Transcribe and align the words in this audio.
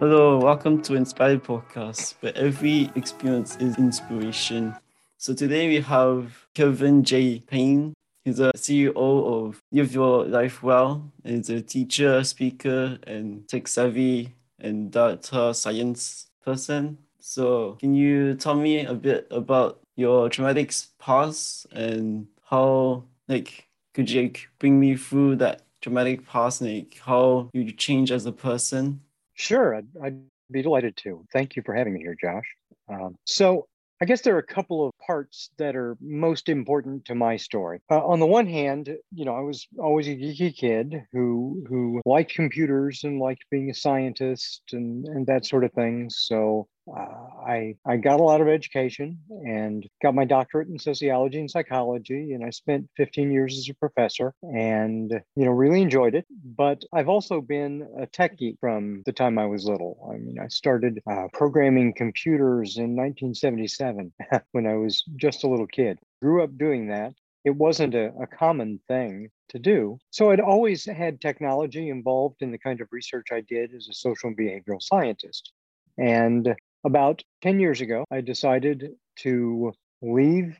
Hello, 0.00 0.38
welcome 0.38 0.82
to 0.82 0.96
Inspired 0.96 1.44
Podcast, 1.44 2.16
where 2.18 2.36
every 2.36 2.90
experience 2.96 3.56
is 3.58 3.78
inspiration. 3.78 4.74
So 5.18 5.32
today 5.32 5.68
we 5.68 5.80
have 5.82 6.48
Kevin 6.52 7.04
J. 7.04 7.38
Payne. 7.38 7.94
He's 8.24 8.40
a 8.40 8.50
CEO 8.56 8.96
of 8.96 9.60
Live 9.70 9.94
Your 9.94 10.24
Life 10.24 10.64
Well. 10.64 11.12
He's 11.22 11.48
a 11.48 11.62
teacher, 11.62 12.24
speaker, 12.24 12.98
and 13.06 13.46
tech 13.46 13.68
savvy 13.68 14.34
and 14.58 14.90
data 14.90 15.54
science 15.54 16.26
person. 16.44 16.98
So 17.20 17.76
can 17.78 17.94
you 17.94 18.34
tell 18.34 18.56
me 18.56 18.84
a 18.84 18.94
bit 18.94 19.28
about 19.30 19.78
your 19.94 20.28
traumatic 20.28 20.74
past 20.98 21.68
and 21.70 22.26
how 22.50 23.04
like 23.28 23.68
could 23.94 24.10
you 24.10 24.32
bring 24.58 24.80
me 24.80 24.96
through 24.96 25.36
that 25.36 25.62
traumatic 25.80 26.26
past 26.26 26.62
and 26.62 26.74
like, 26.78 26.98
how 26.98 27.48
you 27.52 27.70
change 27.70 28.10
as 28.10 28.26
a 28.26 28.32
person? 28.32 29.00
Sure, 29.34 29.74
I'd, 29.76 29.88
I'd 30.02 30.20
be 30.50 30.62
delighted 30.62 30.96
to. 30.98 31.24
Thank 31.32 31.56
you 31.56 31.62
for 31.64 31.74
having 31.74 31.94
me 31.94 32.00
here, 32.00 32.16
Josh. 32.20 32.44
Um, 32.88 33.16
so, 33.24 33.66
I 34.00 34.06
guess 34.06 34.22
there 34.22 34.34
are 34.34 34.40
a 34.40 34.42
couple 34.46 34.86
of 34.86 34.92
parts 35.06 35.50
that 35.56 35.76
are 35.76 35.96
most 36.00 36.48
important 36.48 37.04
to 37.06 37.14
my 37.14 37.36
story. 37.36 37.80
Uh, 37.90 38.04
on 38.04 38.18
the 38.20 38.26
one 38.26 38.46
hand, 38.46 38.90
you 39.12 39.24
know, 39.24 39.34
I 39.34 39.40
was 39.40 39.66
always 39.78 40.08
a 40.08 40.16
geeky 40.16 40.54
kid 40.54 40.94
who 41.12 41.64
who 41.68 42.02
liked 42.04 42.34
computers 42.34 43.04
and 43.04 43.20
liked 43.20 43.44
being 43.50 43.70
a 43.70 43.74
scientist 43.74 44.62
and 44.72 45.06
and 45.06 45.26
that 45.26 45.46
sort 45.46 45.64
of 45.64 45.72
thing. 45.72 46.10
So 46.10 46.66
uh, 46.86 47.24
I 47.46 47.76
I 47.86 47.96
got 47.96 48.20
a 48.20 48.22
lot 48.22 48.40
of 48.40 48.48
education 48.48 49.18
and 49.30 49.88
got 50.02 50.14
my 50.14 50.24
doctorate 50.24 50.68
in 50.68 50.78
sociology 50.78 51.40
and 51.40 51.50
psychology, 51.50 52.32
and 52.32 52.44
I 52.44 52.50
spent 52.50 52.88
15 52.96 53.30
years 53.30 53.58
as 53.58 53.68
a 53.68 53.74
professor, 53.74 54.34
and 54.42 55.10
you 55.36 55.44
know 55.44 55.50
really 55.50 55.82
enjoyed 55.82 56.14
it. 56.14 56.26
But 56.30 56.84
I've 56.92 57.08
also 57.08 57.40
been 57.40 57.88
a 57.98 58.06
tech 58.06 58.36
geek 58.38 58.56
from 58.60 59.02
the 59.06 59.12
time 59.12 59.38
I 59.38 59.46
was 59.46 59.64
little. 59.64 60.08
I 60.12 60.18
mean, 60.18 60.38
I 60.38 60.48
started 60.48 61.00
uh, 61.10 61.28
programming 61.32 61.94
computers 61.94 62.76
in 62.76 62.96
1977 62.96 64.12
when 64.52 64.66
I 64.66 64.74
was 64.74 65.02
just 65.16 65.44
a 65.44 65.48
little 65.48 65.66
kid. 65.66 65.98
Grew 66.20 66.42
up 66.42 66.56
doing 66.58 66.88
that. 66.88 67.14
It 67.44 67.56
wasn't 67.56 67.94
a, 67.94 68.12
a 68.20 68.26
common 68.26 68.80
thing 68.88 69.30
to 69.50 69.58
do. 69.58 69.98
So 70.10 70.30
I'd 70.30 70.40
always 70.40 70.84
had 70.86 71.20
technology 71.20 71.90
involved 71.90 72.40
in 72.40 72.50
the 72.50 72.58
kind 72.58 72.80
of 72.80 72.88
research 72.90 73.26
I 73.32 73.42
did 73.42 73.74
as 73.74 73.88
a 73.88 73.94
social 73.94 74.28
and 74.28 74.38
behavioral 74.38 74.82
scientist. 74.82 75.52
And 75.98 76.54
about 76.84 77.22
10 77.42 77.60
years 77.60 77.80
ago, 77.80 78.04
I 78.10 78.20
decided 78.20 78.92
to 79.20 79.72
leave 80.02 80.58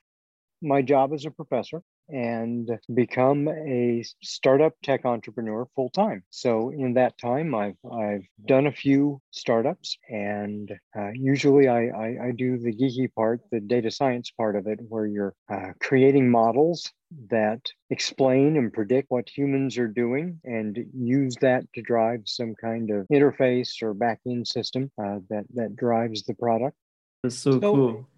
my 0.62 0.82
job 0.82 1.12
as 1.12 1.24
a 1.26 1.30
professor 1.30 1.82
and 2.08 2.70
become 2.92 3.48
a 3.48 4.04
startup 4.22 4.74
tech 4.82 5.04
entrepreneur 5.04 5.66
full 5.74 5.90
time. 5.90 6.22
So 6.30 6.70
in 6.70 6.94
that 6.94 7.18
time, 7.18 7.54
I've 7.54 7.76
I've 7.90 8.26
done 8.46 8.66
a 8.66 8.72
few 8.72 9.20
startups, 9.30 9.96
and 10.08 10.70
uh, 10.96 11.10
usually 11.14 11.68
I, 11.68 11.88
I, 11.88 12.16
I 12.26 12.30
do 12.36 12.58
the 12.58 12.74
geeky 12.74 13.12
part, 13.14 13.40
the 13.50 13.60
data 13.60 13.90
science 13.90 14.30
part 14.30 14.56
of 14.56 14.66
it, 14.66 14.80
where 14.88 15.06
you're 15.06 15.34
uh, 15.50 15.72
creating 15.80 16.30
models 16.30 16.92
that 17.30 17.60
explain 17.90 18.56
and 18.56 18.72
predict 18.72 19.10
what 19.10 19.28
humans 19.28 19.78
are 19.78 19.88
doing 19.88 20.40
and 20.44 20.78
use 20.92 21.36
that 21.40 21.64
to 21.74 21.82
drive 21.82 22.22
some 22.24 22.54
kind 22.60 22.90
of 22.90 23.06
interface 23.12 23.82
or 23.82 23.94
backend 23.94 24.46
system 24.46 24.90
uh, 25.02 25.18
that 25.30 25.44
that 25.54 25.76
drives 25.76 26.24
the 26.24 26.34
product. 26.34 26.76
That's 27.22 27.38
so, 27.38 27.52
so 27.52 27.60
cool. 27.60 28.08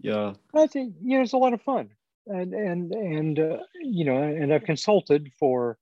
Yeah. 0.00 0.32
I 0.54 0.66
think 0.66 0.94
you 1.02 1.18
know 1.18 1.22
it's 1.22 1.34
a 1.34 1.38
lot 1.38 1.52
of 1.52 1.60
fun 1.60 1.90
and 2.30 2.54
and 2.54 2.92
and 2.92 3.38
uh, 3.38 3.58
you 3.82 4.04
know 4.04 4.22
and 4.22 4.52
i've 4.52 4.64
consulted 4.64 5.30
for 5.38 5.78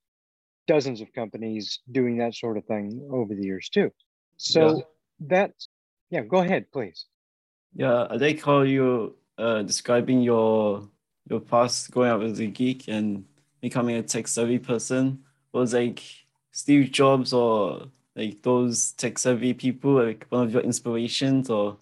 dozens 0.69 1.01
of 1.01 1.11
companies 1.13 1.79
doing 1.91 2.17
that 2.19 2.35
sort 2.35 2.55
of 2.55 2.63
thing 2.65 3.01
over 3.11 3.33
the 3.33 3.43
years 3.43 3.69
too. 3.69 3.91
So 4.37 4.61
yeah. 4.67 4.83
that's 5.33 5.67
yeah 6.11 6.21
go 6.21 6.37
ahead 6.37 6.71
please. 6.71 7.05
Yeah 7.73 8.03
i 8.11 8.15
like 8.15 8.43
how 8.43 8.61
you 8.61 9.15
uh, 9.39 9.63
describing 9.63 10.21
your 10.21 10.87
your 11.27 11.39
past 11.39 11.89
going 11.91 12.11
up 12.11 12.21
as 12.21 12.39
a 12.39 12.45
geek 12.45 12.87
and 12.87 13.25
becoming 13.61 13.95
a 13.95 14.03
tech 14.03 14.27
savvy 14.27 14.59
person. 14.59 15.23
Was 15.53 15.73
like 15.73 16.03
steve 16.51 16.91
jobs 16.91 17.33
or 17.33 17.87
like 18.15 18.43
those 18.43 18.91
tech 18.91 19.17
savvy 19.17 19.53
people 19.55 19.93
like 19.93 20.27
one 20.29 20.43
of 20.43 20.53
your 20.53 20.61
inspirations 20.61 21.49
or 21.49 21.77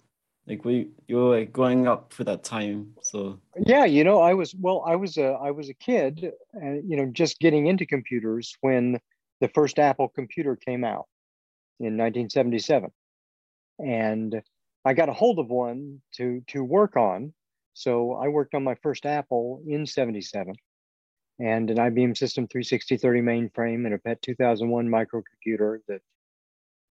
like 0.48 0.64
we 0.64 0.88
you 1.06 1.16
were 1.16 1.38
like 1.38 1.52
growing 1.52 1.86
up 1.86 2.12
for 2.12 2.24
that 2.24 2.42
time 2.42 2.94
so. 3.02 3.38
Yeah 3.58 3.84
you 3.84 4.02
know 4.02 4.20
i 4.20 4.34
was 4.34 4.54
well 4.54 4.82
i 4.86 4.96
was 4.96 5.18
a 5.18 5.38
i 5.42 5.50
was 5.50 5.68
a 5.68 5.74
kid 5.74 6.32
uh, 6.56 6.70
you 6.84 6.96
know 6.96 7.06
just 7.12 7.38
getting 7.38 7.66
into 7.66 7.86
computers 7.86 8.56
when 8.62 8.98
the 9.40 9.48
first 9.48 9.78
apple 9.78 10.08
computer 10.08 10.56
came 10.56 10.84
out 10.84 11.06
in 11.80 11.96
1977 11.96 12.90
and 13.78 14.42
i 14.84 14.94
got 14.94 15.08
a 15.08 15.12
hold 15.12 15.38
of 15.38 15.48
one 15.48 16.00
to 16.14 16.42
to 16.48 16.64
work 16.64 16.96
on. 16.96 17.32
So 17.74 18.14
i 18.14 18.28
worked 18.28 18.54
on 18.54 18.64
my 18.64 18.74
first 18.82 19.06
apple 19.06 19.62
in 19.66 19.86
77 19.86 20.54
and 21.40 21.70
an 21.70 21.76
ibm 21.76 22.16
system 22.16 22.48
360 22.48 22.96
30 22.96 23.20
mainframe 23.20 23.84
and 23.84 23.94
a 23.94 23.98
pet 23.98 24.20
2001 24.22 24.88
microcomputer 24.88 25.78
that 25.86 26.00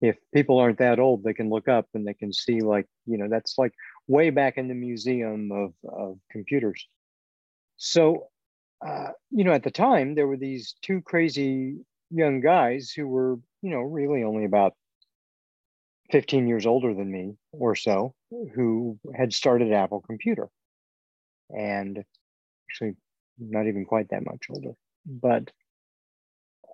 if 0.03 0.18
people 0.34 0.59
aren't 0.59 0.80
that 0.80 1.00
old, 1.00 1.24
they 1.24 1.34
can 1.34 1.50
look 1.50 1.69
up 1.69 1.88
and 1.94 2.06
they 2.06 2.14
can 2.14 2.34
see 2.34 2.59
like, 2.59 2.86
you 3.06 3.18
know, 3.18 3.30
that's 3.30 3.58
like 3.58 3.72
way 4.06 4.31
back 4.31 4.58
in 4.58 4.68
the 4.68 4.74
museum 4.74 5.50
of, 5.53 5.74
of 5.90 6.19
computers. 6.30 6.86
So, 7.78 8.28
uh, 8.86 9.12
you 9.31 9.46
know, 9.46 9.53
at 9.53 9.63
the 9.63 9.72
time, 9.72 10.13
there 10.13 10.28
were 10.28 10.36
these 10.36 10.75
two 10.81 11.00
crazy 11.02 11.78
young 12.12 12.42
guys 12.42 12.92
who 12.92 13.08
were, 13.08 13.40
you 13.62 13.69
know, 13.69 13.80
really 13.80 14.25
only 14.25 14.44
about 14.44 14.74
15 16.12 16.50
years 16.50 16.66
older 16.66 16.94
than 16.94 17.09
me 17.09 17.38
or 17.53 17.74
so, 17.74 18.13
who 18.30 19.00
had 19.16 19.34
started 19.34 19.72
Apple 19.72 20.02
Computer. 20.02 20.50
And 21.50 22.03
actually, 22.69 22.97
not 23.40 23.68
even 23.68 23.86
quite 23.86 24.09
that 24.09 24.25
much 24.25 24.47
older. 24.50 24.74
But 25.06 25.50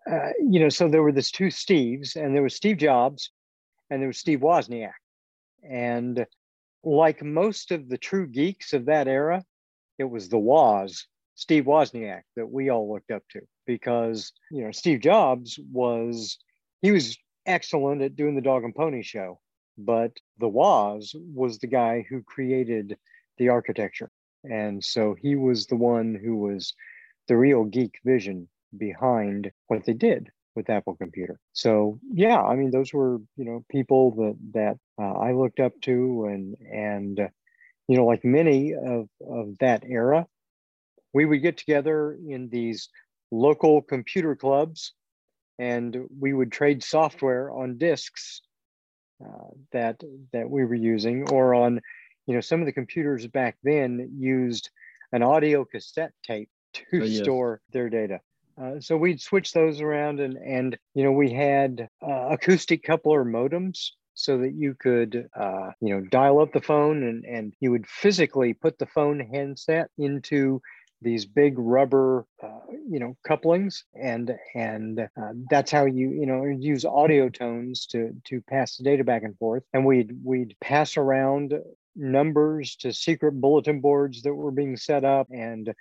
uh, 0.09 0.29
you 0.39 0.59
know, 0.59 0.69
so 0.69 0.87
there 0.87 1.03
were 1.03 1.11
these 1.11 1.31
two 1.31 1.47
Steves, 1.47 2.15
and 2.15 2.33
there 2.33 2.41
was 2.41 2.55
Steve 2.55 2.77
Jobs, 2.77 3.31
and 3.89 4.01
there 4.01 4.07
was 4.07 4.17
Steve 4.17 4.39
Wozniak, 4.39 4.93
and 5.63 6.25
like 6.83 7.23
most 7.23 7.71
of 7.71 7.89
the 7.89 7.97
true 7.97 8.25
geeks 8.27 8.73
of 8.73 8.85
that 8.85 9.07
era, 9.07 9.43
it 9.97 10.05
was 10.05 10.29
the 10.29 10.37
Woz, 10.37 11.05
Steve 11.35 11.65
Wozniak, 11.65 12.23
that 12.35 12.49
we 12.49 12.69
all 12.69 12.91
looked 12.91 13.11
up 13.11 13.23
to 13.31 13.41
because 13.67 14.31
you 14.49 14.63
know 14.63 14.71
Steve 14.71 15.01
Jobs 15.01 15.59
was 15.71 16.37
he 16.81 16.91
was 16.91 17.17
excellent 17.45 18.01
at 18.01 18.15
doing 18.15 18.35
the 18.35 18.41
dog 18.41 18.63
and 18.63 18.73
pony 18.73 19.03
show, 19.03 19.39
but 19.77 20.13
the 20.39 20.47
Woz 20.47 21.13
was 21.15 21.59
the 21.59 21.67
guy 21.67 22.05
who 22.09 22.23
created 22.23 22.97
the 23.37 23.49
architecture, 23.49 24.09
and 24.43 24.83
so 24.83 25.13
he 25.13 25.35
was 25.35 25.67
the 25.67 25.75
one 25.75 26.15
who 26.15 26.37
was 26.37 26.73
the 27.27 27.37
real 27.37 27.63
geek 27.63 27.99
vision 28.03 28.47
behind 28.77 29.51
what 29.67 29.85
they 29.85 29.93
did 29.93 30.29
with 30.55 30.69
Apple 30.69 30.95
Computer. 30.95 31.39
So 31.53 31.99
yeah, 32.11 32.41
I 32.41 32.55
mean 32.55 32.71
those 32.71 32.93
were 32.93 33.19
you 33.37 33.45
know 33.45 33.63
people 33.69 34.11
that 34.15 34.37
that 34.53 34.77
uh, 35.01 35.13
I 35.13 35.33
looked 35.33 35.59
up 35.59 35.73
to 35.83 36.25
and 36.25 36.55
and 36.71 37.19
uh, 37.19 37.27
you 37.87 37.97
know 37.97 38.05
like 38.05 38.23
many 38.23 38.73
of 38.73 39.07
of 39.27 39.57
that 39.59 39.83
era, 39.85 40.27
we 41.13 41.25
would 41.25 41.41
get 41.41 41.57
together 41.57 42.17
in 42.27 42.49
these 42.49 42.89
local 43.31 43.81
computer 43.81 44.35
clubs, 44.35 44.93
and 45.57 46.05
we 46.19 46.33
would 46.33 46.51
trade 46.51 46.83
software 46.83 47.51
on 47.51 47.77
disks 47.77 48.41
uh, 49.23 49.49
that 49.71 50.01
that 50.33 50.49
we 50.49 50.65
were 50.65 50.75
using 50.75 51.29
or 51.29 51.53
on 51.53 51.79
you 52.25 52.33
know 52.33 52.41
some 52.41 52.59
of 52.59 52.65
the 52.65 52.73
computers 52.73 53.27
back 53.27 53.57
then 53.63 54.11
used 54.17 54.69
an 55.11 55.23
audio 55.23 55.65
cassette 55.65 56.13
tape 56.23 56.49
to 56.73 56.83
oh, 56.93 57.05
yes. 57.05 57.23
store 57.23 57.61
their 57.71 57.89
data 57.89 58.19
uh, 58.61 58.79
so 58.79 58.97
we'd 58.97 59.21
switch 59.21 59.53
those 59.53 59.81
around 59.81 60.19
and 60.19 60.37
and 60.37 60.77
you 60.93 61.03
know 61.03 61.11
we 61.11 61.31
had 61.31 61.87
uh, 62.05 62.29
acoustic 62.29 62.83
coupler 62.83 63.23
modems 63.23 63.91
so 64.13 64.39
that 64.39 64.53
you 64.53 64.75
could 64.77 65.29
uh, 65.39 65.71
you 65.81 65.93
know 65.93 66.01
dial 66.11 66.39
up 66.39 66.51
the 66.51 66.61
phone 66.61 67.03
and 67.03 67.25
and 67.25 67.53
you 67.59 67.71
would 67.71 67.87
physically 67.87 68.53
put 68.53 68.77
the 68.77 68.85
phone 68.85 69.19
handset 69.19 69.89
into 69.97 70.61
these 71.01 71.25
big 71.25 71.53
rubber 71.57 72.25
uh, 72.43 72.59
you 72.87 72.99
know 72.99 73.15
couplings 73.25 73.85
and 73.95 74.31
and 74.53 74.99
uh, 74.99 75.31
that's 75.49 75.71
how 75.71 75.85
you 75.85 76.09
you 76.11 76.25
know 76.25 76.43
use 76.43 76.83
audio 76.83 77.29
tones 77.29 77.85
to 77.85 78.13
to 78.25 78.41
pass 78.49 78.75
the 78.75 78.83
data 78.83 79.03
back 79.03 79.23
and 79.23 79.37
forth. 79.37 79.63
And 79.73 79.85
we'd 79.85 80.11
we'd 80.23 80.55
pass 80.59 80.97
around 80.97 81.53
numbers 81.95 82.75
to 82.77 82.93
secret 82.93 83.39
bulletin 83.39 83.81
boards 83.81 84.21
that 84.21 84.33
were 84.33 84.51
being 84.51 84.77
set 84.77 85.03
up 85.03 85.27
and 85.33 85.73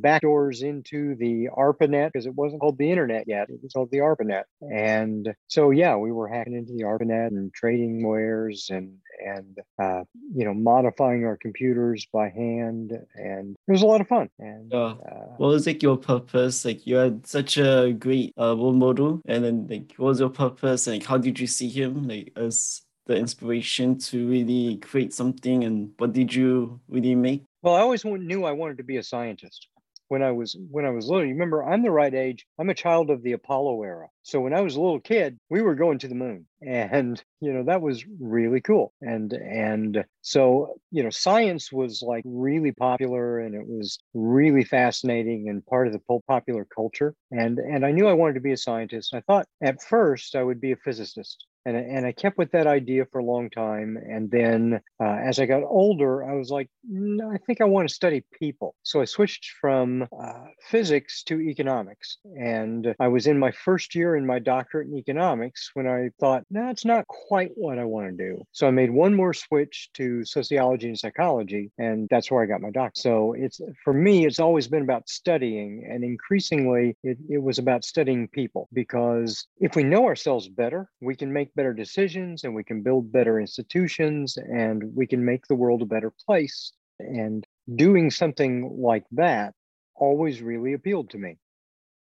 backdoors 0.00 0.62
into 0.62 1.14
the 1.16 1.48
ARPANET 1.56 2.12
because 2.12 2.26
it 2.26 2.34
wasn't 2.34 2.60
called 2.60 2.78
the 2.78 2.90
internet 2.90 3.24
yet. 3.26 3.48
It 3.48 3.60
was 3.62 3.72
called 3.72 3.90
the 3.90 4.00
ARPANET. 4.00 4.44
And 4.60 5.34
so, 5.48 5.70
yeah, 5.70 5.96
we 5.96 6.12
were 6.12 6.28
hacking 6.28 6.54
into 6.54 6.72
the 6.72 6.84
ARPANET 6.84 7.28
and 7.28 7.52
trading 7.52 8.06
wares 8.06 8.68
and, 8.70 8.96
and, 9.24 9.58
uh, 9.82 10.02
you 10.34 10.44
know, 10.44 10.54
modifying 10.54 11.24
our 11.24 11.36
computers 11.36 12.06
by 12.12 12.28
hand. 12.28 12.92
And 13.14 13.56
it 13.66 13.72
was 13.72 13.82
a 13.82 13.86
lot 13.86 14.00
of 14.00 14.08
fun. 14.08 14.28
And 14.38 14.72
uh, 14.72 14.94
what 15.36 15.48
was 15.48 15.66
like 15.66 15.82
your 15.82 15.96
purpose? 15.96 16.64
Like 16.64 16.86
you 16.86 16.96
had 16.96 17.26
such 17.26 17.56
a 17.56 17.92
great 17.92 18.34
uh, 18.38 18.56
role 18.56 18.72
model. 18.72 19.22
And 19.26 19.44
then 19.44 19.66
like, 19.68 19.94
what 19.96 20.08
was 20.08 20.20
your 20.20 20.30
purpose? 20.30 20.86
And 20.86 20.96
like, 20.96 21.06
how 21.06 21.18
did 21.18 21.40
you 21.40 21.46
see 21.46 21.68
him 21.68 22.06
like 22.06 22.32
as 22.36 22.82
the 23.06 23.16
inspiration 23.16 23.96
to 23.96 24.28
really 24.28 24.78
create 24.78 25.14
something 25.14 25.62
and 25.62 25.92
what 25.98 26.12
did 26.12 26.34
you 26.34 26.80
really 26.88 27.14
make? 27.14 27.44
Well, 27.62 27.76
I 27.76 27.80
always 27.80 28.04
knew 28.04 28.44
I 28.44 28.52
wanted 28.52 28.78
to 28.78 28.84
be 28.84 28.96
a 28.96 29.02
scientist 29.02 29.68
when 30.08 30.22
I 30.22 30.32
was 30.32 30.56
when 30.70 30.84
I 30.84 30.90
was 30.90 31.06
little. 31.08 31.24
You 31.24 31.32
remember, 31.32 31.64
I'm 31.64 31.82
the 31.82 31.90
right 31.90 32.14
age. 32.14 32.46
I'm 32.58 32.70
a 32.70 32.74
child 32.74 33.10
of 33.10 33.22
the 33.22 33.32
Apollo 33.32 33.82
era. 33.82 34.08
So 34.22 34.40
when 34.40 34.54
I 34.54 34.60
was 34.60 34.76
a 34.76 34.80
little 34.80 35.00
kid, 35.00 35.38
we 35.50 35.62
were 35.62 35.74
going 35.74 35.98
to 36.00 36.08
the 36.08 36.14
moon, 36.14 36.46
and 36.62 37.22
you 37.40 37.52
know 37.52 37.64
that 37.64 37.82
was 37.82 38.04
really 38.20 38.60
cool. 38.60 38.92
And 39.00 39.32
and 39.32 40.04
so 40.22 40.78
you 40.90 41.02
know, 41.02 41.10
science 41.10 41.72
was 41.72 42.02
like 42.02 42.24
really 42.26 42.72
popular, 42.72 43.40
and 43.40 43.54
it 43.54 43.66
was 43.66 43.98
really 44.14 44.64
fascinating 44.64 45.48
and 45.48 45.64
part 45.66 45.86
of 45.86 45.92
the 45.92 46.20
popular 46.28 46.64
culture. 46.64 47.14
And 47.30 47.58
and 47.58 47.84
I 47.84 47.92
knew 47.92 48.08
I 48.08 48.14
wanted 48.14 48.34
to 48.34 48.40
be 48.40 48.52
a 48.52 48.56
scientist. 48.56 49.14
I 49.14 49.20
thought 49.20 49.46
at 49.60 49.82
first 49.82 50.34
I 50.36 50.42
would 50.42 50.60
be 50.60 50.72
a 50.72 50.76
physicist 50.76 51.46
and, 51.66 51.76
and 51.76 52.06
I 52.06 52.12
kept 52.12 52.38
with 52.38 52.52
that 52.52 52.68
idea 52.68 53.06
for 53.10 53.18
a 53.18 53.24
long 53.24 53.50
time. 53.50 53.96
And 53.96 54.30
then 54.30 54.80
uh, 55.00 55.18
as 55.28 55.40
I 55.40 55.46
got 55.46 55.64
older, 55.64 56.24
I 56.24 56.34
was 56.34 56.48
like, 56.48 56.70
I 56.88 57.38
think 57.44 57.60
I 57.60 57.64
want 57.64 57.88
to 57.88 57.94
study 57.94 58.24
people. 58.38 58.76
So 58.84 59.00
I 59.00 59.04
switched 59.04 59.50
from 59.60 60.06
uh, 60.18 60.44
physics 60.70 61.24
to 61.24 61.40
economics. 61.40 62.18
And 62.38 62.94
I 63.00 63.08
was 63.08 63.26
in 63.26 63.38
my 63.38 63.50
first 63.50 63.96
year 63.96 64.14
in 64.14 64.24
my 64.24 64.38
doctorate 64.38 64.86
in 64.86 64.96
economics 64.96 65.70
when 65.74 65.88
I 65.88 66.10
thought, 66.20 66.44
no, 66.50 66.70
it's 66.70 66.84
not 66.84 67.04
quite 67.08 67.50
what 67.56 67.80
I 67.80 67.84
want 67.84 68.16
to 68.16 68.16
do. 68.16 68.44
So 68.52 68.68
I 68.68 68.70
made 68.70 68.90
one 68.90 69.14
more 69.14 69.34
switch 69.34 69.90
to 69.94 70.24
sociology 70.24 70.86
and 70.86 70.98
psychology, 70.98 71.72
and 71.78 72.06
that's 72.10 72.30
where 72.30 72.44
I 72.44 72.46
got 72.46 72.60
my 72.60 72.70
doctorate. 72.70 72.98
So 72.98 73.34
it's 73.36 73.60
for 73.82 73.92
me, 73.92 74.24
it's 74.24 74.38
always 74.38 74.68
been 74.68 74.82
about 74.82 75.08
studying, 75.08 75.88
and 75.90 76.04
increasingly, 76.04 76.96
it, 77.02 77.18
it 77.28 77.42
was 77.42 77.58
about 77.58 77.84
studying 77.84 78.28
people 78.28 78.68
because 78.72 79.46
if 79.58 79.74
we 79.74 79.82
know 79.82 80.04
ourselves 80.04 80.48
better, 80.48 80.88
we 81.00 81.16
can 81.16 81.32
make 81.32 81.52
better 81.56 81.72
decisions 81.72 82.44
and 82.44 82.54
we 82.54 82.62
can 82.62 82.82
build 82.82 83.10
better 83.10 83.40
institutions 83.40 84.36
and 84.36 84.84
we 84.94 85.06
can 85.06 85.24
make 85.24 85.46
the 85.46 85.54
world 85.54 85.82
a 85.82 85.86
better 85.86 86.12
place. 86.24 86.72
And 87.00 87.44
doing 87.74 88.10
something 88.10 88.78
like 88.78 89.04
that 89.12 89.54
always 89.96 90.40
really 90.42 90.74
appealed 90.74 91.10
to 91.10 91.18
me. 91.18 91.38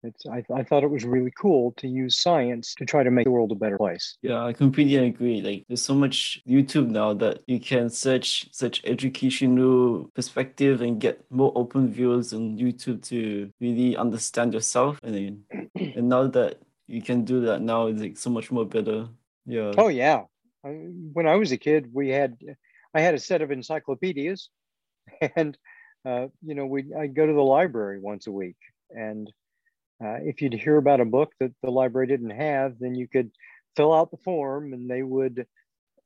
It's, 0.05 0.27
I, 0.27 0.45
I 0.55 0.63
thought 0.63 0.85
it 0.85 0.91
was 0.91 1.05
really 1.05 1.33
cool 1.37 1.73
to 1.79 1.89
use 1.89 2.19
science 2.19 2.75
to 2.75 2.85
try 2.85 3.03
to 3.03 3.11
make 3.11 3.25
the 3.25 3.31
world 3.31 3.53
a 3.53 3.55
better 3.55 3.79
place. 3.79 4.19
Yeah, 4.21 4.45
I 4.45 4.53
completely 4.53 4.97
agree. 4.97 5.41
Like, 5.41 5.65
there's 5.67 5.83
so 5.83 5.95
much 5.95 6.43
YouTube 6.47 6.89
now 6.89 7.15
that 7.15 7.41
you 7.47 7.59
can 7.59 7.89
search 7.89 8.47
such 8.53 8.83
educational 8.85 10.11
perspective 10.15 10.83
and 10.83 11.01
get 11.01 11.25
more 11.31 11.53
open 11.55 11.91
views 11.91 12.35
on 12.35 12.59
YouTube 12.59 13.03
to 13.09 13.51
really 13.61 13.97
understand 13.97 14.53
yourself. 14.53 15.01
And 15.03 15.15
then, 15.15 15.71
and 15.97 16.09
now 16.11 16.27
that 16.27 16.61
you 16.87 17.01
can 17.01 17.25
do 17.25 17.41
that 17.41 17.63
now, 17.63 17.87
it's 17.87 18.03
like 18.03 18.19
so 18.19 18.29
much 18.29 18.51
more 18.51 18.67
better. 18.67 19.09
Yeah. 19.47 19.73
Oh 19.77 19.89
yeah. 19.89 20.23
When 20.63 21.27
I 21.27 21.37
was 21.37 21.53
a 21.53 21.59
kid, 21.59 21.91
we 21.93 22.09
had 22.09 22.39
I 22.95 23.01
had 23.01 23.15
a 23.15 23.19
set 23.19 23.43
of 23.43 23.51
encyclopedias, 23.51 24.49
and 25.37 25.57
uh, 26.07 26.29
you 26.43 26.55
know 26.55 26.67
we 26.67 26.93
I'd 26.99 27.15
go 27.15 27.27
to 27.27 27.33
the 27.33 27.41
library 27.41 28.01
once 28.01 28.27
a 28.27 28.33
week, 28.33 28.57
and 28.91 29.31
uh, 30.03 30.19
if 30.23 30.41
you'd 30.41 30.55
hear 30.55 30.77
about 30.77 31.01
a 31.01 31.05
book 31.05 31.33
that 31.41 31.53
the 31.63 31.71
library 31.71 32.07
didn't 32.07 32.31
have, 32.31 32.79
then 32.79 32.95
you 32.95 33.09
could 33.09 33.31
fill 33.77 33.93
out 33.93 34.11
the 34.11 34.17
form, 34.19 34.73
and 34.73 34.89
they 34.89 35.03
would 35.03 35.47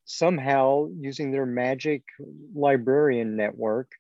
somehow 0.05 0.89
using 0.99 1.31
their 1.31 1.47
magic 1.47 2.03
librarian 2.55 3.37
network 3.37 3.93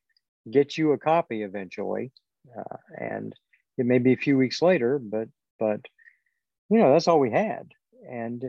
get 0.51 0.79
you 0.79 0.93
a 0.93 0.99
copy 0.99 1.43
eventually, 1.43 2.11
uh, 2.59 2.77
and 2.99 3.35
it 3.77 3.87
may 3.87 3.99
be 3.99 4.13
a 4.13 4.17
few 4.17 4.37
weeks 4.37 4.61
later, 4.63 4.99
but 4.99 5.29
but 5.61 5.81
you 6.69 6.79
know 6.79 6.93
that's 6.93 7.07
all 7.07 7.21
we 7.21 7.31
had, 7.31 7.69
and 8.11 8.43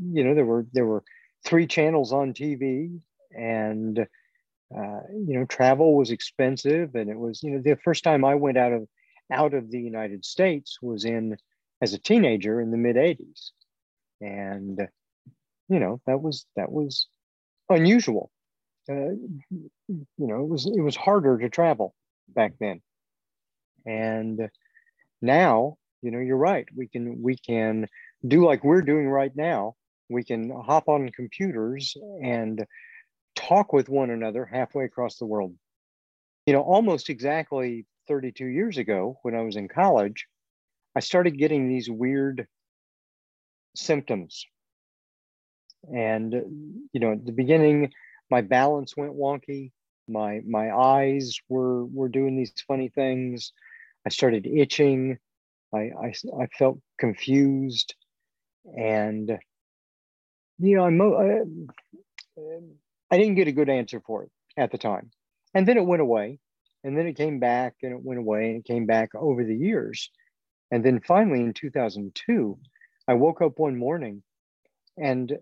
you 0.00 0.24
know 0.24 0.34
there 0.34 0.44
were 0.44 0.66
there 0.72 0.86
were 0.86 1.02
three 1.44 1.66
channels 1.66 2.12
on 2.12 2.32
TV, 2.32 3.00
and 3.36 3.98
uh, 3.98 5.00
you 5.10 5.38
know 5.38 5.44
travel 5.46 5.96
was 5.96 6.10
expensive, 6.10 6.94
and 6.94 7.10
it 7.10 7.18
was 7.18 7.42
you 7.42 7.50
know 7.52 7.62
the 7.62 7.76
first 7.84 8.04
time 8.04 8.24
I 8.24 8.34
went 8.34 8.58
out 8.58 8.72
of 8.72 8.88
out 9.30 9.54
of 9.54 9.70
the 9.70 9.80
United 9.80 10.24
States 10.24 10.78
was 10.82 11.04
in 11.04 11.36
as 11.80 11.94
a 11.94 11.98
teenager 11.98 12.60
in 12.60 12.70
the 12.70 12.76
mid 12.76 12.96
'80s, 12.96 13.50
and 14.20 14.88
you 15.68 15.80
know 15.80 16.00
that 16.06 16.20
was 16.20 16.46
that 16.56 16.70
was 16.70 17.06
unusual. 17.68 18.30
Uh, 18.88 19.14
you 19.48 19.70
know, 20.18 20.42
it 20.42 20.48
was 20.48 20.66
it 20.66 20.80
was 20.80 20.96
harder 20.96 21.38
to 21.38 21.48
travel 21.48 21.94
back 22.28 22.54
then, 22.58 22.80
and 23.86 24.48
now 25.20 25.76
you 26.02 26.10
know 26.10 26.18
you're 26.18 26.36
right. 26.36 26.66
We 26.74 26.88
can 26.88 27.22
we 27.22 27.36
can 27.36 27.88
do 28.26 28.44
like 28.44 28.64
we're 28.64 28.82
doing 28.82 29.08
right 29.08 29.34
now 29.34 29.76
we 30.12 30.24
can 30.24 30.50
hop 30.50 30.88
on 30.88 31.10
computers 31.10 31.96
and 32.22 32.64
talk 33.34 33.72
with 33.72 33.88
one 33.88 34.10
another 34.10 34.44
halfway 34.44 34.84
across 34.84 35.16
the 35.16 35.26
world. 35.26 35.54
You 36.46 36.52
know, 36.52 36.62
almost 36.62 37.08
exactly 37.08 37.86
32 38.08 38.46
years 38.46 38.78
ago, 38.78 39.18
when 39.22 39.34
I 39.34 39.42
was 39.42 39.56
in 39.56 39.68
college, 39.68 40.26
I 40.94 41.00
started 41.00 41.38
getting 41.38 41.68
these 41.68 41.88
weird 41.88 42.46
symptoms. 43.74 44.44
And, 45.94 46.32
you 46.92 47.00
know, 47.00 47.12
at 47.12 47.24
the 47.24 47.32
beginning, 47.32 47.92
my 48.30 48.40
balance 48.40 48.96
went 48.96 49.14
wonky. 49.14 49.72
My, 50.08 50.40
my 50.46 50.74
eyes 50.74 51.36
were, 51.48 51.84
were 51.86 52.08
doing 52.08 52.36
these 52.36 52.52
funny 52.66 52.88
things. 52.88 53.52
I 54.04 54.10
started 54.10 54.46
itching. 54.46 55.18
I, 55.74 55.78
I, 55.78 56.14
I 56.40 56.46
felt 56.58 56.80
confused. 56.98 57.94
And 58.76 59.38
you 60.62 60.76
know, 60.76 60.84
I'm, 60.84 61.00
uh, 61.00 62.42
I 63.10 63.18
didn't 63.18 63.34
get 63.34 63.48
a 63.48 63.52
good 63.52 63.68
answer 63.68 64.00
for 64.06 64.24
it 64.24 64.30
at 64.56 64.70
the 64.70 64.78
time. 64.78 65.10
And 65.54 65.66
then 65.66 65.76
it 65.76 65.84
went 65.84 66.02
away. 66.02 66.38
And 66.84 66.96
then 66.96 67.06
it 67.06 67.16
came 67.16 67.38
back 67.38 67.74
and 67.82 67.92
it 67.92 68.02
went 68.02 68.18
away 68.18 68.50
and 68.50 68.60
it 68.60 68.64
came 68.64 68.86
back 68.86 69.10
over 69.14 69.44
the 69.44 69.54
years. 69.54 70.10
And 70.70 70.84
then 70.84 71.00
finally 71.00 71.40
in 71.40 71.52
2002, 71.52 72.58
I 73.06 73.14
woke 73.14 73.42
up 73.42 73.58
one 73.58 73.78
morning 73.78 74.22
and 74.96 75.36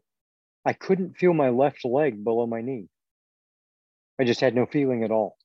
I 0.67 0.73
couldn't 0.73 1.17
feel 1.17 1.33
my 1.33 1.49
left 1.49 1.85
leg 1.85 2.23
below 2.23 2.47
my 2.47 2.61
knee. 2.61 2.89
I 4.21 4.25
just 4.25 4.41
had 4.41 4.55
no 4.55 4.67
feeling 4.67 5.03
at 5.03 5.11
all. 5.11 5.37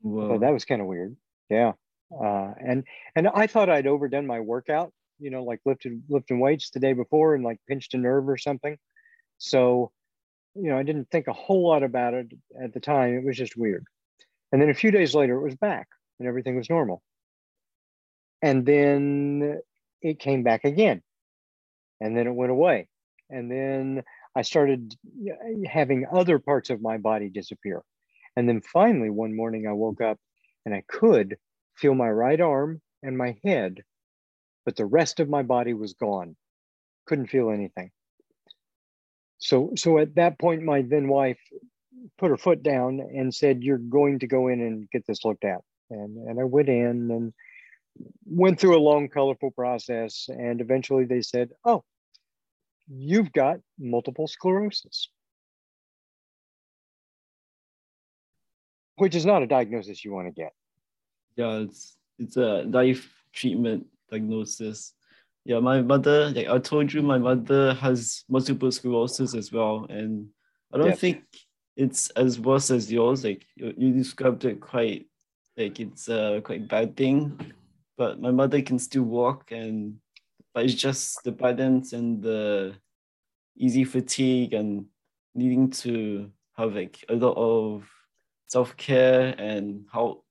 Whoa. 0.00 0.30
So 0.30 0.38
that 0.38 0.52
was 0.52 0.64
kind 0.64 0.80
of 0.80 0.88
weird. 0.88 1.16
Yeah. 1.48 1.72
Uh, 2.10 2.52
and 2.58 2.84
and 3.14 3.28
I 3.28 3.46
thought 3.46 3.70
I'd 3.70 3.86
overdone 3.86 4.26
my 4.26 4.40
workout 4.40 4.92
you 5.18 5.30
know, 5.30 5.44
like 5.44 5.60
lifted 5.64 6.02
lifting 6.08 6.40
weights 6.40 6.70
the 6.70 6.80
day 6.80 6.92
before 6.92 7.34
and 7.34 7.44
like 7.44 7.58
pinched 7.68 7.94
a 7.94 7.98
nerve 7.98 8.28
or 8.28 8.36
something. 8.36 8.76
So, 9.38 9.92
you 10.54 10.70
know, 10.70 10.78
I 10.78 10.82
didn't 10.82 11.10
think 11.10 11.26
a 11.26 11.32
whole 11.32 11.66
lot 11.66 11.82
about 11.82 12.14
it 12.14 12.32
at 12.62 12.72
the 12.72 12.80
time. 12.80 13.14
It 13.14 13.24
was 13.24 13.36
just 13.36 13.56
weird. 13.56 13.84
And 14.52 14.60
then 14.60 14.70
a 14.70 14.74
few 14.74 14.90
days 14.90 15.14
later, 15.14 15.36
it 15.36 15.42
was 15.42 15.56
back 15.56 15.88
and 16.18 16.28
everything 16.28 16.56
was 16.56 16.70
normal. 16.70 17.02
And 18.42 18.64
then 18.64 19.60
it 20.02 20.18
came 20.18 20.42
back 20.42 20.64
again. 20.64 21.02
And 22.00 22.16
then 22.16 22.26
it 22.26 22.34
went 22.34 22.52
away. 22.52 22.88
And 23.30 23.50
then 23.50 24.02
I 24.36 24.42
started 24.42 24.94
having 25.66 26.06
other 26.12 26.38
parts 26.38 26.70
of 26.70 26.82
my 26.82 26.98
body 26.98 27.30
disappear. 27.30 27.82
And 28.36 28.48
then 28.48 28.60
finally, 28.60 29.10
one 29.10 29.34
morning, 29.34 29.66
I 29.66 29.72
woke 29.72 30.00
up 30.00 30.18
and 30.66 30.74
I 30.74 30.82
could 30.88 31.36
feel 31.76 31.94
my 31.94 32.10
right 32.10 32.40
arm 32.40 32.80
and 33.02 33.16
my 33.16 33.36
head 33.44 33.82
but 34.64 34.76
the 34.76 34.86
rest 34.86 35.20
of 35.20 35.28
my 35.28 35.42
body 35.42 35.74
was 35.74 35.94
gone. 35.94 36.36
Couldn't 37.06 37.28
feel 37.28 37.50
anything. 37.50 37.90
So, 39.38 39.72
so 39.76 39.98
at 39.98 40.14
that 40.14 40.38
point, 40.38 40.62
my 40.62 40.82
then 40.82 41.08
wife 41.08 41.38
put 42.18 42.30
her 42.30 42.36
foot 42.36 42.62
down 42.62 43.00
and 43.00 43.34
said, 43.34 43.62
"You're 43.62 43.78
going 43.78 44.20
to 44.20 44.26
go 44.26 44.48
in 44.48 44.60
and 44.60 44.90
get 44.90 45.06
this 45.06 45.24
looked 45.24 45.44
at." 45.44 45.60
And 45.90 46.16
and 46.28 46.40
I 46.40 46.44
went 46.44 46.68
in 46.68 47.10
and 47.10 47.32
went 48.24 48.58
through 48.58 48.76
a 48.76 48.80
long, 48.80 49.08
colorful 49.08 49.50
process, 49.50 50.28
and 50.28 50.60
eventually 50.60 51.04
they 51.04 51.20
said, 51.20 51.50
"Oh, 51.64 51.84
you've 52.88 53.32
got 53.32 53.60
multiple 53.78 54.26
sclerosis." 54.26 55.08
Which 58.96 59.14
is 59.14 59.26
not 59.26 59.42
a 59.42 59.46
diagnosis 59.46 60.04
you 60.04 60.12
want 60.12 60.28
to 60.28 60.32
get. 60.32 60.52
Yeah, 61.36 61.58
it's 61.58 61.96
it's 62.18 62.36
a 62.36 62.62
life 62.62 63.12
treatment 63.32 63.86
diagnosis. 64.14 64.94
Yeah, 65.44 65.60
my 65.60 65.82
mother, 65.82 66.30
like 66.30 66.48
I 66.48 66.58
told 66.58 66.92
you, 66.92 67.02
my 67.02 67.18
mother 67.18 67.74
has 67.74 68.24
multiple 68.28 68.72
sclerosis 68.72 69.34
as 69.34 69.52
well. 69.52 69.86
And 69.90 70.28
I 70.72 70.78
don't 70.78 70.98
think 70.98 71.24
it's 71.76 72.08
as 72.10 72.40
worse 72.40 72.70
as 72.70 72.90
yours. 72.90 73.24
Like 73.24 73.46
you, 73.56 73.74
you 73.76 73.92
described 73.92 74.44
it 74.44 74.60
quite 74.60 75.06
like 75.56 75.80
it's 75.80 76.08
a 76.08 76.40
quite 76.42 76.68
bad 76.68 76.96
thing. 76.96 77.38
But 77.96 78.20
my 78.20 78.30
mother 78.30 78.62
can 78.62 78.78
still 78.78 79.04
walk 79.04 79.52
and 79.52 79.96
but 80.54 80.64
it's 80.64 80.74
just 80.74 81.22
the 81.24 81.32
balance 81.32 81.92
and 81.92 82.22
the 82.22 82.74
easy 83.56 83.84
fatigue 83.84 84.54
and 84.54 84.86
needing 85.34 85.70
to 85.70 86.30
have 86.56 86.74
like 86.74 87.04
a 87.08 87.14
lot 87.14 87.36
of 87.36 87.88
self-care 88.48 89.34
and 89.36 89.84
how 89.92 90.22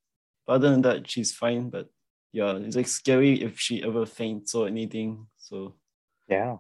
other 0.47 0.69
than 0.71 0.81
that 0.81 1.09
she's 1.09 1.33
fine 1.33 1.69
but 1.69 1.89
yeah, 2.33 2.55
it's 2.55 2.75
like 2.75 2.87
scary 2.87 3.41
if 3.41 3.59
she 3.59 3.83
ever 3.83 4.05
faints 4.05 4.55
or 4.55 4.67
anything. 4.67 5.27
So 5.37 5.75
yeah, 6.27 6.57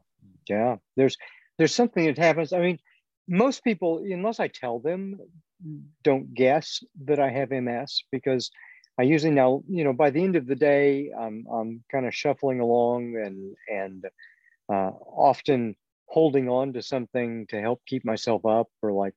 yeah. 0.47 0.77
There's 0.95 1.17
there's 1.57 1.73
something 1.75 2.05
that 2.05 2.17
happens. 2.17 2.53
I 2.53 2.59
mean, 2.59 2.79
most 3.27 3.63
people, 3.63 3.97
unless 4.05 4.39
I 4.39 4.47
tell 4.47 4.79
them, 4.79 5.17
don't 6.03 6.33
guess 6.33 6.83
that 7.05 7.19
I 7.19 7.29
have 7.29 7.51
MS 7.51 8.03
because 8.11 8.51
I 8.99 9.03
usually 9.03 9.33
now, 9.33 9.63
you 9.67 9.83
know, 9.83 9.93
by 9.93 10.11
the 10.11 10.23
end 10.23 10.35
of 10.35 10.45
the 10.45 10.55
day, 10.55 11.11
I'm, 11.17 11.45
I'm 11.51 11.83
kind 11.91 12.05
of 12.05 12.13
shuffling 12.13 12.59
along 12.59 13.15
and 13.15 13.55
and 13.67 14.05
uh, 14.71 14.91
often 15.17 15.75
holding 16.05 16.47
on 16.47 16.73
to 16.73 16.81
something 16.83 17.47
to 17.47 17.59
help 17.59 17.81
keep 17.87 18.05
myself 18.05 18.45
up, 18.45 18.67
or 18.83 18.91
like, 18.91 19.15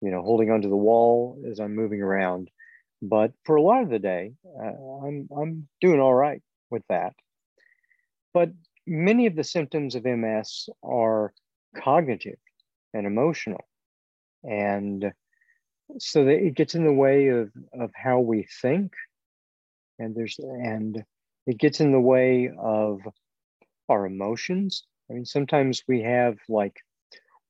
you 0.00 0.10
know, 0.10 0.22
holding 0.22 0.50
onto 0.50 0.70
the 0.70 0.76
wall 0.76 1.38
as 1.50 1.60
I'm 1.60 1.74
moving 1.74 2.00
around. 2.00 2.50
But 3.02 3.32
for 3.44 3.56
a 3.56 3.62
lot 3.62 3.82
of 3.82 3.88
the 3.88 3.98
day, 3.98 4.32
uh, 4.44 5.06
I'm 5.06 5.28
I'm 5.36 5.68
doing 5.80 6.00
all 6.00 6.14
right 6.14 6.42
with 6.70 6.82
that. 6.88 7.14
But 8.34 8.50
many 8.86 9.26
of 9.26 9.36
the 9.36 9.44
symptoms 9.44 9.94
of 9.94 10.04
MS 10.04 10.68
are 10.82 11.32
cognitive 11.76 12.38
and 12.92 13.06
emotional. 13.06 13.64
And 14.42 15.12
so 15.98 16.24
that 16.24 16.44
it 16.44 16.54
gets 16.54 16.74
in 16.74 16.84
the 16.84 16.92
way 16.92 17.28
of, 17.28 17.50
of 17.72 17.90
how 17.94 18.20
we 18.20 18.46
think. 18.60 18.92
And 19.98 20.14
there's 20.14 20.38
and 20.38 21.04
it 21.46 21.58
gets 21.58 21.80
in 21.80 21.92
the 21.92 22.00
way 22.00 22.50
of 22.58 23.00
our 23.88 24.06
emotions. 24.06 24.84
I 25.10 25.14
mean, 25.14 25.26
sometimes 25.26 25.82
we 25.88 26.02
have 26.02 26.38
like 26.48 26.76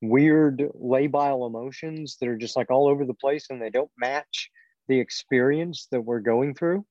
weird 0.00 0.62
labile 0.80 1.46
emotions 1.46 2.16
that 2.18 2.28
are 2.28 2.36
just 2.36 2.56
like 2.56 2.70
all 2.70 2.88
over 2.88 3.04
the 3.04 3.14
place 3.14 3.46
and 3.50 3.60
they 3.60 3.70
don't 3.70 3.90
match 3.98 4.50
the 4.88 5.00
experience 5.00 5.86
that 5.90 6.00
we're 6.00 6.20
going 6.20 6.54
through. 6.54 6.84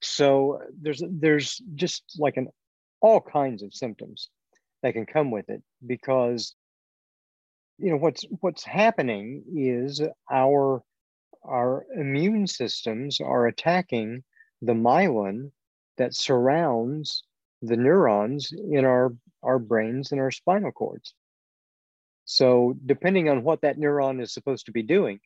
So 0.00 0.60
there's 0.80 1.02
there's 1.08 1.60
just 1.74 2.02
like 2.18 2.36
an 2.36 2.48
all 3.00 3.20
kinds 3.20 3.62
of 3.62 3.74
symptoms 3.74 4.30
that 4.82 4.94
can 4.94 5.06
come 5.06 5.30
with 5.30 5.48
it 5.48 5.62
because 5.86 6.54
you 7.78 7.90
know 7.90 7.96
what's 7.96 8.24
what's 8.40 8.64
happening 8.64 9.42
is 9.54 10.00
our 10.30 10.82
our 11.44 11.84
immune 11.96 12.46
systems 12.46 13.20
are 13.20 13.46
attacking 13.46 14.22
the 14.60 14.72
myelin 14.72 15.50
that 15.98 16.14
surrounds 16.14 17.24
the 17.62 17.76
neurons 17.76 18.52
in 18.52 18.84
our 18.84 19.14
our 19.42 19.58
brains 19.58 20.12
and 20.12 20.20
our 20.20 20.30
spinal 20.30 20.72
cords 20.72 21.14
so 22.24 22.74
depending 22.86 23.28
on 23.28 23.42
what 23.42 23.60
that 23.62 23.78
neuron 23.78 24.22
is 24.22 24.32
supposed 24.32 24.66
to 24.66 24.72
be 24.72 24.82
doing 24.82 25.18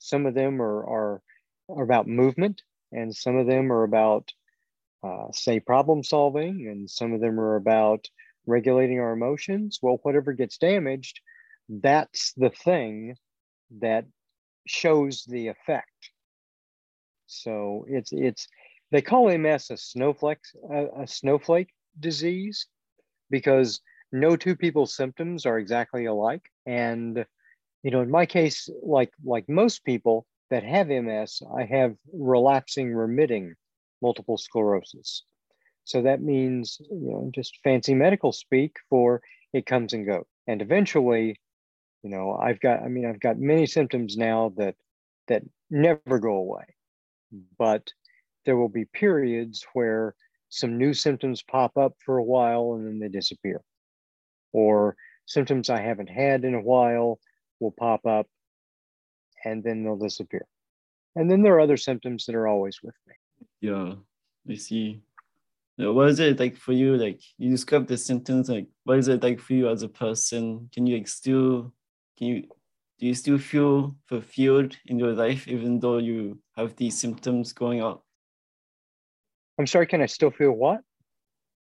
some 0.00 0.26
of 0.26 0.34
them 0.34 0.60
are 0.60 0.84
are, 0.84 1.22
are 1.68 1.84
about 1.84 2.08
movement 2.08 2.62
and 2.92 3.14
some 3.14 3.36
of 3.36 3.46
them 3.46 3.72
are 3.72 3.84
about 3.84 4.32
uh, 5.04 5.30
say 5.32 5.60
problem 5.60 6.02
solving 6.02 6.66
and 6.68 6.90
some 6.90 7.12
of 7.12 7.20
them 7.20 7.38
are 7.38 7.54
about 7.56 8.08
regulating 8.46 8.98
our 8.98 9.12
emotions 9.12 9.78
well 9.80 10.00
whatever 10.02 10.32
gets 10.32 10.58
damaged 10.58 11.20
that's 11.70 12.32
the 12.36 12.50
thing 12.50 13.14
that 13.78 14.04
shows 14.66 15.24
the 15.24 15.48
effect. 15.48 16.10
So 17.26 17.84
it's 17.88 18.12
it's 18.12 18.48
they 18.90 19.02
call 19.02 19.36
MS 19.36 19.70
a 19.70 19.76
snowflake 19.76 20.38
a, 20.70 21.02
a 21.02 21.06
snowflake 21.06 21.70
disease 21.98 22.66
because 23.30 23.80
no 24.12 24.36
two 24.36 24.56
people's 24.56 24.94
symptoms 24.94 25.46
are 25.46 25.58
exactly 25.58 26.06
alike. 26.06 26.42
And 26.66 27.24
you 27.82 27.90
know, 27.90 28.00
in 28.00 28.10
my 28.10 28.26
case, 28.26 28.68
like 28.82 29.12
like 29.24 29.48
most 29.48 29.84
people 29.84 30.26
that 30.50 30.64
have 30.64 30.88
MS, 30.88 31.42
I 31.56 31.64
have 31.64 31.94
relapsing 32.12 32.92
remitting 32.94 33.54
multiple 34.02 34.38
sclerosis. 34.38 35.24
So 35.84 36.02
that 36.02 36.22
means, 36.22 36.78
you 36.80 37.10
know, 37.10 37.30
just 37.34 37.58
fancy 37.64 37.94
medical 37.94 38.32
speak 38.32 38.76
for 38.88 39.22
it 39.52 39.66
comes 39.66 39.92
and 39.92 40.06
goes. 40.06 40.24
And 40.46 40.62
eventually 40.62 41.38
you 42.02 42.10
know 42.10 42.38
i've 42.40 42.60
got 42.60 42.82
i 42.82 42.88
mean 42.88 43.06
i've 43.06 43.20
got 43.20 43.38
many 43.38 43.66
symptoms 43.66 44.16
now 44.16 44.52
that 44.56 44.74
that 45.28 45.42
never 45.70 46.18
go 46.18 46.34
away 46.36 46.64
but 47.58 47.92
there 48.46 48.56
will 48.56 48.68
be 48.68 48.84
periods 48.86 49.64
where 49.74 50.14
some 50.48 50.78
new 50.78 50.92
symptoms 50.92 51.42
pop 51.42 51.76
up 51.76 51.92
for 52.04 52.18
a 52.18 52.24
while 52.24 52.74
and 52.74 52.86
then 52.86 52.98
they 52.98 53.08
disappear 53.08 53.60
or 54.52 54.96
symptoms 55.26 55.70
i 55.70 55.80
haven't 55.80 56.08
had 56.08 56.44
in 56.44 56.54
a 56.54 56.60
while 56.60 57.18
will 57.60 57.72
pop 57.72 58.04
up 58.06 58.26
and 59.44 59.62
then 59.62 59.84
they'll 59.84 59.96
disappear 59.96 60.46
and 61.16 61.30
then 61.30 61.42
there 61.42 61.54
are 61.54 61.60
other 61.60 61.76
symptoms 61.76 62.26
that 62.26 62.34
are 62.34 62.48
always 62.48 62.80
with 62.82 62.94
me 63.06 63.14
yeah 63.60 63.94
i 64.48 64.54
see 64.54 65.00
what 65.76 66.08
is 66.08 66.20
it 66.20 66.38
like 66.38 66.56
for 66.56 66.72
you 66.72 66.96
like 66.96 67.20
you 67.38 67.50
describe 67.50 67.86
the 67.86 67.96
symptoms 67.96 68.50
like 68.50 68.66
what 68.84 68.98
is 68.98 69.08
it 69.08 69.22
like 69.22 69.40
for 69.40 69.54
you 69.54 69.68
as 69.68 69.82
a 69.82 69.88
person 69.88 70.68
can 70.72 70.86
you 70.86 70.96
like 70.98 71.08
still 71.08 71.72
can 72.18 72.26
you 72.26 72.48
do 73.00 73.06
you 73.06 73.14
still 73.14 73.38
feel 73.38 73.96
fulfilled 74.04 74.76
in 74.84 74.98
your 74.98 75.14
life 75.14 75.48
even 75.48 75.80
though 75.80 75.96
you 75.96 76.38
have 76.54 76.76
these 76.76 77.00
symptoms 77.00 77.54
going 77.54 77.82
on? 77.82 77.98
I'm 79.58 79.66
sorry, 79.66 79.86
can 79.86 80.02
I 80.02 80.06
still 80.06 80.30
feel 80.30 80.52
what? 80.52 80.82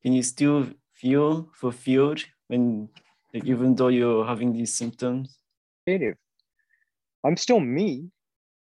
Can 0.03 0.11
you 0.11 0.23
still 0.23 0.67
feel 0.93 1.49
fulfilled 1.53 2.25
when 2.47 2.89
like, 3.33 3.45
even 3.45 3.75
though 3.75 3.87
you're 3.87 4.25
having 4.25 4.51
these 4.51 4.73
symptoms? 4.75 5.37
Creative. 5.85 6.15
I'm 7.23 7.37
still 7.37 7.59
me. 7.59 8.09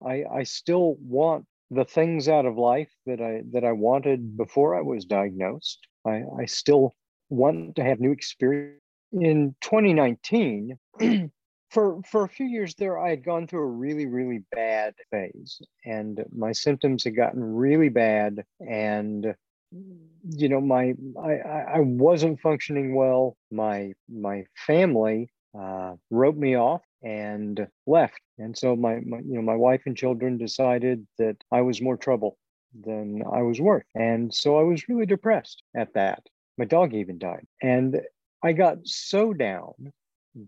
I 0.06 0.24
I 0.32 0.44
still 0.44 0.96
want 0.96 1.46
the 1.72 1.86
things 1.86 2.28
out 2.28 2.46
of 2.46 2.58
life 2.58 2.92
that 3.06 3.22
I 3.22 3.42
that 3.52 3.64
I 3.64 3.72
wanted 3.72 4.38
before 4.38 4.78
I 4.78 4.82
was 4.82 5.06
diagnosed. 5.06 5.80
I, 6.06 6.24
I 6.40 6.46
still 6.46 6.94
want 7.30 7.76
to 7.76 7.84
have 7.84 8.00
new 8.00 8.12
experience. 8.12 8.82
In 9.12 9.56
2019, 9.62 10.78
for 11.70 12.02
for 12.04 12.24
a 12.24 12.30
few 12.30 12.46
years 12.46 12.74
there 12.76 13.00
i 13.00 13.10
had 13.10 13.24
gone 13.24 13.46
through 13.48 13.62
a 13.62 13.66
really 13.66 14.06
really 14.06 14.44
bad 14.52 14.94
phase 15.12 15.62
and 15.86 16.24
my 16.36 16.52
symptoms 16.52 17.04
had 17.04 17.16
gotten 17.16 17.44
really 17.44 17.90
bad 17.90 18.44
and 18.68 19.36
you 19.72 20.50
know 20.50 20.60
my 20.60 20.94
i 21.24 21.34
i 21.76 21.80
wasn't 21.80 22.40
functioning 22.40 22.96
well 22.96 23.38
my 23.52 23.94
my 24.12 24.44
family 24.66 25.30
uh, 25.60 25.94
wrote 26.10 26.36
me 26.36 26.56
off 26.56 26.82
and 27.04 27.68
left. 27.88 28.22
And 28.38 28.58
so 28.58 28.76
my, 28.76 29.00
my 29.06 29.18
you 29.20 29.36
know 29.36 29.42
my 29.42 29.56
wife 29.56 29.82
and 29.86 29.96
children 29.96 30.38
decided 30.38 31.06
that 31.18 31.38
i 31.52 31.62
was 31.62 31.82
more 31.82 31.98
trouble 31.98 32.38
than 32.86 33.24
i 33.32 33.42
was 33.42 33.60
worth. 33.60 33.86
And 33.96 34.34
so 34.34 34.60
i 34.60 34.64
was 34.64 34.88
really 34.90 35.06
depressed 35.06 35.64
at 35.76 35.94
that. 35.94 36.24
My 36.58 36.66
dog 36.66 36.94
even 36.94 37.18
died. 37.18 37.48
And 37.62 38.02
i 38.44 38.54
got 38.54 38.86
so 38.86 39.34
down 39.34 39.92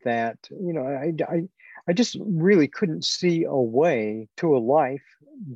that 0.03 0.37
you 0.49 0.73
know 0.73 0.85
I, 0.85 1.13
I 1.29 1.41
i 1.87 1.93
just 1.93 2.15
really 2.19 2.67
couldn't 2.67 3.03
see 3.03 3.43
a 3.43 3.55
way 3.55 4.27
to 4.37 4.55
a 4.55 4.59
life 4.59 5.03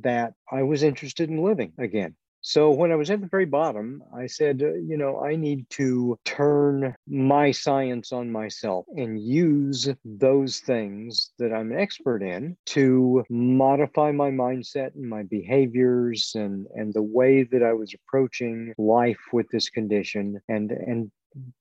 that 0.02 0.34
i 0.50 0.62
was 0.62 0.82
interested 0.82 1.30
in 1.30 1.42
living 1.42 1.72
again 1.78 2.16
so 2.46 2.70
when 2.70 2.92
i 2.92 2.94
was 2.94 3.10
at 3.10 3.20
the 3.20 3.26
very 3.26 3.44
bottom 3.44 4.00
i 4.16 4.24
said 4.24 4.62
uh, 4.62 4.72
you 4.74 4.96
know 4.96 5.20
i 5.20 5.34
need 5.34 5.68
to 5.68 6.16
turn 6.24 6.94
my 7.08 7.50
science 7.50 8.12
on 8.12 8.30
myself 8.30 8.86
and 8.94 9.20
use 9.20 9.88
those 10.04 10.60
things 10.60 11.32
that 11.40 11.52
i'm 11.52 11.72
an 11.72 11.78
expert 11.78 12.22
in 12.22 12.56
to 12.64 13.24
modify 13.28 14.12
my 14.12 14.30
mindset 14.30 14.94
and 14.94 15.10
my 15.10 15.24
behaviors 15.24 16.30
and 16.36 16.68
and 16.76 16.94
the 16.94 17.02
way 17.02 17.42
that 17.42 17.64
i 17.64 17.72
was 17.72 17.92
approaching 17.92 18.72
life 18.78 19.18
with 19.32 19.48
this 19.50 19.68
condition 19.68 20.40
and 20.48 20.70
and 20.70 21.10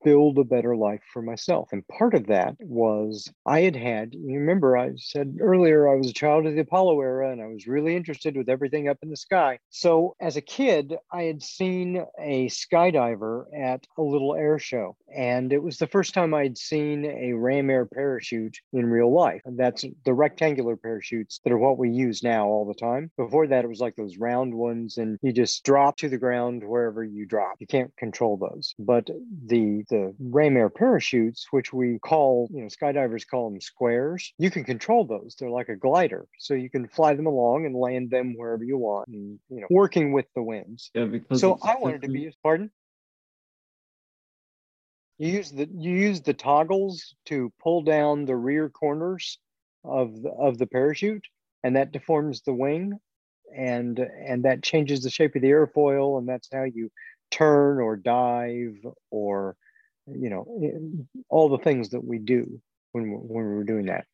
build 0.04 0.38
a 0.38 0.44
better 0.44 0.76
life 0.76 1.02
for 1.12 1.22
myself. 1.22 1.70
And 1.72 1.88
part 1.88 2.14
of 2.14 2.28
that 2.28 2.56
was 2.60 3.32
I 3.46 3.62
had 3.62 3.76
had, 3.76 4.14
you 4.14 4.40
remember, 4.40 4.78
I 4.78 4.92
said 4.98 5.38
earlier, 5.40 5.90
I 5.90 5.96
was 5.96 6.10
a 6.10 6.14
child 6.14 6.46
of 6.46 6.56
the 6.56 6.62
Apollo 6.62 7.02
era 7.02 7.32
and 7.32 7.42
I 7.42 7.48
was 7.48 7.68
really 7.68 7.96
interested 7.96 8.36
with 8.36 8.50
everything 8.50 8.88
up 8.88 8.98
in 9.02 9.10
the 9.10 9.18
sky. 9.18 9.60
So 9.70 10.16
as 10.20 10.38
a 10.38 10.42
kid, 10.42 10.96
I 11.12 11.24
had 11.24 11.42
seen 11.42 12.06
a 12.20 12.48
skydiver 12.48 13.46
at 13.58 13.86
a 13.98 14.02
little 14.02 14.36
air 14.36 14.60
show. 14.60 14.96
And 15.16 15.54
it 15.54 15.64
was 15.64 15.78
the 15.78 15.88
first 15.88 16.14
time 16.14 16.34
I'd 16.34 16.58
seen 16.58 17.06
a 17.06 17.34
ram 17.34 17.70
air 17.70 17.86
parachute 17.86 18.58
in 18.74 18.86
real 18.86 19.14
life. 19.14 19.42
And 19.46 19.58
that's 19.58 19.86
the 20.04 20.14
rectangular 20.14 20.76
parachutes 20.76 21.40
that 21.44 21.54
are 21.54 21.58
what 21.58 21.78
we 21.78 21.90
use 21.90 22.24
now 22.24 22.48
all 22.48 22.66
the 22.66 22.74
time. 22.74 23.12
Before 23.18 23.48
that, 23.48 23.64
it 23.64 23.70
was 23.70 23.80
like 23.80 23.96
those 23.96 24.18
round 24.18 24.54
ones, 24.54 24.98
and 24.98 25.18
you 25.22 25.32
just 25.32 25.64
drop 25.64 25.98
to 25.98 26.10
the 26.10 26.18
ground 26.18 26.64
wherever 26.64 27.04
you 27.04 27.26
drop. 27.26 27.56
You 27.60 27.68
can't 27.68 27.96
control 27.98 28.38
those. 28.38 28.76
But 28.78 29.10
the 29.46 29.65
the 29.90 30.16
ram 30.20 30.58
air 30.58 30.70
parachutes, 30.70 31.48
which 31.52 31.74
we 31.74 32.00
call, 32.00 32.48
you 32.52 32.62
know, 32.62 32.68
skydivers 32.68 33.28
call 33.28 33.50
them 33.50 33.62
squares, 33.62 34.34
you 34.38 34.50
can 34.52 34.64
control 34.64 35.06
those. 35.06 35.36
They're 35.38 35.50
like 35.50 35.70
a 35.70 35.76
glider. 35.76 36.28
So 36.40 36.54
you 36.54 36.70
can 36.70 36.88
fly 36.88 37.14
them 37.14 37.28
along 37.28 37.66
and 37.66 37.76
land 37.76 38.10
them 38.10 38.36
wherever 38.38 38.64
you 38.64 38.78
want 38.78 39.08
and, 39.10 39.40
you 39.50 39.62
know, 39.62 39.68
working 39.70 40.14
with 40.14 40.26
the 40.36 40.44
winds. 40.44 40.92
Yeah, 40.94 41.06
because 41.06 41.42
so 41.42 41.58
I 41.62 41.76
wanted 41.78 42.02
to 42.04 42.08
be, 42.08 42.32
pardon? 42.44 42.72
You 45.18 45.30
use 45.30 45.52
the 45.52 45.70
you 45.72 45.92
use 45.92 46.22
the 46.22 46.34
toggles 46.34 47.16
to 47.28 47.52
pull 47.64 47.84
down 47.84 48.26
the 48.26 48.36
rear 48.36 48.70
corners 48.70 49.40
of 49.86 50.22
the, 50.22 50.30
of 50.30 50.58
the 50.58 50.68
parachute, 50.68 51.26
and 51.64 51.78
that 51.78 51.94
deforms 51.94 52.42
the 52.42 52.54
wing, 52.54 53.00
and 53.56 53.98
and 53.98 54.44
that 54.44 54.62
changes 54.62 55.04
the 55.04 55.10
shape 55.10 55.36
of 55.36 55.42
the 55.42 55.52
airfoil, 55.52 56.20
and 56.20 56.28
that's 56.28 56.50
how 56.52 56.64
you 56.64 56.90
turn 57.32 57.80
or 57.80 57.96
dive 57.96 58.76
or 59.12 59.56
you 60.08 60.30
know, 60.30 61.08
all 61.30 61.50
the 61.50 61.64
things 61.64 61.90
that 61.90 62.04
we 62.04 62.20
do 62.20 62.62
when, 62.92 63.10
when 63.10 63.46
we 63.46 63.56
were 63.56 63.64
doing 63.64 63.88
that. 63.88 64.06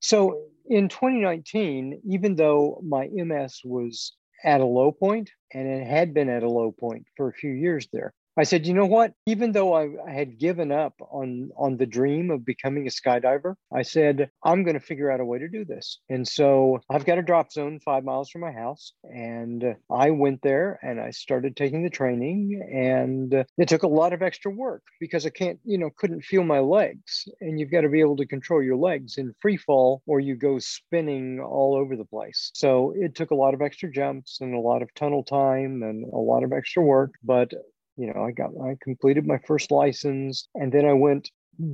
So 0.00 0.44
in 0.66 0.88
2019, 0.88 2.00
even 2.04 2.34
though 2.34 2.80
my 2.84 3.08
MS 3.12 3.60
was 3.64 4.14
at 4.44 4.60
a 4.60 4.66
low 4.66 4.90
point 4.90 5.30
and 5.52 5.68
it 5.68 5.86
had 5.86 6.14
been 6.14 6.28
at 6.28 6.42
a 6.42 6.48
low 6.48 6.72
point 6.72 7.06
for 7.16 7.28
a 7.28 7.32
few 7.32 7.50
years 7.50 7.88
there, 7.92 8.12
I 8.36 8.44
said, 8.44 8.66
you 8.66 8.72
know 8.72 8.86
what? 8.86 9.12
Even 9.26 9.52
though 9.52 9.74
I, 9.74 9.88
I, 10.06 10.10
had 10.10 10.38
given 10.38 10.72
up 10.72 10.94
on 11.10 11.50
on 11.56 11.76
the 11.76 11.86
dream 11.86 12.30
of 12.30 12.46
becoming 12.46 12.86
a 12.86 12.90
skydiver, 12.90 13.56
I 13.74 13.82
said 13.82 14.30
I'm 14.42 14.62
going 14.62 14.78
to 14.78 14.80
figure 14.80 15.10
out 15.10 15.20
a 15.20 15.24
way 15.24 15.38
to 15.38 15.48
do 15.48 15.66
this. 15.66 15.98
And 16.08 16.26
so 16.26 16.80
I've 16.88 17.04
got 17.04 17.18
a 17.18 17.22
drop 17.22 17.52
zone 17.52 17.78
five 17.84 18.04
miles 18.04 18.30
from 18.30 18.40
my 18.40 18.52
house, 18.52 18.92
and 19.04 19.76
I 19.90 20.10
went 20.10 20.40
there 20.42 20.78
and 20.82 20.98
I 20.98 21.10
started 21.10 21.56
taking 21.56 21.82
the 21.82 21.90
training, 21.90 22.62
and 22.72 23.44
it 23.58 23.68
took 23.68 23.82
a 23.82 23.88
lot 23.88 24.14
of 24.14 24.22
extra 24.22 24.50
work 24.50 24.82
because 24.98 25.26
I 25.26 25.30
can't, 25.30 25.58
you 25.64 25.76
know, 25.76 25.90
couldn't 25.94 26.24
feel 26.24 26.44
my 26.44 26.60
legs, 26.60 27.28
and 27.40 27.60
you've 27.60 27.70
got 27.70 27.82
to 27.82 27.90
be 27.90 28.00
able 28.00 28.16
to 28.16 28.26
control 28.26 28.62
your 28.62 28.76
legs 28.76 29.18
in 29.18 29.34
free 29.42 29.58
fall, 29.58 30.02
or 30.06 30.20
you 30.20 30.36
go 30.36 30.58
spinning 30.58 31.40
all 31.40 31.76
over 31.76 31.96
the 31.96 32.04
place. 32.06 32.50
So 32.54 32.94
it 32.96 33.14
took 33.14 33.30
a 33.30 33.36
lot 33.36 33.52
of 33.52 33.60
extra 33.60 33.90
jumps 33.90 34.40
and 34.40 34.54
a 34.54 34.60
lot 34.60 34.80
of 34.80 34.94
tunnel 34.94 35.22
time 35.22 35.82
and 35.82 36.10
a 36.10 36.16
lot 36.16 36.44
of 36.44 36.52
extra 36.52 36.82
work, 36.82 37.12
but 37.22 37.52
you 37.96 38.12
know, 38.12 38.24
I 38.24 38.32
got, 38.32 38.50
I 38.62 38.76
completed 38.80 39.26
my 39.26 39.38
first 39.46 39.70
license 39.70 40.48
and 40.54 40.72
then 40.72 40.86
I 40.86 40.92
went 40.92 41.30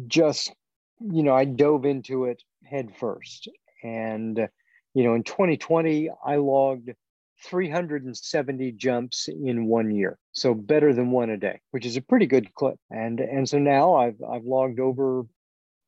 just, 0.06 0.52
you 1.00 1.22
know, 1.22 1.34
I 1.34 1.44
dove 1.44 1.84
into 1.84 2.24
it 2.24 2.42
head 2.64 2.94
first. 2.96 3.48
And, 3.82 4.48
you 4.94 5.04
know, 5.04 5.14
in 5.14 5.22
2020, 5.22 6.10
I 6.24 6.36
logged 6.36 6.90
370 7.44 8.72
jumps 8.72 9.28
in 9.28 9.66
one 9.66 9.90
year. 9.90 10.18
So 10.32 10.54
better 10.54 10.92
than 10.92 11.10
one 11.12 11.30
a 11.30 11.36
day, 11.36 11.60
which 11.70 11.86
is 11.86 11.96
a 11.96 12.02
pretty 12.02 12.26
good 12.26 12.52
clip. 12.54 12.76
And, 12.90 13.20
and 13.20 13.48
so 13.48 13.58
now 13.58 13.94
I've, 13.94 14.20
I've 14.28 14.44
logged 14.44 14.80
over, 14.80 15.24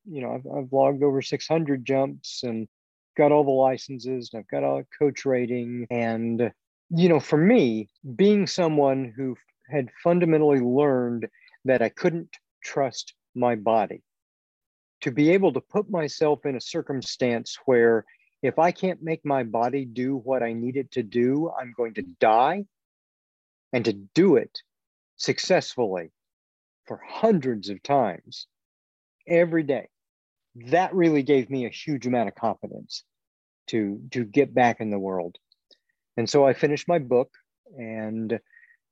you 0.08 0.22
know, 0.22 0.34
I've, 0.34 0.46
I've 0.46 0.72
logged 0.72 1.02
over 1.02 1.22
600 1.22 1.84
jumps 1.84 2.42
and 2.44 2.68
got 3.16 3.32
all 3.32 3.44
the 3.44 3.50
licenses 3.50 4.30
and 4.32 4.40
I've 4.40 4.48
got 4.48 4.64
all 4.64 4.82
coach 4.98 5.24
rating. 5.24 5.86
And, 5.90 6.52
you 6.90 7.08
know, 7.08 7.20
for 7.20 7.36
me, 7.36 7.88
being 8.16 8.46
someone 8.46 9.12
who 9.16 9.36
had 9.70 9.90
fundamentally 10.02 10.60
learned 10.60 11.28
that 11.64 11.82
I 11.82 11.88
couldn't 11.88 12.36
trust 12.62 13.14
my 13.34 13.54
body. 13.54 14.02
To 15.02 15.10
be 15.10 15.30
able 15.30 15.52
to 15.52 15.60
put 15.60 15.90
myself 15.90 16.44
in 16.44 16.56
a 16.56 16.60
circumstance 16.60 17.56
where 17.64 18.04
if 18.42 18.58
I 18.58 18.72
can't 18.72 19.02
make 19.02 19.24
my 19.24 19.42
body 19.42 19.84
do 19.84 20.16
what 20.16 20.42
I 20.42 20.52
need 20.52 20.76
it 20.76 20.90
to 20.92 21.02
do, 21.02 21.50
I'm 21.58 21.72
going 21.76 21.94
to 21.94 22.02
die. 22.20 22.64
And 23.72 23.84
to 23.84 23.92
do 23.92 24.36
it 24.36 24.58
successfully 25.16 26.10
for 26.86 27.00
hundreds 27.06 27.68
of 27.68 27.82
times 27.82 28.46
every 29.28 29.62
day, 29.62 29.88
that 30.66 30.94
really 30.94 31.22
gave 31.22 31.50
me 31.50 31.66
a 31.66 31.70
huge 31.70 32.06
amount 32.06 32.28
of 32.28 32.34
confidence 32.34 33.04
to, 33.68 34.00
to 34.10 34.24
get 34.24 34.52
back 34.52 34.80
in 34.80 34.90
the 34.90 34.98
world. 34.98 35.36
And 36.16 36.28
so 36.28 36.44
I 36.44 36.52
finished 36.52 36.88
my 36.88 36.98
book 36.98 37.30
and 37.78 38.40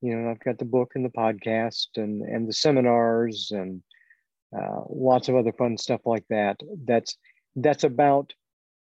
you 0.00 0.14
know 0.14 0.30
i've 0.30 0.40
got 0.40 0.58
the 0.58 0.64
book 0.64 0.92
and 0.94 1.04
the 1.04 1.10
podcast 1.10 1.88
and 1.96 2.22
and 2.22 2.48
the 2.48 2.52
seminars 2.52 3.50
and 3.52 3.82
uh, 4.56 4.80
lots 4.88 5.28
of 5.28 5.36
other 5.36 5.52
fun 5.52 5.76
stuff 5.76 6.00
like 6.04 6.24
that. 6.30 6.58
That's 6.84 7.16
that's 7.56 7.84
about 7.84 8.32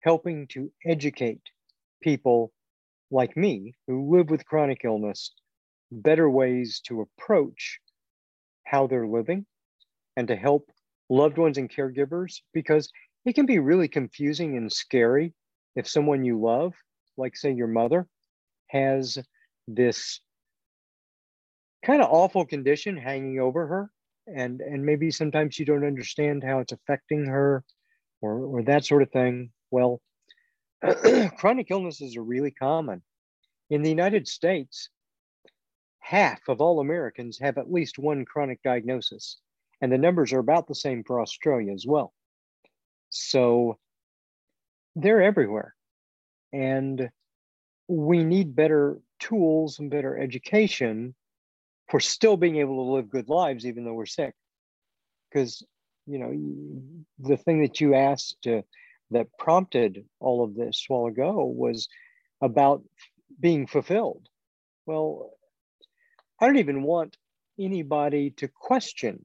helping 0.00 0.46
to 0.48 0.70
educate 0.84 1.40
people 2.02 2.52
like 3.10 3.36
me 3.36 3.74
who 3.86 4.14
live 4.14 4.30
with 4.30 4.46
chronic 4.46 4.82
illness 4.84 5.32
better 5.90 6.28
ways 6.28 6.80
to 6.86 7.00
approach 7.00 7.80
how 8.64 8.86
they're 8.86 9.08
living 9.08 9.46
and 10.16 10.28
to 10.28 10.36
help 10.36 10.70
loved 11.08 11.38
ones 11.38 11.56
and 11.56 11.70
caregivers 11.70 12.40
because 12.52 12.90
it 13.24 13.34
can 13.34 13.46
be 13.46 13.58
really 13.58 13.88
confusing 13.88 14.56
and 14.56 14.70
scary 14.70 15.32
if 15.74 15.88
someone 15.88 16.24
you 16.24 16.38
love 16.38 16.74
like 17.16 17.34
say 17.34 17.50
your 17.50 17.66
mother 17.66 18.06
has 18.68 19.18
this 19.66 20.20
kind 21.84 22.02
of 22.02 22.08
awful 22.10 22.44
condition 22.44 22.96
hanging 22.96 23.38
over 23.38 23.66
her 23.66 23.90
and 24.26 24.60
and 24.60 24.84
maybe 24.84 25.10
sometimes 25.10 25.58
you 25.58 25.64
don't 25.64 25.86
understand 25.86 26.44
how 26.44 26.58
it's 26.58 26.72
affecting 26.72 27.26
her 27.26 27.64
or 28.20 28.40
or 28.40 28.62
that 28.62 28.84
sort 28.84 29.02
of 29.02 29.10
thing. 29.10 29.50
Well 29.70 30.00
chronic 31.38 31.70
illnesses 31.70 32.16
are 32.16 32.22
really 32.22 32.50
common. 32.50 33.02
In 33.70 33.82
the 33.82 33.90
united 33.90 34.26
states 34.28 34.88
half 36.00 36.40
of 36.48 36.60
all 36.60 36.80
americans 36.80 37.38
have 37.38 37.58
at 37.58 37.70
least 37.70 37.98
one 37.98 38.24
chronic 38.24 38.62
diagnosis 38.62 39.38
and 39.82 39.92
the 39.92 39.98
numbers 39.98 40.32
are 40.32 40.38
about 40.38 40.66
the 40.66 40.74
same 40.74 41.04
for 41.04 41.20
australia 41.20 41.72
as 41.72 41.86
well. 41.86 42.12
So 43.10 43.78
they're 44.96 45.22
everywhere 45.22 45.74
and 46.52 47.10
we 47.88 48.24
need 48.24 48.54
better 48.54 48.98
tools 49.18 49.78
and 49.78 49.90
better 49.90 50.16
education 50.16 51.14
for 51.88 52.00
still 52.00 52.36
being 52.36 52.56
able 52.56 52.84
to 52.84 52.92
live 52.92 53.10
good 53.10 53.28
lives 53.28 53.66
even 53.66 53.84
though 53.84 53.94
we're 53.94 54.06
sick. 54.06 54.34
Because 55.30 55.64
you 56.06 56.18
know 56.18 56.32
the 57.18 57.36
thing 57.36 57.62
that 57.62 57.80
you 57.80 57.94
asked 57.94 58.46
uh, 58.46 58.62
that 59.10 59.26
prompted 59.38 60.04
all 60.20 60.42
of 60.44 60.54
this 60.54 60.84
while 60.88 61.06
ago 61.06 61.44
was 61.44 61.88
about 62.40 62.82
being 63.40 63.66
fulfilled. 63.66 64.28
Well 64.86 65.32
i 66.40 66.46
don't 66.46 66.58
even 66.58 66.82
want 66.82 67.16
anybody 67.58 68.30
to 68.30 68.48
question 68.48 69.24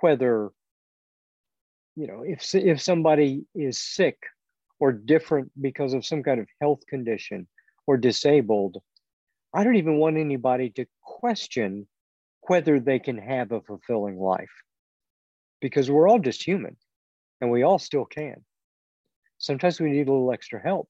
whether 0.00 0.50
you 1.96 2.06
know 2.06 2.22
if 2.22 2.54
if 2.54 2.80
somebody 2.80 3.44
is 3.54 3.78
sick 3.78 4.16
or 4.78 4.92
different 4.92 5.50
because 5.60 5.92
of 5.92 6.06
some 6.06 6.22
kind 6.22 6.40
of 6.40 6.48
health 6.60 6.80
condition 6.88 7.46
or 7.86 7.96
disabled 7.96 8.78
I 9.52 9.64
don't 9.64 9.76
even 9.76 9.96
want 9.98 10.16
anybody 10.16 10.70
to 10.70 10.86
question 11.02 11.86
whether 12.42 12.80
they 12.80 12.98
can 12.98 13.18
have 13.18 13.52
a 13.52 13.60
fulfilling 13.60 14.18
life 14.18 14.50
because 15.60 15.90
we're 15.90 16.08
all 16.08 16.18
just 16.18 16.42
human 16.42 16.76
and 17.40 17.50
we 17.50 17.62
all 17.62 17.78
still 17.78 18.04
can. 18.04 18.44
Sometimes 19.38 19.80
we 19.80 19.90
need 19.90 20.08
a 20.08 20.12
little 20.12 20.32
extra 20.32 20.60
help, 20.60 20.88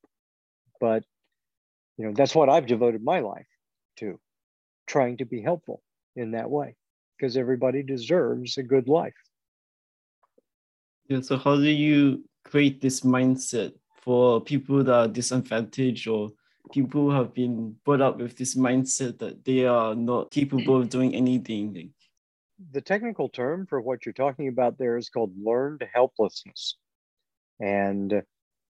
but 0.81 1.05
you 1.97 2.07
know, 2.07 2.13
that's 2.15 2.35
what 2.35 2.49
I've 2.49 2.67
devoted 2.67 3.03
my 3.03 3.21
life 3.21 3.47
to 3.99 4.19
trying 4.87 5.19
to 5.19 5.25
be 5.25 5.43
helpful 5.43 5.83
in 6.17 6.33
that 6.33 6.51
way 6.51 6.77
because 7.17 7.37
everybody 7.37 7.83
deserves 7.83 8.59
a 8.59 8.63
good 8.63 8.89
life. 8.89 9.15
Yeah, 11.09 11.21
so 11.21 11.37
how 11.37 11.57
do 11.57 11.71
you 11.71 12.25
create 12.45 12.81
this 12.81 13.01
mindset 13.01 13.73
for 14.03 14.41
people 14.41 14.83
that 14.83 14.95
are 14.95 15.09
disadvantaged 15.09 16.09
or 16.09 16.31
people 16.73 17.11
have 17.11 17.35
been 17.35 17.77
brought 17.85 18.01
up 18.01 18.19
with 18.19 18.37
this 18.37 18.57
mindset 18.57 19.19
that 19.19 19.45
they 19.45 19.65
are 19.65 19.95
not 19.95 20.31
capable 20.31 20.81
of 20.81 20.89
doing 20.89 21.15
anything. 21.15 21.93
The 22.73 22.81
technical 22.81 23.29
term 23.29 23.67
for 23.67 23.81
what 23.81 24.05
you're 24.05 24.13
talking 24.13 24.49
about 24.49 24.79
there 24.79 24.97
is 24.97 25.09
called 25.09 25.33
learned 25.43 25.85
helplessness, 25.95 26.77
and 27.59 28.23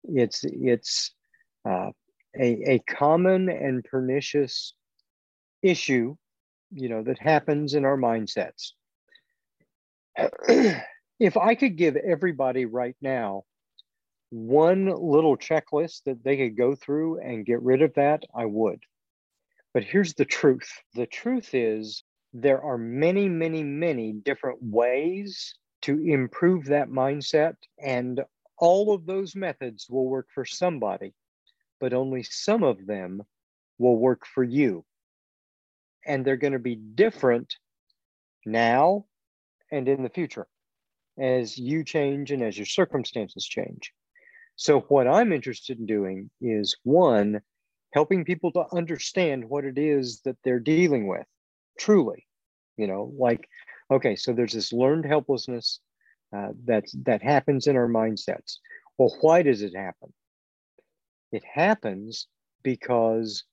it's 0.05 0.45
it's 0.45 1.15
uh, 1.69 1.91
a 2.39 2.75
a 2.75 2.79
common 2.81 3.49
and 3.49 3.83
pernicious 3.85 4.75
issue, 5.63 6.17
you 6.71 6.89
know, 6.89 7.03
that 7.03 7.19
happens 7.19 7.75
in 7.75 7.85
our 7.85 7.97
mindsets. 7.97 8.73
if 11.19 11.37
I 11.37 11.55
could 11.55 11.77
give 11.77 11.97
everybody 11.97 12.67
right 12.67 12.97
now 13.01 13.45
one 14.31 14.87
little 14.87 15.37
checklist 15.37 16.03
that 16.05 16.23
they 16.23 16.37
could 16.37 16.57
go 16.57 16.75
through 16.75 17.21
and 17.21 17.47
get 17.47 17.63
rid 17.63 17.83
of 17.83 17.95
that, 17.95 18.23
I 18.35 18.45
would. 18.45 18.83
But 19.75 19.85
here's 19.85 20.15
the 20.15 20.25
truth 20.25 20.71
the 20.95 21.07
truth 21.07 21.55
is, 21.55 22.03
there 22.33 22.63
are 22.63 22.79
many, 22.79 23.29
many, 23.29 23.63
many 23.63 24.13
different 24.13 24.59
ways 24.63 25.55
to 25.83 25.99
improve 25.99 26.67
that 26.67 26.89
mindset. 26.89 27.55
And 27.83 28.21
all 28.59 28.93
of 28.93 29.07
those 29.07 29.35
methods 29.35 29.89
will 29.89 30.07
work 30.07 30.27
for 30.35 30.45
somebody, 30.45 31.15
but 31.81 31.93
only 31.93 32.23
some 32.23 32.63
of 32.63 32.87
them 32.87 33.23
will 33.79 33.97
work 33.97 34.27
for 34.27 34.45
you. 34.45 34.85
And 36.07 36.25
they're 36.25 36.37
going 36.37 36.53
to 36.55 36.59
be 36.59 36.77
different 36.77 37.55
now 38.45 39.07
and 39.71 39.89
in 39.89 40.03
the 40.03 40.09
future 40.09 40.47
as 41.19 41.59
you 41.59 41.85
change 41.85 42.31
and 42.31 42.43
as 42.43 42.57
your 42.57 42.67
circumstances 42.67 43.47
change. 43.47 43.93
So, 44.61 44.81
what 44.81 45.07
I'm 45.07 45.33
interested 45.33 45.79
in 45.79 45.87
doing 45.87 46.31
is 46.41 46.77
one, 46.83 47.43
helping 47.93 48.25
people 48.25 48.51
to 48.53 48.67
understand 48.73 49.49
what 49.49 49.65
it 49.65 49.79
is 49.79 50.21
that 50.23 50.37
they're 50.43 50.59
dealing 50.59 51.07
with 51.07 51.25
truly. 51.79 52.27
You 52.77 52.89
know, 52.89 53.13
like, 53.17 53.49
okay, 53.89 54.17
so 54.17 54.33
there's 54.33 54.55
this 54.55 54.73
learned 54.73 55.05
helplessness 55.05 55.79
uh, 56.37 56.49
that's, 56.65 56.93
that 57.05 57.23
happens 57.23 57.69
in 57.69 57.77
our 57.77 57.87
mindsets. 57.87 58.57
Well, 58.99 59.17
why 59.21 59.43
does 59.43 59.63
it 59.63 59.77
happen? 59.77 60.13
It 61.31 61.45
happens 61.45 62.27
because 62.65 63.45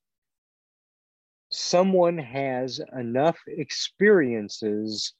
someone 1.51 2.17
has 2.17 2.81
enough 2.97 3.37
experiences 3.47 5.13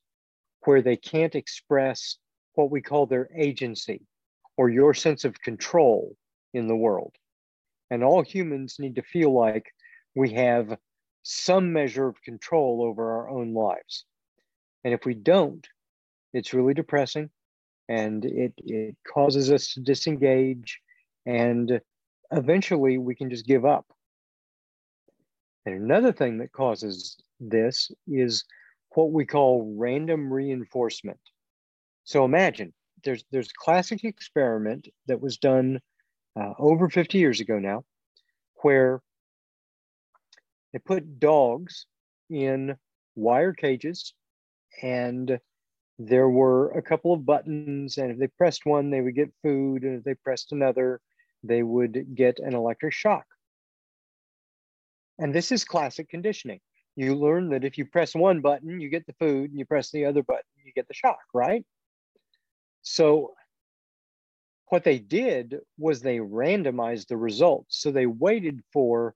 where 0.62 0.82
they 0.82 0.98
can't 0.98 1.36
express 1.36 2.18
what 2.56 2.72
we 2.72 2.82
call 2.82 3.06
their 3.06 3.30
agency 3.38 4.02
or 4.58 4.70
your 4.70 4.94
sense 4.94 5.26
of 5.26 5.42
control 5.42 6.16
in 6.54 6.68
the 6.68 6.76
world. 6.76 7.14
And 7.92 8.04
all 8.04 8.24
humans 8.24 8.78
need 8.80 8.96
to 8.96 9.04
feel 9.04 9.34
like 9.34 9.72
we 10.16 10.32
have 10.34 10.78
some 11.24 11.74
measure 11.74 12.08
of 12.08 12.22
control 12.22 12.84
over 12.84 13.18
our 13.18 13.30
own 13.30 13.54
lives. 13.54 14.06
And 14.84 14.94
if 14.94 15.06
we 15.06 15.14
don't, 15.14 15.68
it's 16.34 16.54
really 16.54 16.74
depressing 16.74 17.30
and 17.90 18.26
it, 18.26 18.54
it 18.58 18.96
causes 19.08 19.52
us 19.52 19.74
to 19.74 19.80
disengage 19.80 20.80
and 21.26 21.80
eventually 22.32 22.98
we 22.98 23.16
can 23.16 23.30
just 23.30 23.46
give 23.46 23.66
up. 23.66 23.86
And 25.66 25.76
another 25.76 26.12
thing 26.12 26.38
that 26.38 26.52
causes 26.52 27.18
this 27.40 27.92
is 28.08 28.46
what 28.92 29.12
we 29.12 29.26
call 29.26 29.74
random 29.78 30.32
reinforcement. 30.32 31.20
So 32.04 32.24
imagine 32.24 32.74
there's 33.06 33.24
there's 33.32 33.50
a 33.50 33.64
classic 33.64 34.04
experiment 34.04 34.90
that 35.08 35.22
was 35.22 35.38
done 35.38 35.80
uh, 36.40 36.54
over 36.60 36.90
50 36.90 37.18
years 37.18 37.40
ago 37.40 37.60
now, 37.60 37.84
where 38.62 39.02
they 40.74 40.80
put 40.80 41.20
dogs 41.20 41.86
in 42.30 42.76
wire 43.16 43.54
cages, 43.54 44.14
and 44.82 45.40
there 45.98 46.30
were 46.30 46.72
a 46.72 46.82
couple 46.82 47.14
of 47.14 47.26
buttons, 47.26 47.98
and 47.98 48.12
if 48.12 48.18
they 48.18 48.28
pressed 48.28 48.66
one, 48.66 48.90
they 48.90 49.00
would 49.00 49.16
get 49.16 49.32
food, 49.42 49.84
and 49.84 50.00
if 50.00 50.04
they 50.04 50.16
pressed 50.16 50.52
another, 50.52 51.00
they 51.44 51.64
would 51.64 52.16
get 52.16 52.40
an 52.40 52.54
electric 52.54 52.94
shock. 52.94 53.26
And 55.18 55.34
this 55.34 55.54
is 55.54 55.64
classic 55.64 56.10
conditioning. 56.10 56.60
You 56.98 57.16
learn 57.16 57.50
that 57.50 57.64
if 57.64 57.78
you 57.78 57.86
press 57.86 58.14
one 58.14 58.42
button, 58.42 58.82
you 58.82 58.90
get 58.90 59.06
the 59.06 59.14
food, 59.14 59.52
and 59.52 59.60
you 59.60 59.66
press 59.66 59.92
the 59.92 60.06
other 60.06 60.24
button, 60.24 60.44
you 60.64 60.74
get 60.74 60.88
the 60.90 60.94
shock, 60.94 61.20
right? 61.34 61.64
So 62.86 63.34
what 64.68 64.84
they 64.84 65.00
did 65.00 65.60
was 65.78 66.02
they 66.02 66.20
randomized 66.20 67.08
the 67.08 67.18
results. 67.18 67.82
So 67.82 67.92
they 67.92 68.06
waited 68.06 68.62
for 68.72 69.16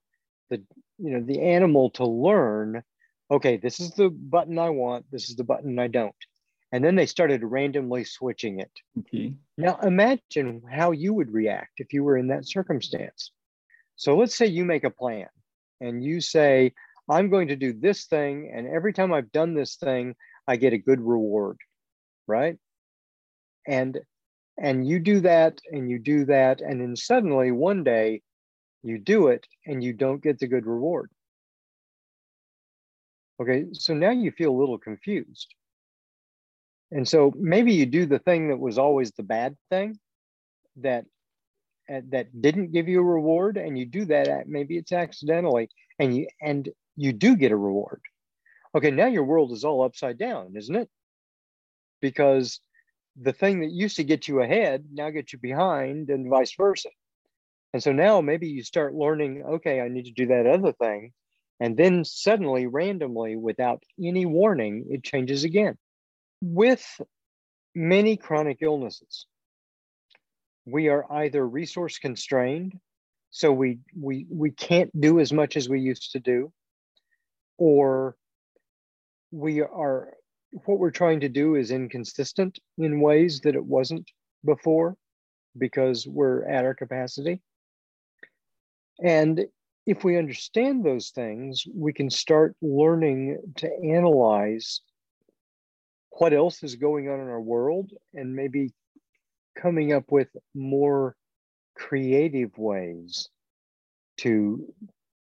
the 0.49 0.61
you 0.97 1.11
know 1.11 1.21
the 1.21 1.41
animal 1.41 1.91
to 1.91 2.05
learn, 2.05 2.83
okay, 3.31 3.57
this 3.57 3.79
is 3.79 3.91
the 3.91 4.09
button 4.09 4.57
I 4.57 4.71
want, 4.71 5.05
this 5.11 5.29
is 5.29 5.35
the 5.35 5.43
button 5.43 5.79
I 5.79 5.87
don't. 5.87 6.15
And 6.71 6.83
then 6.83 6.95
they 6.95 7.05
started 7.05 7.43
randomly 7.43 8.03
switching 8.03 8.59
it. 8.59 8.71
Okay. 8.99 9.33
Now 9.57 9.79
imagine 9.81 10.61
how 10.69 10.91
you 10.91 11.13
would 11.13 11.31
react 11.31 11.73
if 11.77 11.93
you 11.93 12.03
were 12.03 12.17
in 12.17 12.27
that 12.27 12.47
circumstance. 12.47 13.31
So 13.95 14.17
let's 14.17 14.35
say 14.35 14.47
you 14.47 14.65
make 14.65 14.83
a 14.83 14.89
plan 14.89 15.27
and 15.79 16.03
you 16.03 16.21
say, 16.21 16.73
I'm 17.07 17.29
going 17.29 17.47
to 17.49 17.55
do 17.55 17.73
this 17.73 18.05
thing, 18.05 18.51
and 18.53 18.67
every 18.67 18.93
time 18.93 19.13
I've 19.13 19.31
done 19.31 19.53
this 19.53 19.75
thing, 19.75 20.15
I 20.47 20.57
get 20.57 20.73
a 20.73 20.77
good 20.77 21.01
reward, 21.01 21.57
right? 22.27 22.57
And 23.67 23.99
and 24.61 24.85
you 24.87 24.99
do 24.99 25.21
that 25.21 25.59
and 25.71 25.89
you 25.89 25.99
do 25.99 26.25
that, 26.25 26.61
and 26.61 26.81
then 26.81 26.95
suddenly 26.95 27.51
one 27.51 27.83
day 27.83 28.21
you 28.83 28.97
do 28.97 29.27
it 29.27 29.45
and 29.65 29.83
you 29.83 29.93
don't 29.93 30.21
get 30.21 30.39
the 30.39 30.47
good 30.47 30.65
reward. 30.65 31.09
Okay, 33.41 33.65
so 33.71 33.93
now 33.93 34.11
you 34.11 34.31
feel 34.31 34.51
a 34.51 34.59
little 34.59 34.77
confused. 34.77 35.53
And 36.91 37.07
so 37.07 37.33
maybe 37.37 37.73
you 37.73 37.85
do 37.85 38.05
the 38.05 38.19
thing 38.19 38.49
that 38.49 38.59
was 38.59 38.77
always 38.77 39.11
the 39.11 39.23
bad 39.23 39.55
thing 39.69 39.97
that 40.77 41.05
uh, 41.91 42.01
that 42.09 42.41
didn't 42.41 42.71
give 42.71 42.87
you 42.87 42.99
a 42.99 43.03
reward 43.03 43.57
and 43.57 43.77
you 43.77 43.85
do 43.85 44.05
that 44.05 44.27
uh, 44.27 44.41
maybe 44.45 44.77
it's 44.77 44.91
accidentally 44.91 45.69
and 45.97 46.15
you 46.15 46.27
and 46.41 46.69
you 46.95 47.11
do 47.11 47.35
get 47.35 47.51
a 47.51 47.57
reward 47.57 48.01
okay 48.75 48.91
now 48.91 49.07
your 49.07 49.23
world 49.23 49.51
is 49.51 49.63
all 49.63 49.81
upside 49.81 50.17
down 50.17 50.53
isn't 50.55 50.75
it 50.75 50.89
because 51.99 52.59
the 53.21 53.33
thing 53.33 53.61
that 53.61 53.71
used 53.71 53.97
to 53.97 54.03
get 54.03 54.27
you 54.27 54.41
ahead 54.41 54.85
now 54.91 55.09
gets 55.09 55.33
you 55.33 55.39
behind 55.39 56.09
and 56.09 56.29
vice 56.29 56.53
versa. 56.55 56.89
And 57.73 57.83
so 57.83 57.91
now 57.91 58.21
maybe 58.21 58.47
you 58.47 58.63
start 58.63 58.95
learning 58.95 59.43
okay 59.45 59.79
i 59.79 59.87
need 59.87 60.05
to 60.05 60.11
do 60.11 60.27
that 60.27 60.47
other 60.47 60.73
thing. 60.73 61.13
And 61.61 61.75
then 61.75 62.05
suddenly 62.05 62.67
randomly 62.67 63.35
without 63.35 63.83
any 64.01 64.25
warning 64.25 64.85
it 64.89 65.03
changes 65.03 65.43
again. 65.43 65.77
With 66.41 66.85
many 67.75 68.17
chronic 68.17 68.59
illnesses 68.61 69.25
we 70.65 70.87
are 70.87 71.05
either 71.11 71.45
resource 71.45 71.97
constrained 71.97 72.79
so 73.31 73.51
we 73.51 73.79
we 73.99 74.25
we 74.29 74.51
can't 74.51 74.89
do 74.99 75.19
as 75.19 75.31
much 75.31 75.55
as 75.55 75.69
we 75.69 75.79
used 75.79 76.11
to 76.13 76.19
do 76.19 76.51
or 77.57 78.15
we 79.31 79.61
are 79.61 80.13
what 80.51 80.79
we're 80.79 80.91
trying 80.91 81.19
to 81.21 81.29
do 81.29 81.55
is 81.55 81.71
inconsistent 81.71 82.59
in 82.77 83.01
ways 83.01 83.41
that 83.41 83.55
it 83.55 83.63
wasn't 83.63 84.09
before 84.45 84.95
because 85.57 86.07
we're 86.07 86.47
at 86.47 86.65
our 86.65 86.73
capacity. 86.73 87.41
And 89.03 89.45
if 89.89 90.03
we 90.03 90.17
understand 90.17 90.83
those 90.85 91.09
things 91.09 91.65
we 91.73 91.91
can 91.91 92.09
start 92.11 92.55
learning 92.61 93.39
to 93.55 93.67
analyze 93.83 94.81
what 96.11 96.31
else 96.31 96.61
is 96.61 96.75
going 96.75 97.09
on 97.09 97.19
in 97.19 97.27
our 97.27 97.41
world 97.41 97.91
and 98.13 98.35
maybe 98.35 98.71
coming 99.57 99.91
up 99.91 100.11
with 100.11 100.27
more 100.53 101.15
creative 101.75 102.55
ways 102.57 103.29
to 104.17 104.71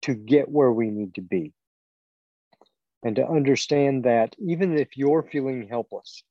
to 0.03 0.15
get 0.15 0.51
where 0.51 0.73
we 0.73 0.91
need 0.91 1.15
to 1.15 1.23
be 1.23 1.53
and 3.03 3.17
to 3.17 3.27
understand 3.27 4.05
that 4.05 4.35
even 4.39 4.77
if 4.77 4.97
you're 4.97 5.23
feeling 5.23 5.69
helpless 5.69 6.23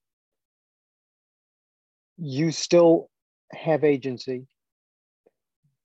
you 2.18 2.52
still 2.52 3.10
have 3.52 3.84
agency 3.84 4.48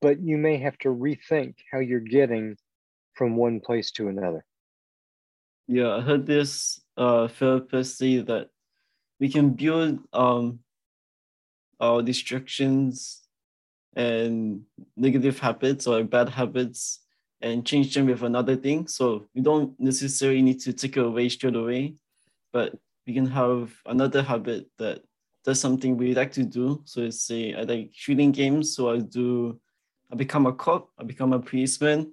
but 0.01 0.21
you 0.21 0.37
may 0.37 0.59
have 0.59 0.77
to 0.79 0.89
rethink 0.89 1.55
how 1.71 1.79
you're 1.79 2.01
getting 2.01 2.57
from 3.15 3.37
one 3.37 3.61
place 3.61 3.93
to 3.93 4.09
another. 4.09 4.45
Yeah 5.69 5.97
i 5.97 6.01
heard 6.01 6.27
this 6.27 6.81
uh 6.97 7.29
therapist 7.29 7.97
say 7.99 8.19
that 8.19 8.49
we 9.21 9.29
can 9.29 9.51
build 9.51 10.01
um 10.13 10.59
our 11.81 12.03
distractions 12.03 13.23
and 13.95 14.63
negative 14.97 15.39
habits 15.39 15.87
or 15.87 16.03
bad 16.05 16.29
habits 16.29 17.02
and 17.43 17.67
change 17.67 17.95
them 17.95 18.07
with 18.07 18.23
another 18.23 18.57
thing. 18.57 18.87
So 18.87 19.27
we 19.35 19.41
don't 19.41 19.79
necessarily 19.79 20.43
need 20.43 20.61
to 20.61 20.73
take 20.73 20.97
it 20.97 21.05
away 21.05 21.29
straight 21.29 21.57
away, 21.57 21.95
but 22.53 22.75
we 23.07 23.15
can 23.15 23.27
have 23.27 23.73
another 23.87 24.23
habit 24.23 24.69
that 24.79 25.03
does 25.45 25.61
something 25.61 25.97
we 25.97 26.15
like 26.15 26.33
to 26.33 26.45
do. 26.45 26.83
So 26.85 27.03
let's 27.03 27.21
say 27.21 27.55
I 27.55 27.63
like 27.63 27.91
shooting 27.93 28.33
games, 28.33 28.75
so 28.75 28.91
I 28.91 28.99
do 28.99 29.61
I 30.11 30.15
become 30.15 30.47
a 30.47 30.53
cop, 30.53 30.91
I 30.99 31.05
become 31.05 31.33
a 31.33 31.41
policeman, 31.41 32.13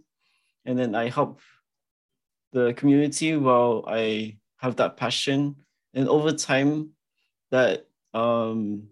and 0.66 0.80
then 0.80 0.96
I 0.96 1.10
help 1.10 1.42
the 2.54 2.74
community 2.74 3.36
while 3.36 3.84
I 3.88 4.38
have 4.58 4.78
that 4.78 4.98
passion. 4.98 5.58
And 5.94 6.08
over 6.08 6.32
time, 6.32 6.92
that 7.52 7.88
um, 8.14 8.88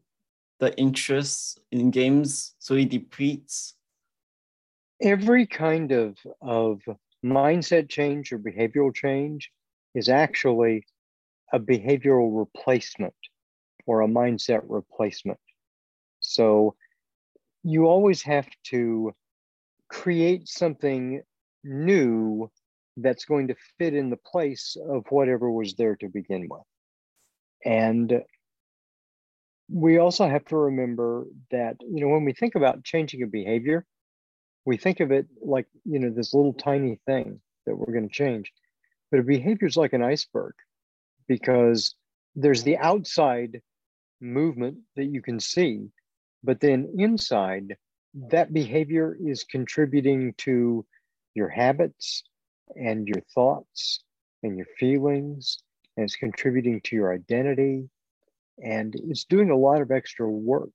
the 0.60 0.78
interest 0.78 1.60
in 1.71 1.91
games 1.91 2.54
it 2.69 2.89
depletes? 2.89 3.76
Every 5.01 5.45
kind 5.45 5.91
of, 5.91 6.17
of 6.41 6.81
mindset 7.23 7.89
change 7.89 8.31
or 8.31 8.39
behavioral 8.39 8.93
change 8.93 9.51
is 9.93 10.10
actually 10.10 10.86
a 11.53 11.60
behavioral 11.60 12.38
replacement 12.38 13.13
or 13.86 14.01
a 14.01 14.07
mindset 14.07 14.62
replacement. 14.67 15.39
So 16.19 16.75
you 17.63 17.86
always 17.86 18.21
have 18.23 18.47
to 18.65 19.13
create 19.89 20.47
something 20.47 21.21
new 21.63 22.49
that's 22.97 23.25
going 23.25 23.47
to 23.49 23.55
fit 23.77 23.93
in 23.93 24.10
the 24.10 24.17
place 24.17 24.75
of 24.89 25.05
whatever 25.10 25.51
was 25.51 25.75
there 25.75 25.95
to 25.97 26.10
begin 26.10 26.47
with. 26.49 26.63
And 27.63 28.23
we 29.69 29.97
also 29.97 30.27
have 30.27 30.45
to 30.45 30.55
remember 30.55 31.25
that 31.51 31.75
you 31.81 32.01
know 32.01 32.07
when 32.07 32.23
we 32.23 32.33
think 32.33 32.55
about 32.55 32.83
changing 32.83 33.21
a 33.21 33.27
behavior 33.27 33.86
we 34.67 34.75
think 34.75 34.99
of 34.99 35.12
it 35.12 35.25
like 35.41 35.65
you 35.86 35.97
know 35.97 36.10
this 36.10 36.34
little 36.34 36.53
tiny 36.53 36.99
thing 37.06 37.39
that 37.65 37.75
we're 37.75 37.93
going 37.93 38.08
to 38.08 38.13
change 38.13 38.51
but 39.10 39.19
a 39.21 39.23
behavior 39.23 39.65
is 39.65 39.77
like 39.77 39.93
an 39.93 40.03
iceberg 40.03 40.53
because 41.27 41.95
there's 42.36 42.63
the 42.63 42.77
outside 42.77 43.62
movement 44.19 44.77
that 44.97 45.06
you 45.06 45.21
can 45.21 45.39
see 45.39 45.88
but 46.43 46.60
then 46.60 46.91
inside 46.97 47.77
that 48.30 48.53
behavior 48.53 49.17
is 49.25 49.45
contributing 49.45 50.34
to 50.38 50.86
your 51.34 51.47
habits 51.47 52.23
and 52.75 53.08
your 53.08 53.21
thoughts 53.34 54.03
and 54.43 54.58
your 54.58 54.67
feelings 54.77 55.60
and 55.95 56.03
it's 56.03 56.15
contributing 56.15 56.82
to 56.82 56.95
your 56.95 57.13
identity 57.13 57.89
and 58.62 58.95
it's 59.08 59.23
doing 59.23 59.51
a 59.51 59.56
lot 59.56 59.82
of 59.82 59.91
extra 59.91 60.27
work. 60.30 60.73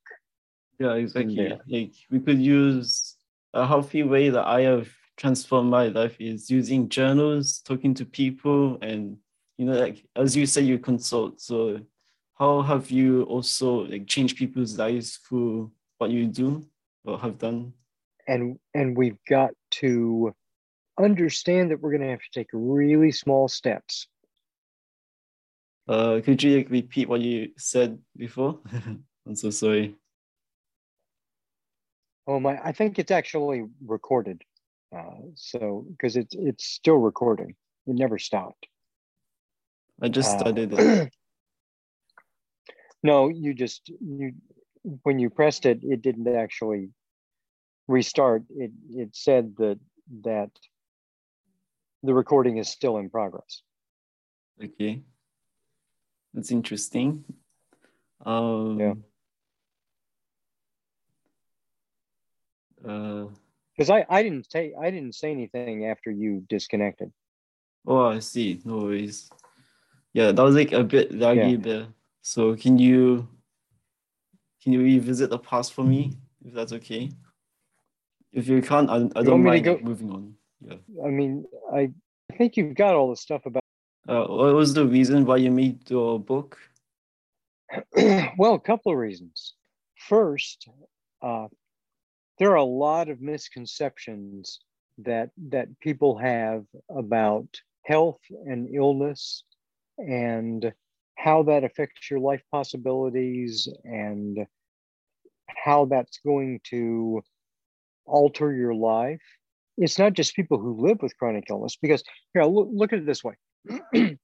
Yeah, 0.79 0.95
exactly. 0.95 1.59
Like 1.67 1.93
we 2.11 2.21
could 2.21 2.41
use 2.41 3.17
a 3.55 3.67
healthy 3.67 4.03
way 4.03 4.31
that 4.31 4.47
I 4.47 4.63
have 4.63 4.89
transformed 5.17 5.71
my 5.71 5.89
life 5.89 6.17
is 6.19 6.51
using 6.51 6.89
journals, 6.89 7.61
talking 7.61 7.95
to 7.95 8.05
people, 8.05 8.79
and 8.83 9.17
you 9.59 9.67
know, 9.67 9.79
like 9.79 10.05
as 10.17 10.37
you 10.37 10.47
say, 10.47 10.63
you 10.63 10.79
consult. 10.79 11.41
So 11.41 11.81
how 12.35 12.63
have 12.63 12.91
you 12.91 13.25
also 13.25 13.87
like 13.87 14.07
changed 14.07 14.37
people's 14.37 14.79
lives 14.79 15.19
through 15.29 15.71
what 15.99 16.11
you 16.11 16.27
do 16.27 16.67
or 17.05 17.19
have 17.19 17.39
done? 17.39 17.73
And 18.27 18.59
and 18.75 18.97
we've 18.97 19.19
got 19.29 19.51
to 19.83 20.35
understand 20.99 21.71
that 21.71 21.81
we're 21.81 21.91
going 21.91 22.03
to 22.03 22.11
have 22.11 22.21
to 22.21 22.31
take 22.41 22.49
really 22.53 23.13
small 23.13 23.49
steps. 23.49 24.07
Uh, 25.89 26.21
could 26.25 26.43
you 26.43 26.59
like, 26.59 26.71
repeat 26.71 27.09
what 27.09 27.21
you 27.21 27.51
said 27.57 27.99
before? 28.17 28.61
I'm 29.27 29.37
so 29.37 29.51
sorry. 29.51 29.97
Oh 32.27 32.39
my! 32.39 32.59
I 32.63 32.73
think 32.73 32.99
it's 32.99 33.11
actually 33.11 33.65
recorded, 33.85 34.43
uh, 34.97 35.19
so 35.35 35.87
because 35.91 36.17
it's 36.17 36.35
it's 36.39 36.65
still 36.65 36.97
recording. 36.97 37.57
It 37.87 37.97
never 37.97 38.19
stopped. 38.19 38.67
I 40.01 40.09
just 40.09 40.39
started 40.39 40.73
uh, 40.73 40.77
it. 40.79 41.13
no, 43.03 43.29
you 43.29 43.55
just 43.55 43.91
you 44.01 44.33
when 45.03 45.19
you 45.19 45.31
pressed 45.31 45.67
it, 45.67 45.81
it 45.83 46.03
didn't 46.03 46.29
actually 46.29 46.91
restart. 47.89 48.45
It 48.51 48.71
it 48.91 49.17
said 49.17 49.55
that 49.59 49.81
that 50.23 50.51
the 52.05 52.15
recording 52.15 52.59
is 52.59 52.69
still 52.69 52.99
in 52.99 53.11
progress. 53.11 53.63
Okay, 54.63 55.03
that's 56.35 56.53
interesting. 56.53 57.25
Um, 58.25 58.79
yeah. 58.79 58.95
Because 62.83 63.91
uh, 63.91 63.95
I 63.95 64.07
I 64.09 64.23
didn't 64.23 64.51
say 64.51 64.75
I 64.81 64.91
didn't 64.91 65.15
say 65.15 65.31
anything 65.31 65.87
after 65.87 66.11
you 66.11 66.45
disconnected. 66.49 67.13
Oh, 67.87 68.07
I 68.07 68.19
see. 68.19 68.61
No 68.65 68.79
worries. 68.79 69.31
Yeah, 70.13 70.33
that 70.33 70.43
was 70.43 70.55
like 70.55 70.73
a 70.73 70.85
bit 70.85 71.13
laggy 71.13 71.53
yeah. 71.53 71.57
there. 71.59 71.87
So 72.23 72.55
can 72.55 72.79
you 72.79 73.29
can 74.63 74.73
you 74.73 74.83
revisit 74.83 75.31
the 75.31 75.39
past 75.39 75.73
for 75.73 75.85
me 75.85 76.13
if 76.45 76.55
that's 76.55 76.73
okay? 76.73 77.11
If 78.33 78.49
you 78.49 78.63
can't, 78.63 78.89
I, 78.89 79.09
I 79.19 79.23
don't 79.23 79.43
mind 79.43 79.65
go, 79.65 79.79
moving 79.83 80.11
on. 80.11 80.35
Yeah. 80.61 80.77
I 81.05 81.09
mean, 81.09 81.45
I 81.75 81.93
think 82.39 82.57
you've 82.57 82.75
got 82.75 82.95
all 82.95 83.11
the 83.11 83.17
stuff 83.17 83.45
about. 83.45 83.63
Uh, 84.09 84.25
what 84.27 84.55
was 84.55 84.73
the 84.75 84.87
reason 84.87 85.25
why 85.25 85.37
you 85.37 85.51
made 85.51 85.91
your 85.91 86.19
book? 86.19 86.59
well, 88.39 88.55
a 88.55 88.61
couple 88.61 88.93
of 88.93 88.99
reasons. 88.99 89.55
First, 89.97 90.69
uh, 91.21 91.49
there 92.43 92.51
are 92.51 92.57
a 92.57 92.65
lot 92.65 93.09
of 93.09 93.21
misconceptions 93.21 94.59
that 94.99 95.31
that 95.51 95.69
people 95.79 96.19
have 96.19 96.65
about 96.91 97.47
health 97.85 98.19
and 98.47 98.69
illness 98.75 99.45
and 99.99 100.73
how 101.17 101.45
that 101.45 101.63
affects 101.63 102.11
your 102.11 102.19
life 102.19 102.43
possibilities 102.51 103.69
and 103.85 104.45
how 105.65 105.85
that's 105.85 106.19
going 106.27 106.59
to 106.65 107.23
alter 108.07 108.53
your 108.53 108.75
life. 108.75 109.23
It's 109.79 110.01
not 110.01 110.15
just 110.15 110.35
people 110.35 110.59
who 110.59 110.85
live 110.85 111.01
with 111.01 111.17
chronic 111.17 111.45
illness, 111.49 111.79
because 111.81 112.03
here, 112.35 112.43
look, 112.43 112.69
look 112.73 112.93
at 112.93 112.99
it 112.99 113.07
this 113.07 113.23
way. 113.23 113.37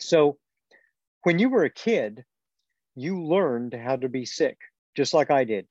so, 0.00 0.36
when 1.22 1.38
you 1.38 1.48
were 1.48 1.62
a 1.62 1.70
kid, 1.70 2.24
you 2.96 3.22
learned 3.22 3.72
how 3.72 3.94
to 3.94 4.08
be 4.08 4.24
sick, 4.24 4.58
just 4.96 5.14
like 5.14 5.30
I 5.30 5.44
did. 5.44 5.68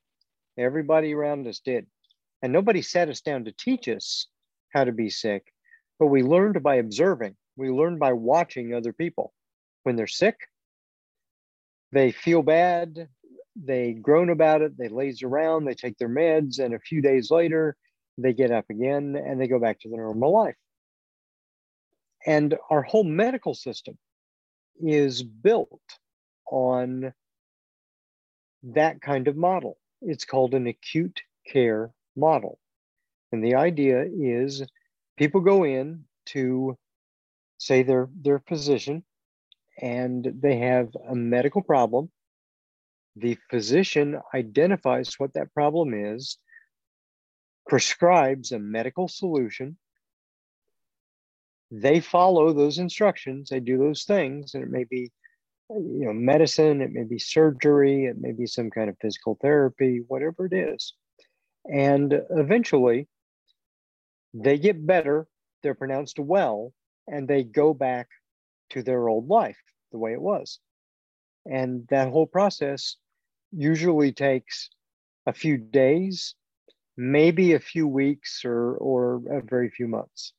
Everybody 0.58 1.14
around 1.14 1.48
us 1.48 1.60
did. 1.60 1.88
And 2.42 2.52
nobody 2.52 2.82
sat 2.82 3.10
us 3.10 3.22
down 3.22 3.46
to 3.46 3.52
teach 3.52 3.88
us 3.88 4.28
how 4.74 4.84
to 4.84 4.92
be 4.92 5.10
sick, 5.10 5.54
but 6.00 6.08
we 6.08 6.24
learned 6.24 6.62
by 6.62 6.76
observing. 6.76 7.36
We 7.56 7.70
learned 7.70 8.00
by 8.00 8.14
watching 8.14 8.74
other 8.74 8.92
people. 8.92 9.34
When 9.84 9.96
they're 9.96 10.08
sick, 10.08 10.36
they 11.92 12.12
feel 12.12 12.42
bad, 12.42 13.08
they 13.56 13.94
groan 13.94 14.30
about 14.30 14.62
it, 14.62 14.78
they 14.78 14.88
laze 14.88 15.22
around, 15.22 15.66
they 15.66 15.76
take 15.76 15.98
their 15.98 16.10
meds, 16.10 16.60
and 16.60 16.74
a 16.74 16.80
few 16.80 17.02
days 17.02 17.30
later, 17.30 17.76
they 18.18 18.34
get 18.34 18.52
up 18.52 18.66
again 18.70 19.16
and 19.16 19.40
they 19.40 19.48
go 19.48 19.60
back 19.60 19.80
to 19.82 19.90
their 19.90 20.02
normal 20.02 20.34
life. 20.34 20.56
And 22.26 22.56
our 22.70 22.82
whole 22.82 23.04
medical 23.04 23.54
system 23.54 23.98
is 24.82 25.24
built 25.24 25.82
on 26.50 27.14
that 28.64 29.02
kind 29.02 29.28
of 29.28 29.36
model. 29.36 29.78
It's 30.06 30.26
called 30.26 30.54
an 30.54 30.68
acute 30.68 31.22
care 31.48 31.92
model. 32.16 32.60
And 33.32 33.44
the 33.44 33.56
idea 33.56 34.06
is 34.06 34.64
people 35.18 35.42
go 35.42 35.64
in 35.64 36.06
to 36.28 36.78
say 37.58 37.84
their 37.84 38.10
their 38.22 38.40
physician 38.40 39.04
and 39.82 40.32
they 40.42 40.58
have 40.58 40.90
a 41.10 41.16
medical 41.16 41.62
problem. 41.62 42.12
The 43.16 43.38
physician 43.50 44.20
identifies 44.34 45.16
what 45.18 45.34
that 45.34 45.54
problem 45.54 45.94
is 45.94 46.38
prescribes 47.68 48.52
a 48.52 48.60
medical 48.60 49.08
solution. 49.08 49.78
They 51.72 52.02
follow 52.02 52.54
those 52.54 52.78
instructions. 52.78 53.50
They 53.50 53.60
do 53.60 53.78
those 53.78 54.04
things 54.04 54.54
and 54.54 54.64
it 54.64 54.70
may 54.70 54.84
be 54.84 55.12
Uh, 55.72 55.80
you 55.80 56.06
know 56.06 56.14
medicine 56.14 56.82
it 56.82 56.92
may 56.92 57.04
be 57.04 57.18
surgery 57.18 58.06
it 58.06 58.18
may 58.20 58.32
be 58.32 58.46
some 58.46 58.70
kind 58.70 58.90
of 58.90 58.98
physical 59.02 59.38
therapy 59.42 60.02
whatever 60.08 60.46
it 60.46 60.54
is 60.54 60.94
and 61.72 62.14
eventually 62.32 63.08
they 64.34 64.58
get 64.58 64.86
better, 64.86 65.28
they're 65.62 65.76
pronounced 65.76 66.20
well, 66.20 66.74
and 67.08 67.28
they 67.28 67.44
go 67.44 67.74
back 67.74 68.08
to 68.72 68.82
their 68.82 69.08
old 69.08 69.28
life 69.28 69.58
the 69.92 69.98
way 69.98 70.14
it 70.14 70.22
was. 70.22 70.60
And 71.46 71.88
that 71.90 72.10
whole 72.10 72.26
process 72.26 72.98
usually 73.52 74.12
takes 74.12 74.70
a 75.26 75.34
few 75.34 75.58
days, 75.58 76.36
maybe 76.98 77.54
a 77.54 77.60
few 77.60 77.88
weeks 77.88 78.44
or, 78.44 78.76
or 78.78 79.22
a 79.30 79.42
very 79.42 79.70
few 79.70 79.88
months. 79.88 80.34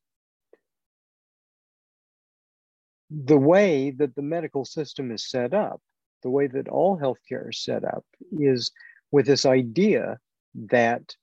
The 3.11 3.39
way 3.39 3.91
that 3.91 4.15
the 4.15 4.23
medical 4.23 4.65
system 4.65 5.11
is 5.11 5.29
set 5.29 5.55
up, 5.55 5.81
the 6.23 6.31
way 6.31 6.47
that 6.47 6.69
all 6.69 6.99
healthcare 6.99 7.51
is 7.51 7.63
set 7.63 7.85
up, 7.85 8.05
is 8.33 8.73
with 9.11 9.27
this 9.27 9.47
idea 9.47 10.19
that 10.55 11.15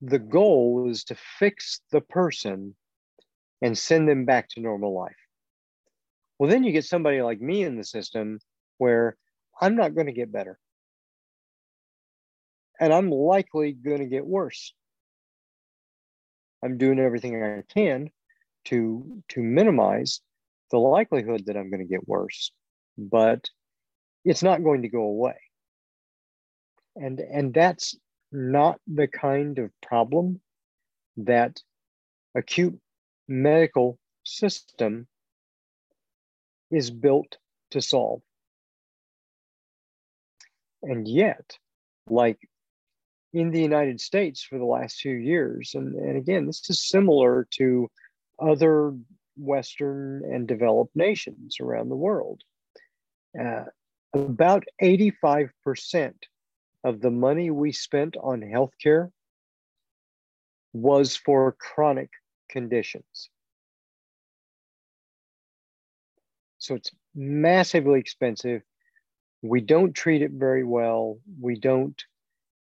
the 0.00 0.18
goal 0.18 0.88
is 0.90 1.04
to 1.04 1.16
fix 1.38 1.80
the 1.92 2.00
person 2.00 2.74
and 3.62 3.76
send 3.76 4.08
them 4.08 4.24
back 4.24 4.48
to 4.50 4.60
normal 4.60 4.94
life. 4.94 5.16
Well, 6.38 6.50
then 6.50 6.64
you 6.64 6.72
get 6.72 6.84
somebody 6.84 7.22
like 7.22 7.40
me 7.40 7.62
in 7.62 7.76
the 7.76 7.84
system 7.84 8.40
where 8.78 9.16
I'm 9.60 9.76
not 9.76 9.94
going 9.94 10.06
to 10.06 10.12
get 10.12 10.32
better. 10.32 10.58
And 12.80 12.92
I'm 12.92 13.10
likely 13.10 13.72
going 13.72 14.00
to 14.00 14.06
get 14.06 14.26
worse. 14.26 14.74
I'm 16.62 16.76
doing 16.76 16.98
everything 16.98 17.42
I 17.42 17.62
can 17.72 18.10
to, 18.66 19.22
to 19.30 19.40
minimize 19.42 20.20
the 20.70 20.78
likelihood 20.78 21.46
that 21.46 21.56
I'm 21.56 21.70
going 21.70 21.86
to 21.86 21.92
get 21.92 22.08
worse, 22.08 22.52
but 22.96 23.48
it's 24.24 24.42
not 24.42 24.64
going 24.64 24.82
to 24.82 24.88
go 24.88 25.02
away. 25.02 25.36
And, 26.96 27.20
and 27.20 27.52
that's 27.52 27.96
not 28.32 28.80
the 28.86 29.06
kind 29.06 29.58
of 29.58 29.70
problem 29.82 30.40
that 31.16 31.60
acute 32.34 32.78
medical 33.28 33.98
system 34.24 35.06
is 36.70 36.90
built 36.90 37.36
to 37.70 37.80
solve. 37.80 38.22
And 40.82 41.06
yet, 41.08 41.58
like 42.08 42.38
in 43.32 43.50
the 43.50 43.60
United 43.60 44.00
States 44.00 44.42
for 44.42 44.58
the 44.58 44.64
last 44.64 44.96
few 44.96 45.14
years, 45.14 45.72
and, 45.74 45.94
and 45.94 46.16
again, 46.16 46.46
this 46.46 46.68
is 46.68 46.86
similar 46.86 47.46
to 47.52 47.88
other 48.38 48.94
Western 49.36 50.22
and 50.24 50.46
developed 50.46 50.94
nations 50.94 51.56
around 51.60 51.88
the 51.88 51.96
world. 51.96 52.42
Uh, 53.38 53.64
about 54.14 54.64
85% 54.80 56.14
of 56.84 57.00
the 57.00 57.10
money 57.10 57.50
we 57.50 57.72
spent 57.72 58.16
on 58.16 58.40
healthcare 58.40 59.10
was 60.72 61.16
for 61.16 61.56
chronic 61.58 62.10
conditions. 62.48 63.30
So 66.58 66.74
it's 66.74 66.90
massively 67.14 68.00
expensive. 68.00 68.62
We 69.42 69.60
don't 69.60 69.92
treat 69.92 70.22
it 70.22 70.30
very 70.30 70.64
well. 70.64 71.18
We 71.40 71.58
don't 71.58 72.00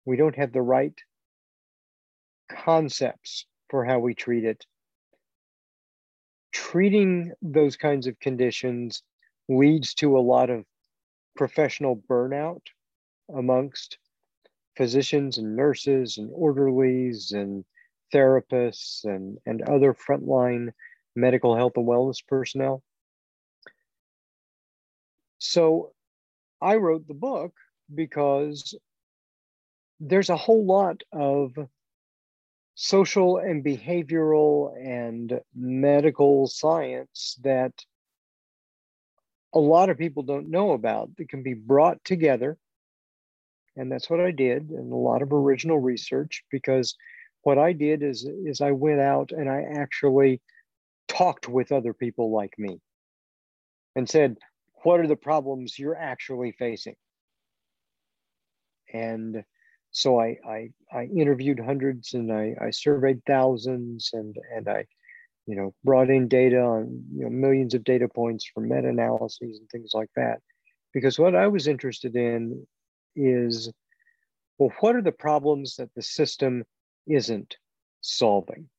we 0.05 0.17
don't 0.17 0.35
have 0.35 0.51
the 0.51 0.61
right 0.61 0.95
concepts 2.49 3.45
for 3.69 3.85
how 3.85 3.99
we 3.99 4.15
treat 4.15 4.43
it. 4.43 4.65
Treating 6.51 7.33
those 7.41 7.75
kinds 7.77 8.07
of 8.07 8.19
conditions 8.19 9.03
leads 9.49 9.93
to 9.95 10.17
a 10.17 10.19
lot 10.19 10.49
of 10.49 10.65
professional 11.35 11.95
burnout 12.09 12.61
amongst 13.33 13.97
physicians 14.75 15.37
and 15.37 15.55
nurses 15.55 16.17
and 16.17 16.29
orderlies 16.33 17.31
and 17.31 17.65
therapists 18.13 19.03
and, 19.05 19.37
and 19.45 19.61
other 19.63 19.93
frontline 19.93 20.71
medical 21.15 21.55
health 21.55 21.73
and 21.75 21.87
wellness 21.87 22.25
personnel. 22.27 22.83
so 25.39 25.91
I 26.61 26.75
wrote 26.75 27.07
the 27.07 27.15
book 27.15 27.53
because 27.93 28.75
there's 29.99 30.29
a 30.29 30.37
whole 30.37 30.65
lot 30.65 31.01
of 31.11 31.57
social 32.75 33.37
and 33.37 33.63
behavioral 33.63 34.73
and 34.77 35.39
medical 35.55 36.47
science 36.47 37.37
that 37.43 37.73
a 39.53 39.59
lot 39.59 39.89
of 39.89 39.97
people 39.97 40.23
don't 40.23 40.49
know 40.49 40.71
about 40.71 41.15
that 41.17 41.29
can 41.29 41.43
be 41.43 41.53
brought 41.53 42.03
together. 42.03 42.57
And 43.75 43.91
that's 43.91 44.09
what 44.09 44.19
I 44.19 44.31
did, 44.31 44.69
and 44.69 44.91
a 44.91 44.95
lot 44.95 45.21
of 45.21 45.31
original 45.31 45.79
research 45.79 46.43
because 46.51 46.95
what 47.43 47.57
I 47.57 47.73
did 47.73 48.03
is, 48.03 48.23
is 48.23 48.61
I 48.61 48.71
went 48.71 48.99
out 48.99 49.31
and 49.31 49.49
I 49.49 49.63
actually 49.63 50.41
talked 51.07 51.47
with 51.47 51.71
other 51.71 51.93
people 51.93 52.31
like 52.31 52.53
me 52.57 52.79
and 53.95 54.09
said, 54.09 54.37
What 54.83 54.99
are 54.99 55.07
the 55.07 55.15
problems 55.15 55.79
you're 55.79 55.95
actually 55.97 56.51
facing? 56.51 56.95
And 58.93 59.43
so 59.91 60.19
I, 60.19 60.37
I, 60.47 60.69
I 60.91 61.03
interviewed 61.03 61.59
hundreds 61.59 62.13
and 62.13 62.31
I, 62.31 62.55
I 62.61 62.71
surveyed 62.71 63.21
thousands 63.25 64.11
and, 64.13 64.35
and 64.55 64.67
I 64.67 64.85
you 65.47 65.55
know, 65.55 65.73
brought 65.83 66.09
in 66.09 66.27
data 66.27 66.61
on 66.61 67.03
you 67.13 67.23
know, 67.23 67.29
millions 67.29 67.73
of 67.73 67.83
data 67.83 68.07
points 68.07 68.45
for 68.53 68.61
meta-analyses 68.61 69.59
and 69.59 69.69
things 69.69 69.91
like 69.93 70.09
that. 70.15 70.39
Because 70.93 71.17
what 71.17 71.35
I 71.35 71.47
was 71.47 71.67
interested 71.67 72.15
in 72.15 72.65
is, 73.15 73.71
well, 74.57 74.71
what 74.79 74.95
are 74.95 75.01
the 75.01 75.11
problems 75.11 75.75
that 75.75 75.89
the 75.95 76.01
system 76.01 76.63
isn't 77.07 77.57
solving? 78.01 78.69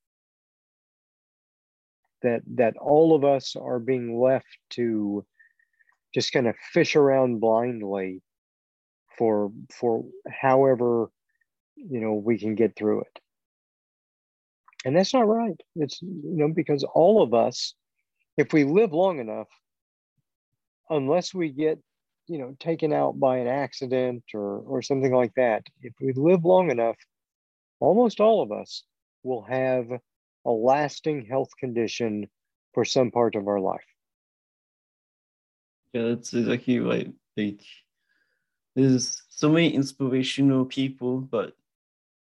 That 2.22 2.42
that 2.54 2.76
all 2.76 3.16
of 3.16 3.24
us 3.24 3.56
are 3.56 3.80
being 3.80 4.20
left 4.20 4.58
to 4.70 5.26
just 6.14 6.32
kind 6.32 6.46
of 6.46 6.54
fish 6.72 6.94
around 6.94 7.40
blindly 7.40 8.22
for 9.18 9.52
for 9.70 10.04
however 10.30 11.10
you 11.76 12.00
know 12.00 12.14
we 12.14 12.38
can 12.38 12.54
get 12.54 12.76
through 12.76 13.00
it 13.00 13.22
and 14.84 14.96
that's 14.96 15.14
not 15.14 15.28
right. 15.28 15.60
It's, 15.76 16.02
you 16.02 16.20
know, 16.22 16.48
because 16.48 16.84
all 16.84 17.22
of 17.22 17.34
us, 17.34 17.74
if 18.36 18.52
we 18.52 18.64
live 18.64 18.92
long 18.92 19.20
enough, 19.20 19.48
unless 20.90 21.32
we 21.32 21.50
get, 21.50 21.78
you 22.26 22.38
know, 22.38 22.56
taken 22.58 22.92
out 22.92 23.18
by 23.18 23.38
an 23.38 23.46
accident 23.46 24.24
or, 24.34 24.58
or 24.58 24.82
something 24.82 25.12
like 25.12 25.34
that, 25.36 25.64
if 25.82 25.92
we 26.00 26.12
live 26.14 26.44
long 26.44 26.70
enough, 26.70 26.96
almost 27.80 28.20
all 28.20 28.42
of 28.42 28.50
us 28.50 28.84
will 29.22 29.42
have 29.42 29.86
a 30.44 30.50
lasting 30.50 31.26
health 31.26 31.50
condition 31.58 32.28
for 32.74 32.84
some 32.84 33.10
part 33.10 33.36
of 33.36 33.46
our 33.46 33.60
life. 33.60 33.80
Yeah, 35.92 36.08
that's 36.08 36.32
exactly 36.34 36.80
right. 36.80 37.12
Like, 37.36 37.60
there's 38.74 39.22
so 39.28 39.48
many 39.48 39.74
inspirational 39.74 40.64
people, 40.64 41.20
but 41.20 41.54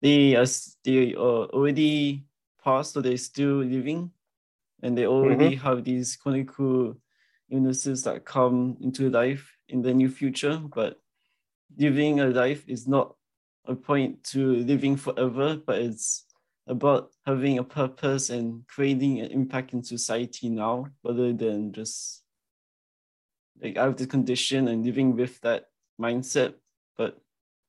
they 0.00 0.34
are 0.34 0.46
they 0.84 1.14
are 1.14 1.46
already 1.52 2.24
past, 2.62 2.92
so 2.92 3.00
they're 3.00 3.16
still 3.16 3.58
living, 3.58 4.10
and 4.82 4.96
they 4.96 5.06
already 5.06 5.56
mm-hmm. 5.56 5.66
have 5.66 5.84
these 5.84 6.16
chronic 6.16 6.50
illnesses 7.50 8.02
that 8.04 8.24
come 8.24 8.76
into 8.80 9.10
life 9.10 9.56
in 9.68 9.82
the 9.82 9.94
near 9.94 10.08
future. 10.08 10.60
But 10.74 11.00
living 11.76 12.20
a 12.20 12.26
life 12.26 12.68
is 12.68 12.88
not 12.88 13.14
a 13.66 13.74
point 13.74 14.24
to 14.24 14.56
living 14.64 14.96
forever, 14.96 15.56
but 15.64 15.78
it's 15.78 16.24
about 16.66 17.10
having 17.26 17.58
a 17.58 17.64
purpose 17.64 18.30
and 18.30 18.66
creating 18.66 19.20
an 19.20 19.30
impact 19.30 19.72
in 19.72 19.82
society 19.82 20.48
now, 20.48 20.86
rather 21.04 21.32
than 21.32 21.72
just 21.72 22.22
like 23.62 23.76
out 23.76 23.88
of 23.88 23.96
the 23.96 24.06
condition 24.06 24.68
and 24.68 24.84
living 24.84 25.14
with 25.14 25.40
that 25.42 25.66
mindset. 26.00 26.54
But 26.96 27.18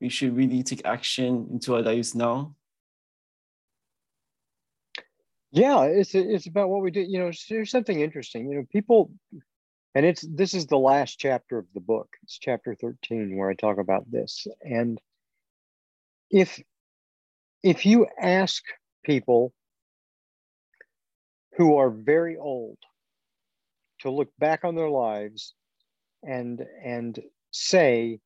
we 0.01 0.09
should 0.09 0.35
really 0.35 0.63
take 0.63 0.85
action 0.85 1.47
into 1.51 1.75
our 1.75 1.81
lives 1.81 2.15
now. 2.15 2.55
Yeah 5.51 5.83
it's 5.83 6.15
it's 6.15 6.47
about 6.47 6.69
what 6.69 6.81
we 6.81 6.91
do. 6.91 7.01
You 7.01 7.19
know 7.19 7.31
there's 7.49 7.69
something 7.69 7.99
interesting. 7.99 8.49
You 8.49 8.57
know 8.57 8.65
people 8.71 9.11
and 9.95 10.05
it's 10.05 10.25
this 10.27 10.53
is 10.53 10.65
the 10.65 10.77
last 10.77 11.19
chapter 11.19 11.59
of 11.59 11.65
the 11.73 11.79
book. 11.79 12.09
It's 12.23 12.39
chapter 12.39 12.75
13 12.75 13.37
where 13.37 13.49
i 13.49 13.53
talk 13.53 13.77
about 13.77 14.09
this. 14.09 14.47
And 14.61 14.99
if 16.31 16.61
if 17.61 17.85
you 17.85 18.07
ask 18.19 18.63
people 19.05 19.53
who 21.55 21.77
are 21.77 21.91
very 21.91 22.35
old 22.37 22.77
to 23.99 24.09
look 24.09 24.29
back 24.39 24.63
on 24.63 24.75
their 24.75 24.89
lives 24.89 25.53
and 26.23 26.65
and 26.83 27.19
say 27.53 28.19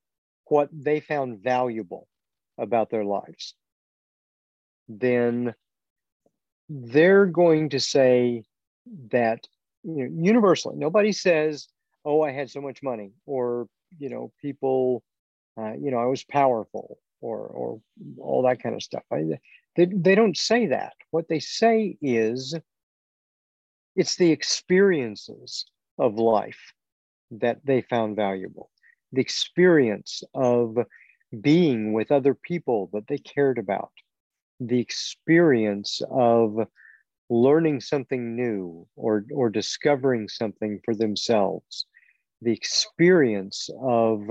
what 0.45 0.69
they 0.71 0.99
found 0.99 1.43
valuable 1.43 2.07
about 2.57 2.89
their 2.89 3.05
lives 3.05 3.53
then 4.89 5.53
they're 6.69 7.25
going 7.25 7.69
to 7.69 7.79
say 7.79 8.43
that 9.11 9.47
you 9.83 10.03
know 10.07 10.23
universally. 10.23 10.75
Nobody 10.77 11.11
says 11.11 11.67
oh 12.05 12.21
i 12.21 12.31
had 12.31 12.49
so 12.49 12.61
much 12.61 12.81
money 12.83 13.11
or 13.25 13.67
you 13.99 14.09
know 14.09 14.31
people 14.41 15.03
uh, 15.59 15.73
you 15.73 15.91
know 15.91 15.97
i 15.97 16.05
was 16.05 16.23
powerful 16.23 16.97
or 17.21 17.39
or 17.39 17.81
all 18.19 18.43
that 18.43 18.61
kind 18.61 18.75
of 18.75 18.83
stuff. 18.83 19.03
I, 19.11 19.39
they, 19.75 19.85
they 19.85 20.15
don't 20.15 20.37
say 20.37 20.67
that. 20.67 20.93
What 21.11 21.27
they 21.27 21.39
say 21.39 21.97
is 22.01 22.55
it's 23.95 24.15
the 24.15 24.31
experiences 24.31 25.65
of 25.99 26.15
life 26.15 26.73
that 27.31 27.65
they 27.65 27.81
found 27.81 28.15
valuable 28.15 28.69
the 29.11 29.21
experience 29.21 30.23
of 30.33 30.77
being 31.41 31.93
with 31.93 32.11
other 32.11 32.33
people 32.33 32.89
that 32.93 33.07
they 33.07 33.17
cared 33.17 33.57
about 33.57 33.91
the 34.59 34.79
experience 34.79 36.01
of 36.09 36.67
learning 37.29 37.81
something 37.81 38.35
new 38.35 38.87
or, 38.95 39.25
or 39.33 39.49
discovering 39.49 40.27
something 40.27 40.79
for 40.83 40.95
themselves, 40.95 41.85
the 42.41 42.53
experience 42.53 43.69
of 43.81 44.21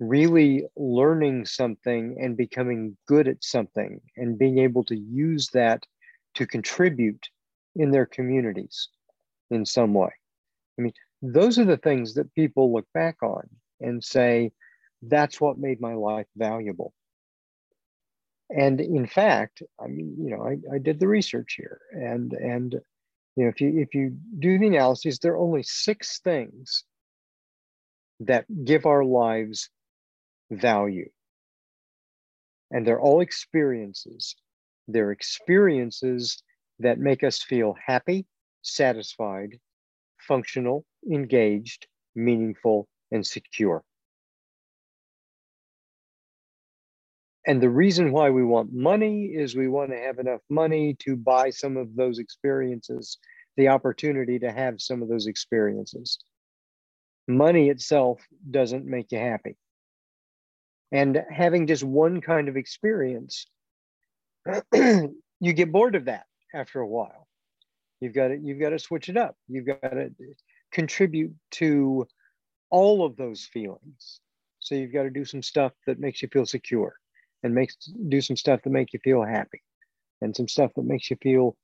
really 0.00 0.64
learning 0.76 1.44
something 1.44 2.16
and 2.20 2.36
becoming 2.36 2.96
good 3.06 3.26
at 3.26 3.42
something 3.42 4.00
and 4.16 4.38
being 4.38 4.58
able 4.58 4.84
to 4.84 4.96
use 4.96 5.48
that 5.52 5.82
to 6.34 6.46
contribute 6.46 7.28
in 7.74 7.90
their 7.90 8.06
communities 8.06 8.88
in 9.50 9.64
some 9.64 9.94
way. 9.94 10.10
I 10.78 10.82
mean, 10.82 10.92
those 11.22 11.58
are 11.58 11.64
the 11.64 11.76
things 11.76 12.14
that 12.14 12.32
people 12.34 12.72
look 12.72 12.86
back 12.94 13.22
on 13.22 13.48
and 13.80 14.02
say, 14.02 14.52
that's 15.02 15.40
what 15.40 15.58
made 15.58 15.80
my 15.80 15.94
life 15.94 16.26
valuable. 16.36 16.92
And 18.50 18.80
in 18.80 19.06
fact, 19.06 19.62
I 19.78 19.88
mean, 19.88 20.16
you 20.18 20.30
know, 20.30 20.42
I, 20.42 20.74
I 20.74 20.78
did 20.78 20.98
the 20.98 21.08
research 21.08 21.54
here, 21.56 21.80
and 21.92 22.32
and 22.32 22.72
you 23.36 23.44
know, 23.44 23.50
if 23.50 23.60
you 23.60 23.78
if 23.78 23.94
you 23.94 24.16
do 24.38 24.58
the 24.58 24.68
analyses, 24.68 25.18
there 25.18 25.34
are 25.34 25.38
only 25.38 25.62
six 25.62 26.20
things 26.20 26.84
that 28.20 28.46
give 28.64 28.86
our 28.86 29.04
lives 29.04 29.68
value, 30.50 31.10
and 32.70 32.86
they're 32.86 33.00
all 33.00 33.20
experiences. 33.20 34.34
They're 34.88 35.12
experiences 35.12 36.42
that 36.78 36.98
make 36.98 37.22
us 37.22 37.42
feel 37.42 37.74
happy, 37.84 38.24
satisfied, 38.62 39.58
functional, 40.26 40.86
engaged, 41.10 41.86
meaningful, 42.14 42.88
and 43.10 43.26
secure. 43.26 43.82
And 47.46 47.62
the 47.62 47.70
reason 47.70 48.12
why 48.12 48.28
we 48.28 48.44
want 48.44 48.74
money 48.74 49.26
is 49.26 49.56
we 49.56 49.68
want 49.68 49.90
to 49.90 49.96
have 49.96 50.18
enough 50.18 50.42
money 50.50 50.94
to 51.00 51.16
buy 51.16 51.48
some 51.48 51.78
of 51.78 51.96
those 51.96 52.18
experiences, 52.18 53.16
the 53.56 53.68
opportunity 53.68 54.38
to 54.40 54.52
have 54.52 54.82
some 54.82 55.02
of 55.02 55.08
those 55.08 55.26
experiences. 55.26 56.18
Money 57.26 57.70
itself 57.70 58.22
doesn't 58.50 58.84
make 58.84 59.12
you 59.12 59.18
happy. 59.18 59.56
And 60.92 61.22
having 61.30 61.66
just 61.66 61.84
one 61.84 62.20
kind 62.20 62.48
of 62.48 62.56
experience, 62.56 63.46
you 64.74 65.12
get 65.40 65.72
bored 65.72 65.94
of 65.94 66.04
that 66.04 66.26
after 66.54 66.80
a 66.80 66.86
while. 66.86 67.26
You've 68.00 68.14
got 68.14 68.28
to, 68.28 68.36
you've 68.36 68.60
got 68.60 68.70
to 68.70 68.78
switch 68.78 69.08
it 69.08 69.16
up. 69.16 69.36
You've 69.48 69.66
got 69.66 69.80
to 69.80 70.10
contribute 70.70 71.34
to 71.52 72.06
all 72.70 73.04
of 73.04 73.16
those 73.16 73.44
feelings. 73.44 74.20
So 74.60 74.74
you've 74.74 74.92
got 74.92 75.04
to 75.04 75.10
do 75.10 75.24
some 75.24 75.42
stuff 75.42 75.72
that 75.86 75.98
makes 75.98 76.22
you 76.22 76.28
feel 76.28 76.46
secure 76.46 76.96
and 77.42 77.54
makes 77.54 77.76
do 78.08 78.20
some 78.20 78.36
stuff 78.36 78.60
that 78.62 78.70
make 78.70 78.92
you 78.92 79.00
feel 79.02 79.24
happy 79.24 79.62
and 80.20 80.34
some 80.34 80.48
stuff 80.48 80.72
that 80.76 80.84
makes 80.84 81.10
you 81.10 81.16
feel 81.22 81.56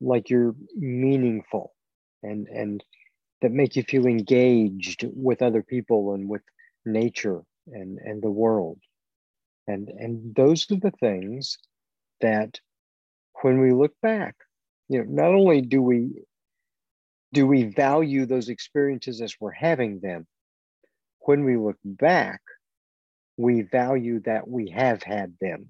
like 0.00 0.30
you're 0.30 0.54
meaningful 0.76 1.74
and 2.22 2.46
and 2.48 2.84
that 3.42 3.52
make 3.52 3.76
you 3.76 3.82
feel 3.82 4.06
engaged 4.06 5.04
with 5.12 5.42
other 5.42 5.62
people 5.62 6.14
and 6.14 6.28
with 6.28 6.42
nature 6.84 7.42
and 7.66 7.98
and 7.98 8.22
the 8.22 8.30
world 8.30 8.78
and 9.66 9.88
and 9.88 10.34
those 10.34 10.70
are 10.70 10.76
the 10.76 10.92
things 11.00 11.58
that 12.20 12.58
when 13.42 13.60
we 13.60 13.72
look 13.72 13.92
back 14.02 14.34
you 14.88 14.98
know 14.98 15.04
not 15.08 15.34
only 15.34 15.60
do 15.60 15.82
we 15.82 16.24
do 17.32 17.46
we 17.46 17.64
value 17.64 18.24
those 18.24 18.48
experiences 18.48 19.20
as 19.20 19.34
we're 19.40 19.50
having 19.50 20.00
them 20.00 20.26
when 21.28 21.44
we 21.44 21.58
look 21.58 21.76
back, 21.84 22.40
we 23.36 23.60
value 23.60 24.18
that 24.20 24.48
we 24.48 24.70
have 24.70 25.02
had 25.02 25.34
them. 25.42 25.66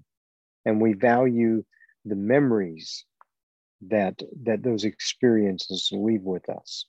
And 0.65 0.81
we 0.81 0.93
value 0.93 1.65
the 2.05 2.15
memories 2.15 3.05
that 3.89 4.23
that 4.45 4.63
those 4.63 4.85
experiences 4.85 5.91
leave 5.93 6.23
with 6.23 6.49
us. 6.49 6.87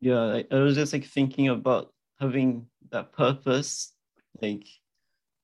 Yeah 0.00 0.24
I, 0.38 0.44
I 0.50 0.58
was 0.58 0.74
just 0.74 0.92
like 0.92 1.04
thinking 1.04 1.48
about 1.48 1.92
having 2.18 2.66
that 2.90 3.12
purpose. 3.12 3.92
Like 4.42 4.66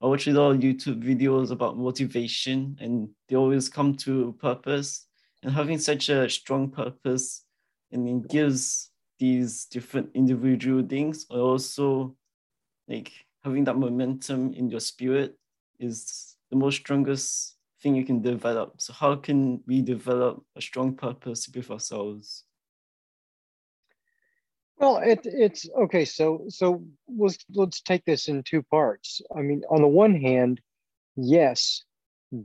I 0.01 0.07
watch 0.07 0.27
a 0.27 0.31
lot 0.31 0.51
of 0.51 0.59
YouTube 0.59 1.01
videos 1.01 1.51
about 1.51 1.77
motivation 1.77 2.77
and 2.81 3.09
they 3.29 3.37
always 3.37 3.69
come 3.69 3.95
to 4.03 4.35
purpose. 4.41 5.07
And 5.43 5.53
having 5.53 5.79
such 5.79 6.09
a 6.09 6.29
strong 6.29 6.71
purpose 6.71 7.45
and 7.91 8.07
it 8.07 8.29
gives 8.29 8.92
these 9.23 9.65
different 9.75 10.09
individual 10.13 10.83
things 10.83 11.23
but 11.23 11.39
also 11.39 12.13
like 12.89 13.09
having 13.45 13.63
that 13.63 13.77
momentum 13.77 14.53
in 14.53 14.69
your 14.69 14.81
spirit 14.81 15.37
is 15.79 16.35
the 16.49 16.57
most 16.57 16.75
strongest 16.75 17.55
thing 17.81 17.95
you 17.95 18.03
can 18.03 18.21
develop. 18.21 18.81
So 18.81 18.91
how 18.91 19.15
can 19.15 19.61
we 19.65 19.81
develop 19.81 20.43
a 20.57 20.61
strong 20.61 20.95
purpose 20.95 21.49
with 21.55 21.71
ourselves? 21.71 22.43
Well, 24.77 24.97
it, 24.97 25.21
it's 25.23 25.69
okay. 25.83 26.03
So 26.03 26.45
so 26.49 26.83
let's 27.07 27.37
let's 27.53 27.81
take 27.81 28.03
this 28.03 28.27
in 28.27 28.43
two 28.43 28.63
parts. 28.63 29.21
I 29.37 29.41
mean, 29.41 29.61
on 29.69 29.81
the 29.81 29.87
one 30.05 30.15
hand, 30.19 30.59
yes, 31.15 31.83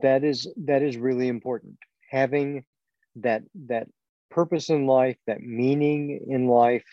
that 0.02 0.22
is 0.22 0.46
that 0.68 0.82
is 0.82 0.96
really 0.96 1.26
important. 1.26 1.78
Having 2.08 2.64
that 3.16 3.42
that 3.66 3.88
purpose 4.30 4.70
in 4.70 4.86
life, 4.86 5.16
that 5.26 5.42
meaning 5.42 6.20
in 6.28 6.46
life, 6.46 6.86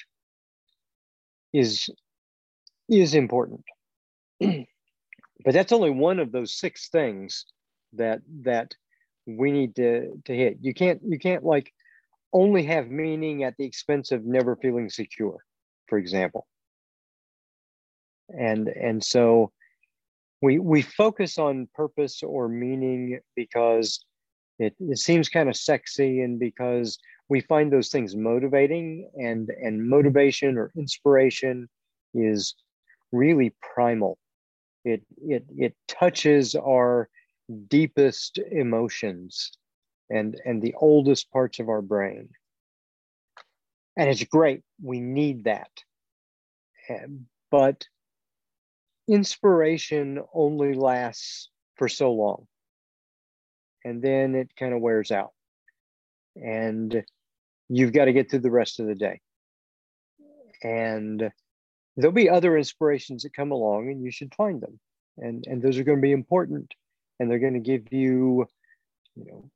is 1.53 1.89
is 2.89 3.15
important. 3.15 3.63
but 4.39 5.53
that's 5.53 5.71
only 5.71 5.89
one 5.89 6.19
of 6.19 6.31
those 6.31 6.53
six 6.53 6.89
things 6.89 7.45
that 7.93 8.21
that 8.43 8.73
we 9.25 9.51
need 9.51 9.75
to 9.75 10.21
to 10.25 10.35
hit. 10.35 10.57
You 10.61 10.73
can't 10.73 11.01
you 11.03 11.17
can't 11.17 11.43
like 11.43 11.73
only 12.33 12.63
have 12.63 12.89
meaning 12.89 13.43
at 13.43 13.55
the 13.57 13.65
expense 13.65 14.11
of 14.11 14.25
never 14.25 14.55
feeling 14.57 14.89
secure, 14.89 15.37
for 15.87 15.97
example. 15.97 16.47
And 18.29 18.67
and 18.67 19.03
so 19.03 19.51
we 20.41 20.59
we 20.59 20.81
focus 20.81 21.37
on 21.37 21.69
purpose 21.73 22.21
or 22.23 22.47
meaning 22.49 23.19
because 23.35 24.05
it, 24.59 24.75
it 24.79 24.99
seems 24.99 25.29
kind 25.29 25.49
of 25.49 25.55
sexy 25.55 26.21
and 26.21 26.39
because 26.39 26.97
we 27.29 27.41
find 27.41 27.71
those 27.71 27.89
things 27.89 28.15
motivating 28.15 29.09
and 29.15 29.49
and 29.49 29.87
motivation 29.89 30.57
or 30.57 30.71
inspiration 30.77 31.67
is 32.13 32.55
really 33.11 33.53
primal. 33.73 34.17
It 34.83 35.03
it 35.17 35.45
it 35.57 35.75
touches 35.87 36.55
our 36.55 37.09
deepest 37.67 38.37
emotions 38.37 39.57
and 40.09 40.39
and 40.45 40.61
the 40.61 40.75
oldest 40.77 41.31
parts 41.31 41.59
of 41.59 41.69
our 41.69 41.81
brain. 41.81 42.29
And 43.97 44.09
it's 44.09 44.23
great 44.25 44.61
we 44.83 44.99
need 44.99 45.45
that. 45.45 45.71
But 47.49 47.87
inspiration 49.07 50.21
only 50.33 50.73
lasts 50.73 51.49
for 51.75 51.87
so 51.87 52.11
long. 52.11 52.47
And 53.83 54.01
then 54.01 54.35
it 54.35 54.55
kind 54.57 54.73
of 54.73 54.81
wears 54.81 55.11
out. 55.11 55.31
And 56.35 57.03
you've 57.69 57.93
got 57.93 58.05
to 58.05 58.13
get 58.13 58.29
through 58.29 58.39
the 58.39 58.51
rest 58.51 58.79
of 58.79 58.87
the 58.87 58.95
day. 58.95 59.21
And 60.63 61.31
there'll 61.97 62.13
be 62.13 62.29
other 62.29 62.57
inspirations 62.57 63.23
that 63.23 63.33
come 63.33 63.51
along 63.51 63.89
and 63.89 64.03
you 64.03 64.11
should 64.11 64.33
find 64.35 64.61
them. 64.61 64.79
And 65.17 65.45
and 65.47 65.61
those 65.61 65.77
are 65.77 65.83
going 65.83 65.99
to 65.99 66.01
be 66.01 66.11
important. 66.11 66.73
And 67.19 67.29
they're 67.29 67.39
going 67.39 67.53
to 67.53 67.59
give 67.59 67.91
you 67.91 68.45
you 69.15 69.25
know 69.25 69.49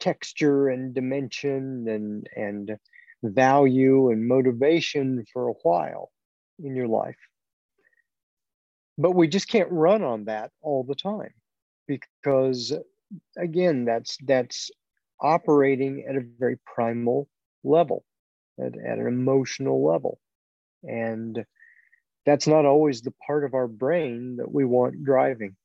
texture 0.00 0.68
and 0.68 0.94
dimension 0.94 1.86
and 1.88 2.28
and 2.36 2.78
value 3.22 4.10
and 4.10 4.26
motivation 4.26 5.24
for 5.32 5.48
a 5.48 5.54
while 5.62 6.10
in 6.58 6.74
your 6.74 6.88
life. 6.88 7.16
But 8.98 9.12
we 9.12 9.28
just 9.28 9.48
can't 9.48 9.70
run 9.70 10.02
on 10.02 10.24
that 10.24 10.50
all 10.60 10.84
the 10.84 10.94
time 10.94 11.32
because 11.86 12.72
again 13.36 13.84
that's 13.84 14.16
that's 14.24 14.70
operating 15.22 16.04
at 16.08 16.16
a 16.16 16.20
very 16.20 16.58
primal 16.66 17.28
level 17.64 18.04
at, 18.58 18.76
at 18.78 18.98
an 18.98 19.06
emotional 19.06 19.84
level 19.84 20.18
and 20.84 21.44
that's 22.26 22.46
not 22.46 22.66
always 22.66 23.02
the 23.02 23.14
part 23.26 23.44
of 23.44 23.54
our 23.54 23.68
brain 23.68 24.36
that 24.36 24.52
we 24.52 24.64
want 24.64 25.04
driving. 25.04 25.56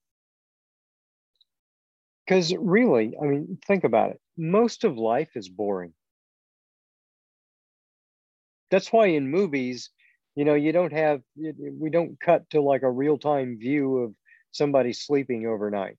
Because 2.25 2.53
really, 2.55 3.17
I 3.21 3.25
mean, 3.25 3.57
think 3.65 3.83
about 3.83 4.11
it. 4.11 4.21
Most 4.37 4.83
of 4.83 4.97
life 4.97 5.35
is 5.35 5.49
boring. 5.49 5.93
That's 8.69 8.91
why 8.91 9.07
in 9.07 9.29
movies, 9.29 9.89
you 10.35 10.45
know, 10.45 10.53
you 10.55 10.71
don't 10.71 10.93
have, 10.93 11.21
we 11.35 11.89
don't 11.89 12.19
cut 12.19 12.49
to 12.51 12.61
like 12.61 12.83
a 12.83 12.91
real 12.91 13.17
time 13.17 13.57
view 13.59 13.97
of 13.97 14.15
somebody 14.51 14.93
sleeping 14.93 15.45
overnight. 15.47 15.97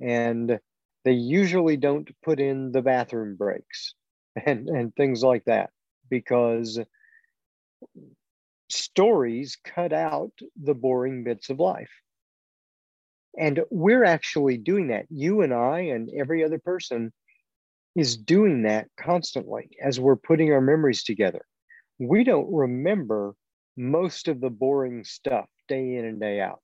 And 0.00 0.60
they 1.04 1.12
usually 1.12 1.76
don't 1.76 2.10
put 2.22 2.40
in 2.40 2.72
the 2.72 2.82
bathroom 2.82 3.36
breaks 3.36 3.94
and, 4.46 4.68
and 4.68 4.94
things 4.94 5.22
like 5.22 5.44
that 5.46 5.70
because 6.08 6.78
stories 8.68 9.56
cut 9.64 9.92
out 9.92 10.32
the 10.60 10.74
boring 10.74 11.24
bits 11.24 11.50
of 11.50 11.58
life. 11.58 11.90
And 13.38 13.60
we're 13.70 14.04
actually 14.04 14.56
doing 14.58 14.88
that. 14.88 15.06
You 15.08 15.42
and 15.42 15.54
I 15.54 15.80
and 15.80 16.10
every 16.16 16.44
other 16.44 16.58
person 16.58 17.12
is 17.96 18.16
doing 18.16 18.62
that 18.62 18.88
constantly 18.98 19.70
as 19.82 19.98
we're 19.98 20.16
putting 20.16 20.52
our 20.52 20.60
memories 20.60 21.04
together. 21.04 21.44
We 21.98 22.24
don't 22.24 22.52
remember 22.52 23.34
most 23.76 24.28
of 24.28 24.40
the 24.40 24.50
boring 24.50 25.04
stuff 25.04 25.48
day 25.68 25.96
in 25.96 26.04
and 26.04 26.20
day 26.20 26.40
out. 26.40 26.62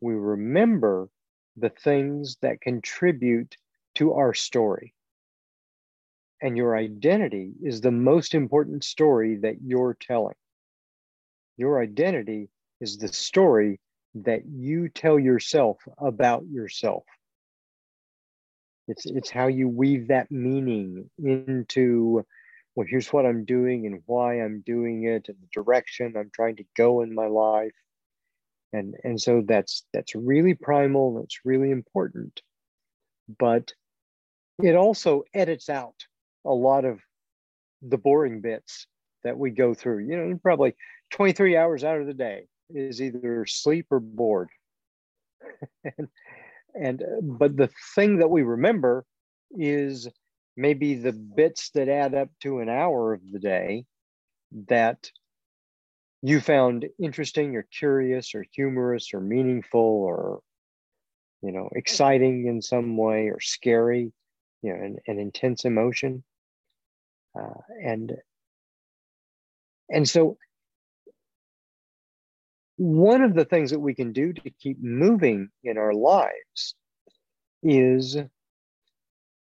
We 0.00 0.14
remember 0.14 1.08
the 1.56 1.70
things 1.70 2.36
that 2.42 2.60
contribute 2.60 3.56
to 3.96 4.14
our 4.14 4.34
story. 4.34 4.94
And 6.42 6.56
your 6.56 6.76
identity 6.76 7.52
is 7.62 7.80
the 7.80 7.90
most 7.90 8.34
important 8.34 8.84
story 8.84 9.36
that 9.36 9.56
you're 9.62 9.96
telling. 10.00 10.36
Your 11.56 11.82
identity 11.82 12.48
is 12.80 12.96
the 12.96 13.08
story 13.08 13.80
that 14.14 14.46
you 14.46 14.88
tell 14.88 15.18
yourself 15.18 15.76
about 15.98 16.44
yourself. 16.50 17.04
It's, 18.88 19.06
it's 19.06 19.30
how 19.30 19.46
you 19.48 19.68
weave 19.68 20.08
that 20.08 20.30
meaning 20.30 21.10
into, 21.22 22.24
well, 22.74 22.86
here's 22.88 23.12
what 23.12 23.26
I'm 23.26 23.44
doing 23.44 23.86
and 23.86 24.02
why 24.06 24.40
I'm 24.40 24.62
doing 24.66 25.04
it 25.04 25.28
and 25.28 25.36
the 25.40 25.48
direction 25.52 26.14
I'm 26.16 26.30
trying 26.34 26.56
to 26.56 26.64
go 26.76 27.02
in 27.02 27.14
my 27.14 27.26
life. 27.26 27.74
And, 28.72 28.94
and 29.02 29.20
so 29.20 29.42
that's 29.46 29.84
that's 29.92 30.14
really 30.14 30.54
primal, 30.54 31.20
that's 31.20 31.40
really 31.44 31.70
important. 31.70 32.40
But 33.38 33.72
it 34.62 34.76
also 34.76 35.24
edits 35.34 35.68
out 35.68 35.96
a 36.44 36.52
lot 36.52 36.84
of 36.84 37.00
the 37.82 37.98
boring 37.98 38.40
bits 38.40 38.86
that 39.24 39.38
we 39.38 39.50
go 39.50 39.74
through. 39.74 40.06
You 40.06 40.16
know, 40.16 40.38
probably 40.42 40.74
23 41.12 41.56
hours 41.56 41.84
out 41.84 42.00
of 42.00 42.06
the 42.06 42.14
day 42.14 42.44
is 42.70 43.02
either 43.02 43.46
sleep 43.46 43.86
or 43.90 44.00
bored. 44.00 44.48
and, 45.84 46.08
and 46.74 47.02
but 47.22 47.56
the 47.56 47.70
thing 47.94 48.18
that 48.18 48.30
we 48.30 48.42
remember 48.42 49.04
is 49.50 50.08
maybe 50.56 50.94
the 50.94 51.12
bits 51.12 51.70
that 51.70 51.88
add 51.88 52.14
up 52.14 52.28
to 52.42 52.60
an 52.60 52.68
hour 52.68 53.12
of 53.12 53.20
the 53.32 53.38
day 53.38 53.84
that 54.68 55.10
you 56.22 56.40
found 56.40 56.86
interesting 57.02 57.56
or 57.56 57.62
curious 57.62 58.34
or 58.34 58.44
humorous 58.52 59.14
or 59.14 59.20
meaningful 59.20 59.80
or 59.80 60.40
you 61.42 61.52
know 61.52 61.68
exciting 61.72 62.46
in 62.46 62.60
some 62.60 62.96
way 62.96 63.28
or 63.28 63.40
scary 63.40 64.12
you 64.62 64.72
know 64.72 64.84
an, 64.84 64.98
an 65.06 65.18
intense 65.18 65.64
emotion. 65.64 66.22
Uh, 67.38 67.60
and 67.84 68.12
and 69.88 70.08
so 70.08 70.36
one 72.76 73.22
of 73.22 73.34
the 73.34 73.44
things 73.44 73.70
that 73.70 73.78
we 73.78 73.94
can 73.94 74.12
do 74.12 74.32
to 74.32 74.50
keep 74.50 74.82
moving 74.82 75.48
in 75.64 75.78
our 75.78 75.92
lives 75.92 76.74
is 77.62 78.16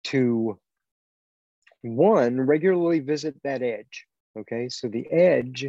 to 0.04 0.58
one 1.82 2.40
regularly 2.40 3.00
visit 3.00 3.34
that 3.42 3.62
edge 3.62 4.06
okay? 4.38 4.68
So 4.68 4.88
the 4.88 5.10
edge 5.10 5.66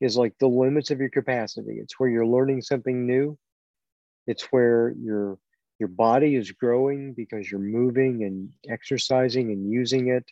is 0.00 0.16
like 0.16 0.34
the 0.38 0.48
limits 0.48 0.90
of 0.90 1.00
your 1.00 1.10
capacity. 1.10 1.78
It's 1.80 1.98
where 1.98 2.08
you're 2.08 2.26
learning 2.26 2.62
something 2.62 3.06
new. 3.06 3.38
It's 4.26 4.44
where 4.44 4.94
your 5.00 5.38
your 5.78 5.88
body 5.88 6.34
is 6.34 6.50
growing 6.50 7.14
because 7.14 7.50
you're 7.50 7.60
moving 7.60 8.24
and 8.24 8.50
exercising 8.68 9.52
and 9.52 9.70
using 9.70 10.08
it. 10.08 10.24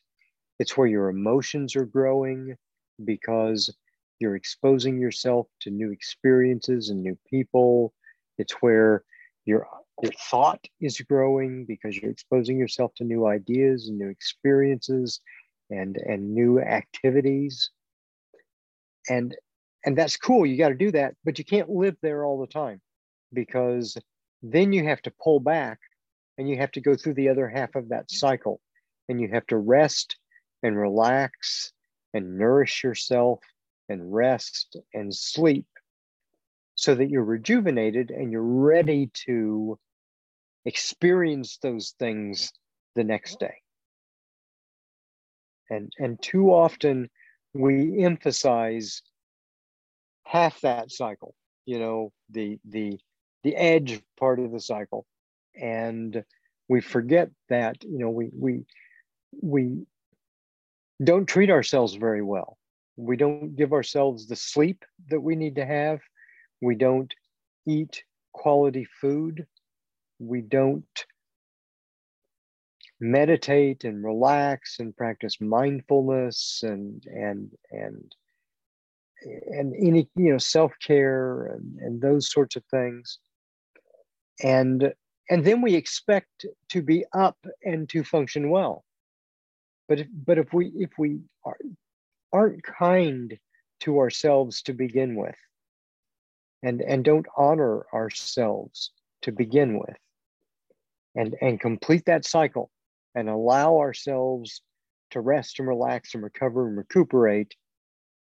It's 0.59 0.77
where 0.77 0.89
your 0.89 1.09
emotions 1.09 1.77
are 1.77 1.85
growing 1.85 2.57
because 3.05 3.73
you're 4.19 4.37
exposing 4.37 4.99
yourself 4.99 5.47
to 5.61 5.71
new 5.71 5.93
experiences 5.93 6.89
and 6.89 7.03
new 7.03 7.17
people. 7.29 7.93
It's 8.39 8.55
where 8.55 9.05
your 9.45 9.67
your 10.03 10.13
thought 10.31 10.63
is 10.81 11.01
growing 11.01 11.65
because 11.65 11.97
you're 11.97 12.11
exposing 12.11 12.59
yourself 12.59 12.93
to 12.97 13.05
new 13.05 13.27
ideas 13.27 13.89
and 13.89 13.99
new 13.99 14.09
experiences 14.09 15.21
and 15.71 15.97
and 15.97 16.35
new 16.35 16.61
activities. 16.61 17.71
And 19.09 19.35
and 19.87 19.97
that's 19.97 20.17
cool 20.17 20.45
you 20.45 20.59
got 20.59 20.69
to 20.69 20.75
do 20.75 20.91
that 20.91 21.15
but 21.25 21.39
you 21.39 21.45
can't 21.45 21.71
live 21.71 21.97
there 22.03 22.25
all 22.25 22.39
the 22.41 22.47
time 22.47 22.81
because 23.33 23.97
then 24.43 24.73
you 24.73 24.85
have 24.85 25.03
to 25.03 25.13
pull 25.23 25.41
back 25.41 25.79
and 26.39 26.49
you 26.49 26.57
have 26.57 26.73
to 26.73 26.81
go 26.81 26.95
through 26.95 27.15
the 27.15 27.29
other 27.29 27.49
half 27.49 27.75
of 27.75 27.89
that 27.89 28.11
cycle. 28.11 28.61
And 29.09 29.21
you 29.21 29.29
have 29.29 29.47
to 29.49 29.57
rest 29.57 30.17
and 30.63 30.77
relax 30.77 31.73
and 32.13 32.39
nourish 32.39 32.83
yourself 32.83 33.41
and 33.89 34.13
rest 34.13 34.77
and 34.93 35.15
sleep 35.15 35.67
so 36.75 36.95
that 36.95 37.09
you're 37.09 37.25
rejuvenated 37.25 38.11
and 38.11 38.31
you're 38.31 38.43
ready 38.43 39.11
to 39.27 39.79
experience 40.65 41.59
those 41.59 41.95
things 41.99 42.53
the 42.97 43.05
next 43.05 43.39
day. 43.39 43.55
And, 45.71 45.93
and 45.99 46.21
too 46.21 46.53
often 46.53 47.09
we 47.55 48.03
emphasize 48.05 49.03
half 50.27 50.61
that 50.61 50.91
cycle, 50.91 51.35
you 51.65 51.79
know, 51.79 52.13
the, 52.31 52.59
the, 52.69 52.99
the 53.45 53.55
edge 53.55 54.01
part 54.19 54.41
of 54.41 54.51
the 54.51 54.61
cycle. 54.61 55.07
And 55.55 56.25
we 56.69 56.81
forget 56.81 57.31
that, 57.49 57.83
you 57.85 57.99
know, 57.99 58.11
we, 58.11 58.31
we, 58.33 58.65
we 59.41 59.87
don't 61.03 61.27
treat 61.27 61.51
ourselves 61.51 61.95
very 61.95 62.23
well. 62.23 62.59
We 62.97 63.17
don't 63.17 63.55
give 63.55 63.73
ourselves 63.73 64.27
the 64.27 64.37
sleep 64.37 64.85
that 65.11 65.21
we 65.21 65.37
need 65.37 65.57
to 65.57 65.67
have. 65.67 66.01
We 66.61 66.75
don't 66.75 67.13
eat 67.67 68.03
quality 68.33 68.87
food. 69.01 69.47
We 70.19 70.41
don't 70.41 71.07
meditate 72.99 73.85
and 73.85 74.03
relax 74.03 74.79
and 74.81 74.97
practice 74.97 75.41
mindfulness 75.41 76.63
and 76.63 77.05
and 77.07 77.51
and 77.71 78.15
and 79.23 79.75
any 79.77 80.09
you 80.17 80.33
know 80.33 80.39
self-care 80.39 81.47
and, 81.47 81.79
and 81.81 82.01
those 82.01 82.31
sorts 82.31 82.57
of 82.57 82.65
things. 82.71 83.19
And 84.43 84.93
and 85.29 85.45
then 85.45 85.63
we 85.63 85.75
expect 85.75 86.47
to 86.69 86.83
be 86.83 87.05
up 87.13 87.39
and 87.65 87.89
to 87.91 88.05
function 88.05 88.51
well. 88.51 88.85
But 89.89 90.01
if, 90.01 90.07
but 90.13 90.39
if 90.39 90.53
we 90.53 90.73
if 90.77 90.91
we 90.99 91.21
are, 91.45 91.59
aren't 92.33 92.63
kind 92.63 93.39
to 93.81 93.99
ourselves 93.99 94.63
to 94.63 94.73
begin 94.73 95.17
with 95.17 95.37
and 96.63 96.81
and 96.81 97.05
don't 97.05 97.27
honor 97.37 97.87
ourselves 97.93 98.91
to 99.23 99.33
begin 99.33 99.79
with 99.79 99.97
and 101.15 101.35
and 101.41 101.61
complete 101.61 102.05
that 102.07 102.25
cycle 102.25 102.71
and 103.15 103.29
allow 103.29 103.79
ourselves 103.79 104.63
to 105.11 105.21
rest 105.21 105.59
and 105.59 105.69
relax 105.69 106.15
and 106.15 106.23
recover 106.23 106.69
and 106.69 106.77
recuperate 106.77 107.55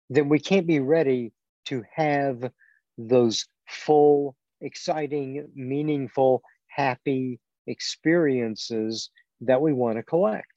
then 0.10 0.30
we 0.30 0.39
can't 0.39 0.68
be 0.68 0.80
ready 0.80 1.32
to 1.66 1.84
have 1.93 2.51
those 2.97 3.45
full 3.68 4.36
exciting 4.62 5.47
meaningful 5.55 6.41
happy 6.68 7.39
experiences 7.68 9.10
that 9.41 9.62
we 9.62 9.74
want 9.74 9.97
to 9.97 10.03
collect. 10.03 10.47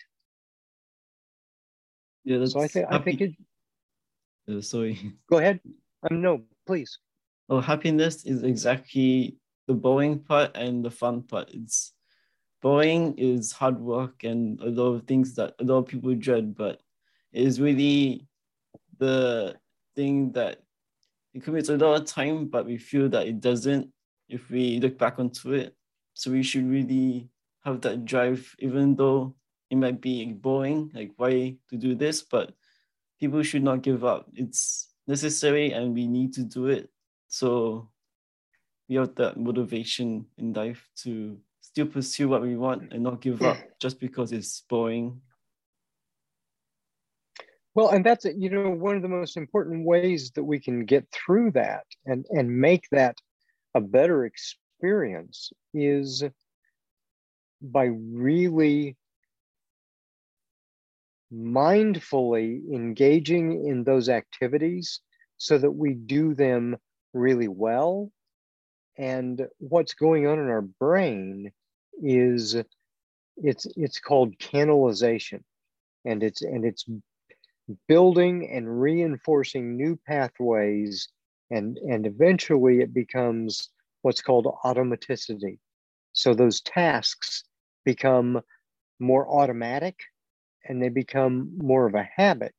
Yeah 2.24 2.38
that's 2.38 2.52
so 2.52 2.60
i 2.60 2.68
think 2.68 2.86
i 2.90 2.98
think 2.98 3.20
it 3.20 3.32
uh, 4.48 4.60
sorry. 4.60 4.98
Go 5.30 5.38
ahead. 5.38 5.60
Um 6.10 6.20
no 6.20 6.42
please. 6.66 6.98
Oh 7.48 7.60
happiness 7.60 8.24
is 8.24 8.42
exactly 8.42 9.36
the 9.66 9.74
boring 9.74 10.18
part 10.18 10.56
and 10.56 10.84
the 10.84 10.90
fun 10.90 11.22
part. 11.22 11.50
It's 11.52 11.92
boring 12.60 13.14
is 13.18 13.52
hard 13.52 13.78
work 13.80 14.24
and 14.24 14.60
a 14.60 14.66
lot 14.70 14.94
of 14.94 15.06
things 15.06 15.34
that 15.34 15.54
a 15.58 15.64
lot 15.64 15.78
of 15.78 15.86
people 15.86 16.14
dread 16.14 16.54
but 16.54 16.80
it 17.32 17.42
is 17.42 17.60
really 17.60 18.26
the 19.02 19.56
thing 19.96 20.30
that 20.32 20.62
it 21.34 21.42
commits 21.42 21.68
a 21.68 21.76
lot 21.76 22.00
of 22.00 22.06
time 22.06 22.46
but 22.46 22.64
we 22.64 22.78
feel 22.78 23.08
that 23.08 23.26
it 23.26 23.40
doesn't 23.40 23.90
if 24.28 24.48
we 24.50 24.78
look 24.78 24.96
back 24.96 25.18
onto 25.18 25.52
it. 25.52 25.74
So 26.14 26.30
we 26.30 26.42
should 26.42 26.68
really 26.70 27.28
have 27.64 27.80
that 27.82 28.04
drive 28.04 28.54
even 28.58 28.94
though 28.94 29.34
it 29.70 29.76
might 29.76 30.00
be 30.00 30.32
boring 30.32 30.90
like 30.94 31.12
why 31.16 31.56
to 31.70 31.76
do 31.76 31.94
this? 31.94 32.22
But 32.22 32.54
people 33.18 33.42
should 33.42 33.64
not 33.64 33.82
give 33.82 34.04
up. 34.04 34.30
It's 34.34 34.94
necessary 35.06 35.72
and 35.72 35.94
we 35.94 36.06
need 36.06 36.32
to 36.34 36.44
do 36.44 36.66
it. 36.68 36.90
So 37.28 37.90
we 38.88 38.96
have 38.96 39.14
that 39.16 39.36
motivation 39.36 40.26
in 40.38 40.52
life 40.52 40.88
to 41.02 41.38
still 41.60 41.86
pursue 41.86 42.28
what 42.28 42.42
we 42.42 42.56
want 42.56 42.92
and 42.92 43.02
not 43.02 43.20
give 43.20 43.40
up 43.42 43.58
just 43.80 43.98
because 43.98 44.32
it's 44.32 44.62
boring. 44.68 45.20
Well, 47.74 47.88
and 47.88 48.04
that's 48.04 48.24
you 48.24 48.50
know 48.50 48.70
one 48.70 48.96
of 48.96 49.02
the 49.02 49.08
most 49.08 49.36
important 49.36 49.86
ways 49.86 50.30
that 50.32 50.44
we 50.44 50.60
can 50.60 50.84
get 50.84 51.06
through 51.10 51.52
that 51.52 51.86
and 52.04 52.26
and 52.30 52.60
make 52.60 52.88
that 52.90 53.16
a 53.74 53.80
better 53.80 54.24
experience 54.26 55.52
is 55.72 56.22
by 57.62 57.84
really 57.84 58.96
mindfully 61.32 62.60
engaging 62.72 63.66
in 63.66 63.84
those 63.84 64.08
activities 64.08 65.00
so 65.38 65.56
that 65.58 65.70
we 65.70 65.94
do 65.94 66.34
them 66.34 66.76
really 67.14 67.48
well. 67.48 68.10
And 68.98 69.46
what's 69.58 69.94
going 69.94 70.26
on 70.26 70.38
in 70.38 70.48
our 70.48 70.60
brain 70.62 71.52
is 72.02 72.56
it's 73.36 73.66
it's 73.76 74.00
called 74.00 74.38
canalization. 74.38 75.42
And 76.04 76.22
it's 76.22 76.42
and 76.42 76.64
it's 76.64 76.84
building 77.88 78.50
and 78.50 78.80
reinforcing 78.80 79.76
new 79.76 79.98
pathways 80.06 81.08
and 81.50 81.78
and 81.78 82.06
eventually 82.06 82.80
it 82.80 82.94
becomes 82.94 83.68
what's 84.02 84.22
called 84.22 84.46
automaticity 84.64 85.58
so 86.12 86.34
those 86.34 86.60
tasks 86.60 87.44
become 87.84 88.40
more 89.00 89.28
automatic 89.28 89.98
and 90.64 90.82
they 90.82 90.88
become 90.88 91.56
more 91.58 91.86
of 91.86 91.94
a 91.94 92.08
habit 92.16 92.54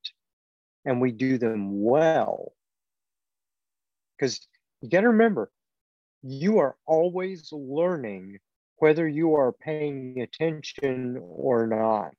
and 0.86 0.99
we 0.99 1.11
do 1.11 1.38
them 1.38 1.82
well 1.82 2.53
because 4.18 4.39
you 4.82 4.89
got 4.89 5.01
to 5.01 5.09
remember 5.09 5.51
you 6.24 6.59
are 6.59 6.78
always 6.86 7.51
learning 7.51 8.39
whether 8.78 9.07
you 9.07 9.36
are 9.36 9.51
paying 9.51 10.22
attention 10.22 11.18
or 11.22 11.68
not. 11.68 12.16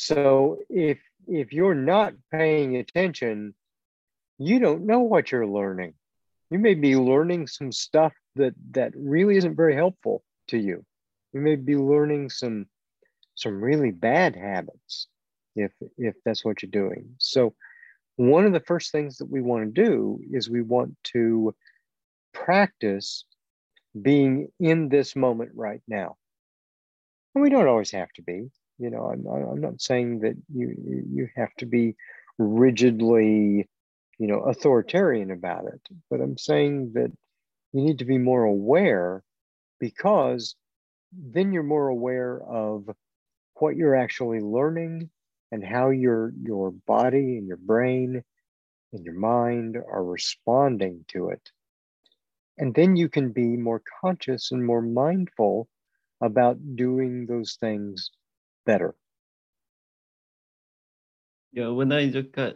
So 0.00 0.58
if 0.70 1.00
if 1.26 1.52
you're 1.52 1.74
not 1.74 2.14
paying 2.30 2.76
attention, 2.76 3.52
you 4.38 4.60
don't 4.60 4.86
know 4.86 5.00
what 5.00 5.32
you're 5.32 5.44
learning. 5.44 5.94
You 6.50 6.60
may 6.60 6.74
be 6.74 6.94
learning 6.94 7.48
some 7.48 7.72
stuff 7.72 8.14
that 8.36 8.54
that 8.70 8.92
really 8.94 9.36
isn't 9.38 9.56
very 9.56 9.74
helpful 9.74 10.22
to 10.48 10.56
you. 10.56 10.86
You 11.32 11.40
may 11.40 11.56
be 11.56 11.74
learning 11.74 12.30
some 12.30 12.66
some 13.34 13.60
really 13.60 13.90
bad 13.90 14.36
habits 14.36 15.08
if 15.56 15.72
if 15.96 16.14
that's 16.24 16.44
what 16.44 16.62
you're 16.62 16.70
doing. 16.70 17.16
So 17.18 17.56
one 18.14 18.46
of 18.46 18.52
the 18.52 18.68
first 18.70 18.92
things 18.92 19.18
that 19.18 19.28
we 19.28 19.42
want 19.42 19.74
to 19.74 19.82
do 19.84 20.20
is 20.30 20.48
we 20.48 20.62
want 20.62 20.96
to 21.14 21.56
practice 22.32 23.24
being 24.00 24.52
in 24.60 24.90
this 24.90 25.16
moment 25.16 25.50
right 25.56 25.82
now. 25.88 26.16
And 27.34 27.42
we 27.42 27.50
don't 27.50 27.66
always 27.66 27.90
have 27.90 28.12
to 28.12 28.22
be, 28.22 28.50
you 28.78 28.90
know, 28.90 29.10
I'm, 29.12 29.26
I'm 29.26 29.60
not 29.60 29.80
saying 29.80 30.20
that 30.20 30.36
you, 30.54 31.04
you 31.12 31.28
have 31.36 31.54
to 31.58 31.66
be 31.66 31.96
rigidly, 32.38 33.68
you 34.18 34.26
know, 34.26 34.40
authoritarian 34.40 35.30
about 35.30 35.64
it, 35.66 35.80
but 36.10 36.20
I'm 36.20 36.38
saying 36.38 36.92
that 36.94 37.10
you 37.72 37.82
need 37.82 37.98
to 37.98 38.04
be 38.04 38.18
more 38.18 38.44
aware 38.44 39.22
because 39.80 40.54
then 41.12 41.52
you're 41.52 41.62
more 41.62 41.88
aware 41.88 42.40
of 42.42 42.88
what 43.54 43.76
you're 43.76 43.96
actually 43.96 44.40
learning 44.40 45.10
and 45.50 45.64
how 45.64 45.90
your 45.90 46.32
your 46.42 46.70
body 46.70 47.38
and 47.38 47.46
your 47.46 47.56
brain 47.56 48.22
and 48.92 49.04
your 49.04 49.14
mind 49.18 49.76
are 49.76 50.04
responding 50.04 51.04
to 51.08 51.30
it. 51.30 51.50
And 52.58 52.74
then 52.74 52.96
you 52.96 53.08
can 53.08 53.32
be 53.32 53.56
more 53.56 53.82
conscious 54.00 54.52
and 54.52 54.64
more 54.64 54.82
mindful 54.82 55.68
about 56.20 56.76
doing 56.76 57.26
those 57.26 57.56
things 57.60 58.10
better. 58.68 58.94
Yeah 61.52 61.68
when 61.78 61.90
i 61.92 62.02
look 62.16 62.36
at 62.46 62.54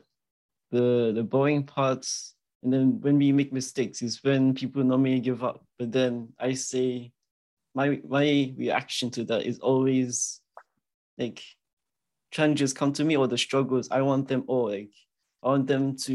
the 0.71 1.13
the 1.17 1.25
boring 1.33 1.65
parts 1.65 2.35
and 2.63 2.73
then 2.73 3.01
when 3.05 3.17
we 3.23 3.33
make 3.33 3.53
mistakes 3.53 4.03
is 4.03 4.23
when 4.23 4.55
people 4.55 4.85
normally 4.85 5.21
give 5.21 5.43
up. 5.43 5.65
But 5.79 5.91
then 5.99 6.13
i 6.39 6.53
say 6.55 7.13
my 7.75 7.87
my 8.17 8.53
reaction 8.65 9.11
to 9.17 9.25
that 9.31 9.43
is 9.51 9.59
always 9.71 10.41
like 11.19 11.41
challenges 12.31 12.73
come 12.73 12.93
to 12.95 13.05
me 13.05 13.17
or 13.17 13.27
the 13.29 13.39
struggles, 13.39 13.89
I 13.91 14.03
want 14.03 14.29
them 14.29 14.45
all 14.47 14.69
like 14.77 14.95
I 15.43 15.49
want 15.53 15.67
them 15.67 15.97
to 16.07 16.15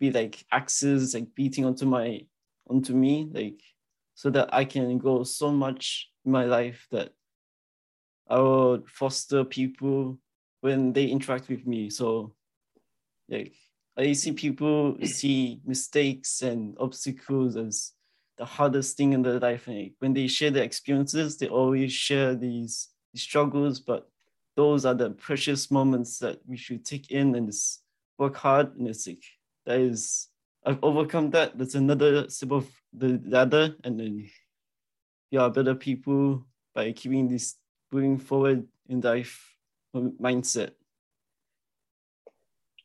be 0.00 0.10
like 0.10 0.44
axes, 0.50 1.14
like 1.14 1.28
beating 1.34 1.64
onto 1.64 1.86
my 1.86 2.26
onto 2.68 2.92
me, 3.04 3.28
like 3.38 3.60
so 4.14 4.30
that 4.30 4.48
I 4.60 4.64
can 4.64 4.98
grow 4.98 5.24
so 5.24 5.50
much 5.50 6.10
in 6.24 6.32
my 6.32 6.44
life 6.44 6.80
that 6.90 7.12
I 8.28 8.38
would 8.40 8.88
foster 8.88 9.44
people 9.44 10.18
when 10.60 10.92
they 10.92 11.06
interact 11.06 11.48
with 11.48 11.66
me. 11.66 11.90
So 11.90 12.34
like 13.28 13.52
I 13.96 14.12
see 14.12 14.32
people 14.32 14.96
see 15.04 15.60
mistakes 15.64 16.42
and 16.42 16.76
obstacles 16.80 17.56
as 17.56 17.92
the 18.36 18.44
hardest 18.44 18.96
thing 18.96 19.12
in 19.12 19.22
their 19.22 19.38
life. 19.38 19.68
And 19.68 19.92
when 19.98 20.14
they 20.14 20.26
share 20.26 20.50
their 20.50 20.64
experiences, 20.64 21.36
they 21.36 21.48
always 21.48 21.92
share 21.92 22.34
these, 22.34 22.88
these 23.12 23.22
struggles, 23.22 23.78
but 23.78 24.08
those 24.56 24.84
are 24.84 24.94
the 24.94 25.10
precious 25.10 25.70
moments 25.70 26.18
that 26.18 26.40
we 26.46 26.56
should 26.56 26.84
take 26.84 27.10
in 27.10 27.34
and 27.34 27.46
just 27.48 27.82
work 28.18 28.36
hard. 28.36 28.76
And 28.76 28.88
it's 28.88 29.06
like, 29.06 29.22
that 29.66 29.78
is, 29.78 30.28
I've 30.66 30.82
overcome 30.82 31.30
that. 31.30 31.56
That's 31.56 31.74
another 31.74 32.28
step 32.28 32.52
of 32.52 32.68
the 32.92 33.20
ladder. 33.24 33.76
And 33.84 34.00
then 34.00 34.28
you 35.30 35.40
are 35.40 35.50
better 35.50 35.74
people 35.74 36.46
by 36.74 36.92
keeping 36.92 37.28
this 37.28 37.54
moving 37.94 38.18
forward 38.18 38.66
in 38.88 39.00
life 39.00 39.54
um, 39.94 40.12
mindset. 40.20 40.72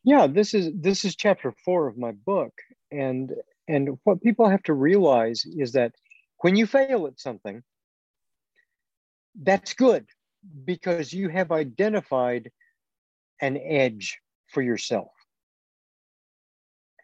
Yeah, 0.03 0.27
this 0.27 0.53
is 0.53 0.69
this 0.75 1.03
is 1.03 1.15
chapter 1.15 1.51
four 1.65 1.87
of 1.87 1.97
my 1.97 2.11
book. 2.11 2.53
And 2.91 3.33
and 3.67 3.97
what 4.03 4.21
people 4.21 4.47
have 4.47 4.63
to 4.63 4.73
realize 4.73 5.43
is 5.45 5.71
that 5.73 5.91
when 6.41 6.55
you 6.55 6.65
fail 6.65 7.07
at 7.07 7.19
something, 7.19 7.63
that's 9.41 9.73
good 9.73 10.05
because 10.65 11.11
you 11.11 11.27
have 11.29 11.51
identified 11.51 12.51
an 13.41 13.57
edge 13.57 14.19
for 14.47 14.61
yourself. 14.61 15.11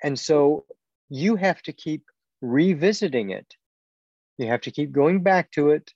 And 0.03 0.17
so 0.17 0.65
you 1.09 1.35
have 1.35 1.61
to 1.63 1.73
keep 1.73 2.03
revisiting 2.41 3.31
it. 3.31 3.47
You 4.37 4.47
have 4.47 4.61
to 4.61 4.71
keep 4.71 4.91
going 4.91 5.21
back 5.21 5.51
to 5.51 5.71
it. 5.71 5.91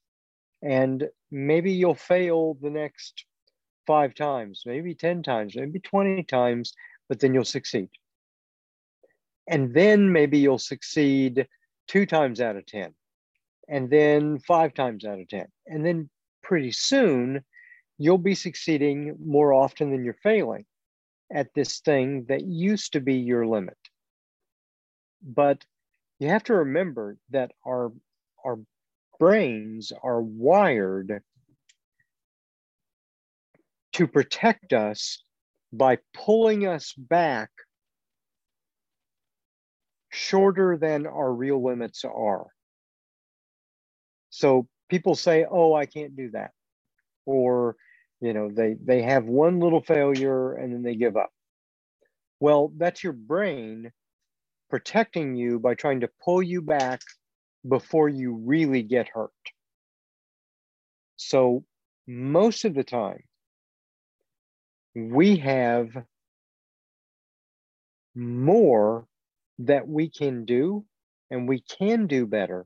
And 0.61 1.07
maybe 1.31 1.71
you'll 1.71 1.95
fail 1.95 2.57
the 2.61 2.69
next 2.69 3.25
five 3.87 4.13
times, 4.13 4.63
maybe 4.65 4.93
10 4.93 5.23
times, 5.23 5.55
maybe 5.55 5.79
20 5.79 6.23
times, 6.23 6.73
but 7.07 7.19
then 7.19 7.33
you'll 7.33 7.45
succeed. 7.45 7.89
And 9.47 9.73
then 9.73 10.11
maybe 10.11 10.37
you'll 10.37 10.59
succeed 10.59 11.47
two 11.87 12.05
times 12.05 12.39
out 12.39 12.55
of 12.55 12.65
10 12.67 12.93
and 13.67 13.89
then 13.89 14.39
five 14.39 14.73
times 14.73 15.05
out 15.05 15.19
of 15.19 15.27
10 15.27 15.47
and 15.65 15.85
then 15.85 16.09
pretty 16.43 16.71
soon 16.71 17.43
you'll 17.97 18.17
be 18.19 18.35
succeeding 18.35 19.15
more 19.23 19.53
often 19.53 19.91
than 19.91 20.03
you're 20.05 20.17
failing 20.21 20.65
at 21.31 21.53
this 21.53 21.79
thing 21.79 22.25
that 22.29 22.41
used 22.41 22.93
to 22.93 22.99
be 22.99 23.15
your 23.15 23.45
limit. 23.45 23.77
But 25.21 25.65
you 26.19 26.29
have 26.29 26.43
to 26.45 26.55
remember 26.55 27.17
that 27.31 27.51
our 27.65 27.91
our 28.45 28.59
brains 29.19 29.91
are 30.03 30.21
wired 30.21 31.21
to 33.93 34.07
protect 34.07 34.73
us 34.73 35.23
by 35.73 35.97
pulling 36.13 36.65
us 36.65 36.93
back 36.93 37.49
shorter 40.11 40.77
than 40.77 41.05
our 41.07 41.31
real 41.33 41.63
limits 41.63 42.03
are. 42.05 42.47
So 44.29 44.67
people 44.89 45.15
say, 45.15 45.45
"Oh, 45.49 45.73
I 45.73 45.85
can't 45.85 46.15
do 46.15 46.31
that," 46.31 46.51
or 47.25 47.75
you 48.21 48.33
know, 48.33 48.49
they 48.51 48.75
they 48.83 49.01
have 49.03 49.25
one 49.25 49.59
little 49.59 49.81
failure 49.81 50.53
and 50.53 50.73
then 50.73 50.83
they 50.83 50.95
give 50.95 51.17
up. 51.17 51.31
Well, 52.39 52.71
that's 52.77 53.03
your 53.03 53.13
brain 53.13 53.91
protecting 54.69 55.35
you 55.35 55.59
by 55.59 55.75
trying 55.75 56.01
to 56.01 56.09
pull 56.23 56.41
you 56.43 56.61
back 56.61 57.01
before 57.67 58.09
you 58.09 58.33
really 58.33 58.83
get 58.83 59.09
hurt. 59.09 59.31
So 61.17 61.65
most 62.07 62.65
of 62.65 62.73
the 62.73 62.83
time, 62.83 63.23
we 64.95 65.37
have 65.37 65.89
more 68.15 69.05
that 69.59 69.87
we 69.87 70.09
can 70.09 70.45
do 70.45 70.85
and 71.29 71.47
we 71.47 71.61
can 71.61 72.07
do 72.07 72.25
better. 72.25 72.65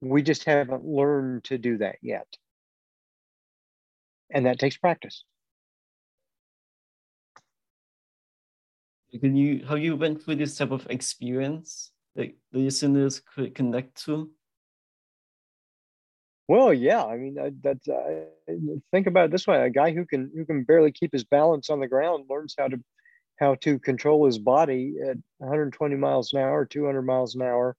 We 0.00 0.22
just 0.22 0.44
haven't 0.44 0.84
learned 0.84 1.44
to 1.44 1.58
do 1.58 1.78
that 1.78 1.96
yet. 2.02 2.26
And 4.30 4.46
that 4.46 4.58
takes 4.58 4.76
practice. 4.76 5.24
Can 9.20 9.36
you 9.36 9.64
how 9.66 9.74
you 9.74 9.94
went 9.96 10.22
through 10.22 10.36
this 10.36 10.56
type 10.56 10.70
of 10.70 10.86
experience 10.88 11.91
that 12.16 12.34
listeners 12.52 13.22
could 13.34 13.54
connect 13.54 14.04
to? 14.04 14.30
Well, 16.48 16.74
yeah. 16.74 17.04
I 17.04 17.16
mean, 17.16 17.36
that's 17.62 17.88
uh, 17.88 18.24
think 18.90 19.06
about 19.06 19.26
it 19.26 19.30
this 19.30 19.46
way: 19.46 19.64
a 19.64 19.70
guy 19.70 19.92
who 19.92 20.04
can 20.04 20.30
who 20.34 20.44
can 20.44 20.64
barely 20.64 20.92
keep 20.92 21.12
his 21.12 21.24
balance 21.24 21.70
on 21.70 21.80
the 21.80 21.88
ground 21.88 22.26
learns 22.28 22.54
how 22.58 22.68
to 22.68 22.78
how 23.38 23.54
to 23.56 23.78
control 23.78 24.26
his 24.26 24.38
body 24.38 24.94
at 25.08 25.16
120 25.38 25.96
miles 25.96 26.32
an 26.32 26.40
hour, 26.40 26.64
200 26.64 27.02
miles 27.02 27.34
an 27.34 27.42
hour 27.42 27.76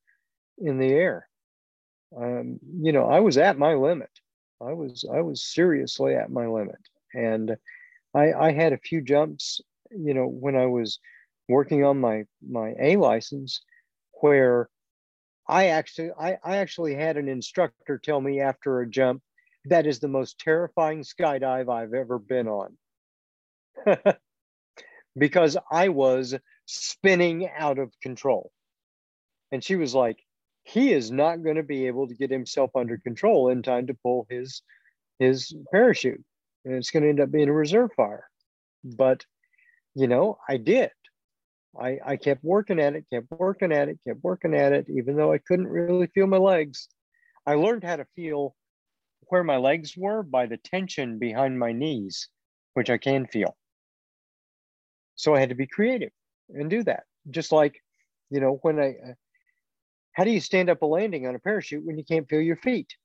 in 0.58 0.78
the 0.78 0.92
air. 0.92 1.28
Um, 2.18 2.60
you 2.82 2.92
know, 2.92 3.06
I 3.06 3.20
was 3.20 3.38
at 3.38 3.58
my 3.58 3.74
limit. 3.74 4.10
I 4.62 4.74
was 4.74 5.06
I 5.12 5.22
was 5.22 5.44
seriously 5.44 6.16
at 6.16 6.32
my 6.32 6.48
limit, 6.48 6.80
and 7.14 7.56
I, 8.14 8.34
I 8.34 8.52
had 8.52 8.74
a 8.74 8.78
few 8.78 9.02
jumps. 9.02 9.62
You 9.92 10.14
know, 10.14 10.28
when 10.28 10.56
I 10.56 10.66
was 10.66 11.00
working 11.50 11.84
on 11.84 12.00
my 12.00 12.26
my 12.48 12.74
A 12.80 12.96
license, 12.98 13.62
where 14.24 14.70
I 15.50 15.68
actually 15.68 16.12
I, 16.18 16.38
I 16.44 16.58
actually 16.58 16.96
had 16.96 17.18
an 17.18 17.28
instructor 17.28 17.98
tell 17.98 18.22
me 18.22 18.40
after 18.40 18.80
a 18.80 18.90
jump 18.90 19.22
that 19.66 19.86
is 19.86 20.00
the 20.00 20.08
most 20.08 20.40
terrifying 20.40 21.04
skydive 21.04 21.70
I've 21.70 21.94
ever 21.94 22.20
been 22.20 22.48
on. 22.48 22.78
because 25.18 25.58
I 25.70 25.90
was 25.90 26.36
spinning 26.66 27.50
out 27.50 27.80
of 27.80 27.92
control. 28.02 28.52
And 29.52 29.62
she 29.62 29.76
was 29.76 29.94
like, 29.94 30.18
he 30.64 30.94
is 30.94 31.12
not 31.12 31.44
going 31.44 31.58
to 31.58 31.64
be 31.64 31.88
able 31.88 32.08
to 32.08 32.16
get 32.16 32.32
himself 32.32 32.72
under 32.76 32.98
control 32.98 33.50
in 33.50 33.62
time 33.62 33.88
to 33.88 33.94
pull 33.94 34.26
his 34.30 34.62
his 35.20 35.54
parachute. 35.72 36.24
And 36.64 36.76
it's 36.76 36.92
going 36.92 37.04
to 37.04 37.10
end 37.10 37.20
up 37.20 37.30
being 37.30 37.50
a 37.50 37.54
reserve 37.54 37.92
ride. 37.98 38.22
But 38.86 39.26
you 39.96 40.08
know, 40.08 40.38
I 40.48 40.56
did. 40.56 40.92
I, 41.80 42.00
I 42.06 42.18
kept 42.18 42.44
working 42.44 42.80
at 42.80 42.96
it, 42.96 43.06
kept 43.12 43.32
working 43.32 43.72
at 43.72 43.90
it, 43.90 44.00
kept 44.08 44.24
working 44.24 44.56
at 44.56 44.74
it, 44.74 44.88
even 44.90 45.16
though 45.16 45.32
I 45.34 45.38
couldn't 45.40 45.68
really 45.68 46.08
feel 46.08 46.28
my 46.28 46.38
legs. 46.38 46.88
I 47.46 47.56
learned 47.56 47.84
how 47.84 47.98
to 47.98 48.06
feel 48.16 48.56
where 49.30 49.44
my 49.44 49.58
legs 49.58 49.98
were 49.98 50.24
by 50.24 50.46
the 50.48 50.58
tension 50.58 51.20
behind 51.20 51.60
my 51.60 51.72
knees, 51.74 52.30
which 52.74 52.90
I 52.90 52.98
can 52.98 53.28
feel. 53.28 53.58
So 55.16 55.34
I 55.34 55.40
had 55.40 55.50
to 55.50 55.56
be 55.56 55.68
creative 55.68 56.12
and 56.50 56.70
do 56.70 56.84
that. 56.84 57.06
Just 57.30 57.52
like, 57.52 57.82
you 58.30 58.40
know, 58.40 58.60
when 58.62 58.80
I, 58.80 58.90
uh, 58.90 59.14
how 60.14 60.24
do 60.24 60.32
you 60.32 60.40
stand 60.40 60.70
up 60.70 60.82
a 60.82 60.86
landing 60.86 61.28
on 61.28 61.36
a 61.36 61.40
parachute 61.40 61.86
when 61.86 61.98
you 61.98 62.06
can't 62.06 62.30
feel 62.30 62.42
your 62.42 62.58
feet? 62.58 62.96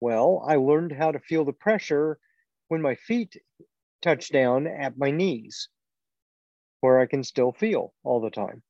Well, 0.00 0.42
I 0.46 0.56
learned 0.56 0.92
how 0.92 1.12
to 1.12 1.20
feel 1.20 1.44
the 1.44 1.52
pressure 1.52 2.18
when 2.68 2.80
my 2.80 2.94
feet 2.94 3.36
touch 4.02 4.30
down 4.30 4.66
at 4.66 4.98
my 4.98 5.10
knees, 5.10 5.68
where 6.86 7.00
I 7.00 7.06
can 7.06 7.24
still 7.24 7.52
feel 7.52 7.92
all 8.04 8.20
the 8.20 8.30
time. 8.30 8.62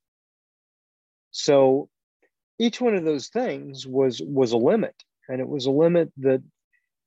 So 1.30 1.88
each 2.58 2.80
one 2.80 2.94
of 2.94 3.04
those 3.04 3.28
things 3.28 3.86
was 3.86 4.20
was 4.22 4.52
a 4.52 4.56
limit, 4.56 4.94
and 5.28 5.40
it 5.40 5.48
was 5.48 5.66
a 5.66 5.70
limit 5.70 6.10
that 6.18 6.42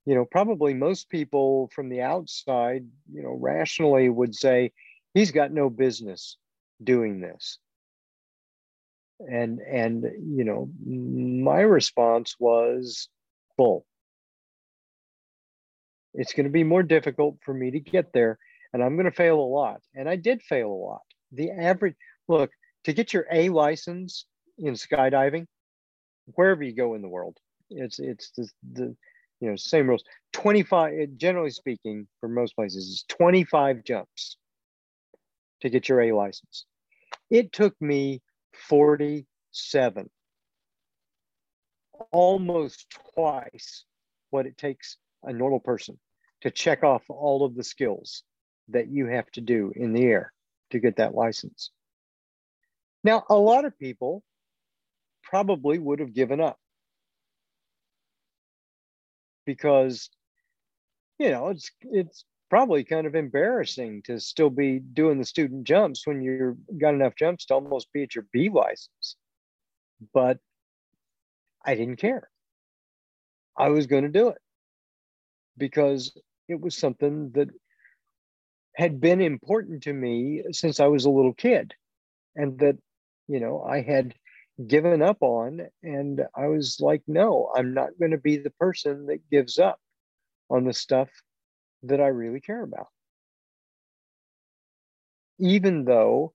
you 0.05 0.15
know 0.15 0.25
probably 0.25 0.73
most 0.73 1.09
people 1.09 1.69
from 1.73 1.89
the 1.89 2.01
outside, 2.01 2.85
you 3.11 3.23
know, 3.23 3.33
rationally 3.33 4.09
would 4.09 4.35
say, 4.35 4.71
he's 5.13 5.31
got 5.31 5.51
no 5.51 5.69
business 5.69 6.37
doing 6.83 7.19
this 7.19 7.59
and 9.27 9.59
and 9.59 10.03
you 10.03 10.43
know 10.43 10.69
my 10.85 11.59
response 11.59 12.35
was 12.39 13.09
bull 13.57 13.85
it's 16.13 16.33
going 16.33 16.45
to 16.45 16.51
be 16.51 16.63
more 16.63 16.83
difficult 16.83 17.37
for 17.41 17.53
me 17.53 17.71
to 17.71 17.79
get 17.79 18.13
there 18.13 18.39
and 18.73 18.83
i'm 18.83 18.95
going 18.95 19.05
to 19.05 19.11
fail 19.11 19.39
a 19.39 19.41
lot. 19.41 19.81
And 19.95 20.09
i 20.09 20.15
did 20.15 20.41
fail 20.41 20.71
a 20.71 20.81
lot. 20.89 21.01
The 21.31 21.51
average 21.51 21.95
look 22.27 22.51
to 22.85 22.93
get 22.93 23.13
your 23.13 23.25
a 23.31 23.49
license 23.49 24.25
in 24.57 24.73
skydiving 24.73 25.45
wherever 26.35 26.63
you 26.63 26.73
go 26.73 26.93
in 26.93 27.01
the 27.01 27.07
world 27.07 27.37
it's 27.69 27.99
it's 27.99 28.31
the, 28.31 28.49
the 28.73 28.95
you 29.39 29.49
know 29.49 29.55
same 29.55 29.87
rules. 29.87 30.03
25 30.33 31.17
generally 31.17 31.51
speaking 31.51 32.07
for 32.19 32.29
most 32.29 32.55
places 32.55 32.85
is 32.85 33.05
25 33.09 33.83
jumps 33.83 34.37
to 35.61 35.69
get 35.69 35.89
your 35.89 36.01
A 36.01 36.11
license. 36.13 36.65
It 37.29 37.51
took 37.51 37.75
me 37.81 38.21
47, 38.53 40.09
almost 42.11 42.87
twice 43.13 43.85
what 44.29 44.45
it 44.45 44.57
takes 44.57 44.97
a 45.23 45.33
normal 45.33 45.59
person 45.59 45.99
to 46.41 46.49
check 46.49 46.83
off 46.83 47.03
all 47.09 47.43
of 47.43 47.55
the 47.55 47.63
skills 47.63 48.23
that 48.71 48.89
you 48.89 49.07
have 49.07 49.29
to 49.31 49.41
do 49.41 49.71
in 49.75 49.93
the 49.93 50.03
air 50.03 50.31
to 50.71 50.79
get 50.79 50.97
that 50.97 51.15
license. 51.15 51.71
Now, 53.03 53.23
a 53.29 53.35
lot 53.35 53.65
of 53.65 53.77
people 53.79 54.23
probably 55.23 55.79
would 55.79 55.99
have 55.99 56.13
given 56.13 56.41
up 56.41 56.57
because, 59.45 60.09
you 61.17 61.29
know, 61.29 61.49
it's 61.49 61.71
it's 61.81 62.25
probably 62.49 62.83
kind 62.83 63.05
of 63.05 63.15
embarrassing 63.15 64.01
to 64.03 64.19
still 64.19 64.49
be 64.49 64.79
doing 64.79 65.19
the 65.19 65.25
student 65.25 65.65
jumps 65.65 66.05
when 66.05 66.21
you've 66.21 66.57
got 66.79 66.93
enough 66.93 67.15
jumps 67.15 67.45
to 67.45 67.53
almost 67.53 67.91
be 67.93 68.03
at 68.03 68.15
your 68.15 68.25
B 68.33 68.49
license. 68.49 69.15
But 70.13 70.39
I 71.63 71.75
didn't 71.75 71.97
care. 71.97 72.29
I 73.57 73.69
was 73.69 73.87
going 73.87 74.03
to 74.03 74.09
do 74.09 74.29
it 74.29 74.37
because 75.57 76.17
it 76.47 76.59
was 76.59 76.75
something 76.75 77.31
that 77.31 77.49
had 78.79 79.01
been 79.01 79.19
important 79.19 79.83
to 79.83 79.91
me 79.91 80.41
since 80.51 80.79
I 80.79 80.87
was 80.87 81.03
a 81.03 81.09
little 81.09 81.33
kid 81.33 81.73
and 82.37 82.57
that, 82.59 82.77
you 83.27 83.41
know, 83.41 83.61
I 83.61 83.81
had 83.81 84.15
given 84.67 85.01
up 85.01 85.17
on. 85.19 85.67
And 85.83 86.21
I 86.33 86.47
was 86.47 86.77
like, 86.79 87.01
no, 87.05 87.51
I'm 87.53 87.73
not 87.73 87.89
going 87.99 88.11
to 88.11 88.17
be 88.17 88.37
the 88.37 88.51
person 88.51 89.07
that 89.07 89.29
gives 89.29 89.59
up 89.59 89.79
on 90.49 90.63
the 90.63 90.73
stuff 90.73 91.09
that 91.83 91.99
I 91.99 92.07
really 92.07 92.39
care 92.39 92.63
about. 92.63 92.87
Even 95.39 95.83
though 95.83 96.33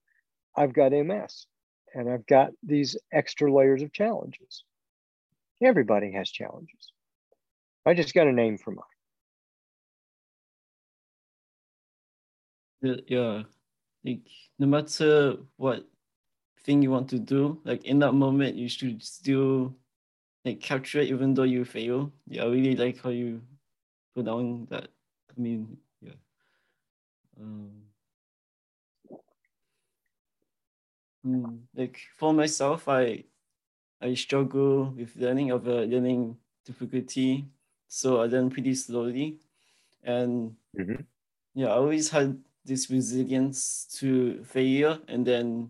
I've 0.55 0.73
got 0.73 0.91
MS 0.91 1.47
and 1.95 2.11
I've 2.11 2.27
got 2.27 2.51
these 2.61 2.95
extra 3.11 3.51
layers 3.51 3.81
of 3.81 3.91
challenges. 3.91 4.63
Everybody 5.63 6.11
has 6.11 6.29
challenges. 6.29 6.91
I 7.87 7.95
just 7.95 8.13
got 8.13 8.27
a 8.27 8.31
name 8.31 8.59
for 8.59 8.69
mine. 8.69 8.94
Yeah, 13.07 13.43
like 14.03 14.21
no 14.59 14.67
matter 14.67 15.37
what 15.57 15.85
thing 16.63 16.81
you 16.81 16.91
want 16.91 17.09
to 17.09 17.19
do, 17.19 17.61
like 17.63 17.85
in 17.85 17.99
that 17.99 18.13
moment, 18.13 18.55
you 18.55 18.69
should 18.69 19.03
still 19.03 19.75
like 20.45 20.61
capture 20.61 21.01
it 21.01 21.09
even 21.09 21.33
though 21.33 21.43
you 21.43 21.65
fail. 21.65 22.11
Yeah, 22.27 22.43
I 22.43 22.47
really 22.47 22.75
like 22.75 23.01
how 23.01 23.09
you 23.09 23.41
put 24.15 24.25
down 24.25 24.67
that. 24.69 24.89
I 25.29 25.41
mean, 25.41 25.77
yeah. 26.01 26.13
Um, 27.39 27.71
mm, 31.25 31.59
like 31.75 31.99
for 32.17 32.33
myself, 32.33 32.87
I 32.87 33.25
I 34.01 34.13
struggle 34.13 34.91
with 34.91 35.15
learning 35.15 35.51
of 35.51 35.67
a 35.67 35.85
learning 35.85 36.37
difficulty, 36.65 37.45
so 37.87 38.21
I 38.21 38.27
learn 38.27 38.49
pretty 38.49 38.75
slowly, 38.75 39.39
and 40.03 40.55
mm-hmm. 40.77 41.01
yeah, 41.55 41.67
I 41.67 41.77
always 41.77 42.09
had 42.09 42.37
this 42.65 42.89
resilience 42.89 43.85
to 43.99 44.43
failure, 44.43 44.99
and 45.07 45.25
then 45.25 45.69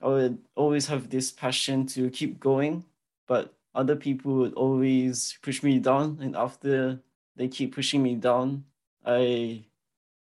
I 0.00 0.08
would 0.08 0.38
always 0.54 0.86
have 0.86 1.08
this 1.08 1.30
passion 1.30 1.86
to 1.88 2.10
keep 2.10 2.40
going, 2.40 2.84
but 3.26 3.54
other 3.74 3.96
people 3.96 4.34
would 4.34 4.54
always 4.54 5.38
push 5.42 5.62
me 5.62 5.78
down, 5.78 6.18
and 6.20 6.36
after 6.36 7.00
they 7.36 7.48
keep 7.48 7.74
pushing 7.74 8.02
me 8.02 8.16
down, 8.16 8.64
I 9.04 9.64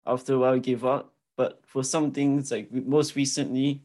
after 0.06 0.34
a 0.34 0.38
while 0.38 0.58
give 0.58 0.84
up. 0.84 1.12
But 1.36 1.60
for 1.64 1.84
some 1.84 2.10
things, 2.10 2.50
like 2.50 2.72
most 2.72 3.14
recently, 3.14 3.82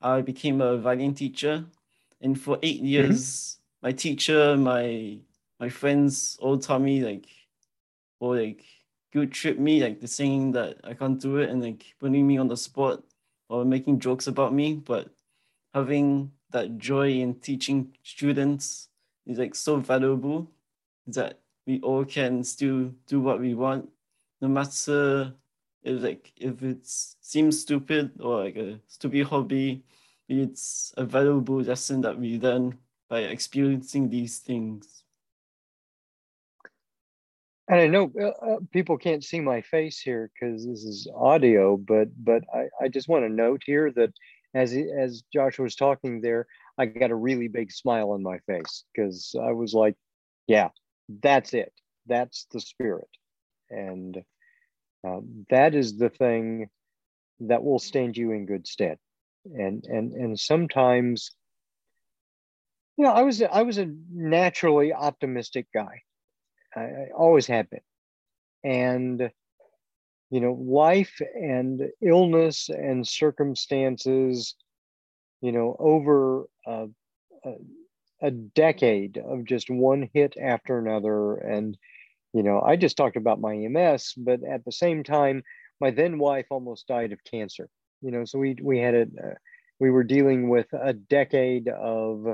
I 0.00 0.22
became 0.22 0.60
a 0.60 0.78
violin 0.78 1.14
teacher 1.14 1.66
and 2.24 2.40
for 2.40 2.58
eight 2.62 2.78
mm-hmm. 2.78 2.86
years, 2.86 3.22
mm-hmm. 3.22 3.86
my 3.86 3.92
teacher, 3.92 4.56
my 4.56 5.18
my 5.60 5.68
friends 5.68 6.36
all 6.40 6.58
taught 6.58 6.80
me 6.80 7.04
like, 7.04 7.26
or 8.18 8.36
like 8.36 8.64
guilt 9.14 9.30
trip 9.30 9.58
me, 9.58 9.80
like 9.80 10.00
the 10.00 10.08
saying 10.08 10.52
that 10.52 10.78
I 10.84 10.92
can't 10.94 11.20
do 11.20 11.38
it 11.38 11.48
and 11.48 11.62
like 11.62 11.94
putting 12.00 12.26
me 12.26 12.36
on 12.36 12.48
the 12.48 12.56
spot 12.56 13.02
or 13.48 13.64
making 13.64 14.00
jokes 14.00 14.26
about 14.26 14.52
me. 14.52 14.74
But 14.74 15.08
having 15.72 16.32
that 16.50 16.76
joy 16.76 17.12
in 17.12 17.36
teaching 17.36 17.96
students 18.02 18.88
is 19.26 19.38
like 19.38 19.54
so 19.54 19.76
valuable 19.76 20.50
that 21.06 21.38
we 21.66 21.80
all 21.80 22.04
can 22.04 22.42
still 22.44 22.90
do 23.06 23.20
what 23.20 23.40
we 23.40 23.54
want, 23.54 23.88
no 24.40 24.48
matter 24.48 25.32
if 25.84 26.02
like 26.02 26.32
if 26.36 26.62
it 26.62 26.80
seems 26.84 27.60
stupid 27.60 28.10
or 28.20 28.44
like 28.44 28.56
a 28.56 28.80
stupid 28.88 29.26
hobby 29.26 29.82
it's 30.28 30.94
a 30.96 31.04
valuable 31.04 31.60
lesson 31.60 32.00
that 32.00 32.18
we 32.18 32.38
learn 32.38 32.78
by 33.08 33.20
experiencing 33.20 34.08
these 34.08 34.38
things. 34.38 35.03
And 37.68 37.80
I 37.80 37.86
know 37.86 38.12
uh, 38.20 38.46
uh 38.46 38.56
people 38.72 38.98
can't 38.98 39.24
see 39.24 39.40
my 39.40 39.62
face 39.62 39.98
here 39.98 40.30
because 40.32 40.66
this 40.66 40.84
is 40.84 41.08
audio, 41.14 41.76
but 41.76 42.08
but 42.22 42.42
I, 42.54 42.68
I 42.82 42.88
just 42.88 43.08
want 43.08 43.24
to 43.24 43.28
note 43.30 43.62
here 43.64 43.90
that 43.92 44.12
as 44.54 44.74
as 44.74 45.22
Joshua 45.32 45.64
was 45.64 45.74
talking 45.74 46.20
there, 46.20 46.46
I 46.78 46.86
got 46.86 47.10
a 47.10 47.16
really 47.16 47.48
big 47.48 47.72
smile 47.72 48.10
on 48.10 48.22
my 48.22 48.38
face 48.46 48.84
because 48.94 49.34
I 49.40 49.52
was 49.52 49.72
like, 49.72 49.96
yeah, 50.46 50.68
that's 51.22 51.54
it. 51.54 51.72
That's 52.06 52.46
the 52.52 52.60
spirit, 52.60 53.08
and 53.70 54.22
uh, 55.06 55.20
that 55.48 55.74
is 55.74 55.96
the 55.96 56.10
thing 56.10 56.68
that 57.40 57.64
will 57.64 57.78
stand 57.78 58.16
you 58.16 58.32
in 58.32 58.46
good 58.46 58.66
stead. 58.66 58.98
And 59.44 59.84
and 59.84 60.12
and 60.12 60.38
sometimes 60.40 61.30
you 62.96 63.04
know 63.04 63.12
i 63.12 63.22
was 63.22 63.42
i 63.42 63.62
was 63.62 63.78
a 63.78 63.92
naturally 64.10 64.92
optimistic 64.92 65.66
guy 65.74 66.02
I, 66.76 66.80
I 66.80 67.08
always 67.16 67.46
have 67.46 67.68
been. 67.70 67.80
And 68.64 69.30
you 70.30 70.40
know 70.40 70.54
life 70.54 71.20
and 71.34 71.90
illness 72.02 72.68
and 72.68 73.06
circumstances 73.06 74.56
you 75.40 75.52
know 75.52 75.76
over 75.78 76.46
a, 76.66 76.88
a, 77.44 77.52
a 78.22 78.30
decade 78.30 79.18
of 79.18 79.44
just 79.44 79.70
one 79.70 80.08
hit 80.12 80.34
after 80.40 80.78
another. 80.78 81.36
And 81.36 81.76
you 82.32 82.42
know 82.42 82.60
i 82.60 82.74
just 82.74 82.96
talked 82.96 83.16
about 83.16 83.40
my 83.40 83.54
ms 83.54 84.12
but 84.16 84.40
at 84.42 84.64
the 84.64 84.72
same 84.72 85.04
time 85.04 85.44
my 85.80 85.90
then 85.90 86.18
wife 86.18 86.46
almost 86.50 86.88
died 86.88 87.12
of 87.12 87.18
cancer. 87.30 87.68
You 88.02 88.10
know 88.10 88.24
so 88.24 88.38
we 88.38 88.56
we 88.60 88.78
had 88.78 88.94
a 88.94 89.02
uh, 89.02 89.34
we 89.78 89.90
were 89.90 90.04
dealing 90.04 90.48
with 90.48 90.66
a 90.72 90.94
decade 90.94 91.68
of 91.68 92.26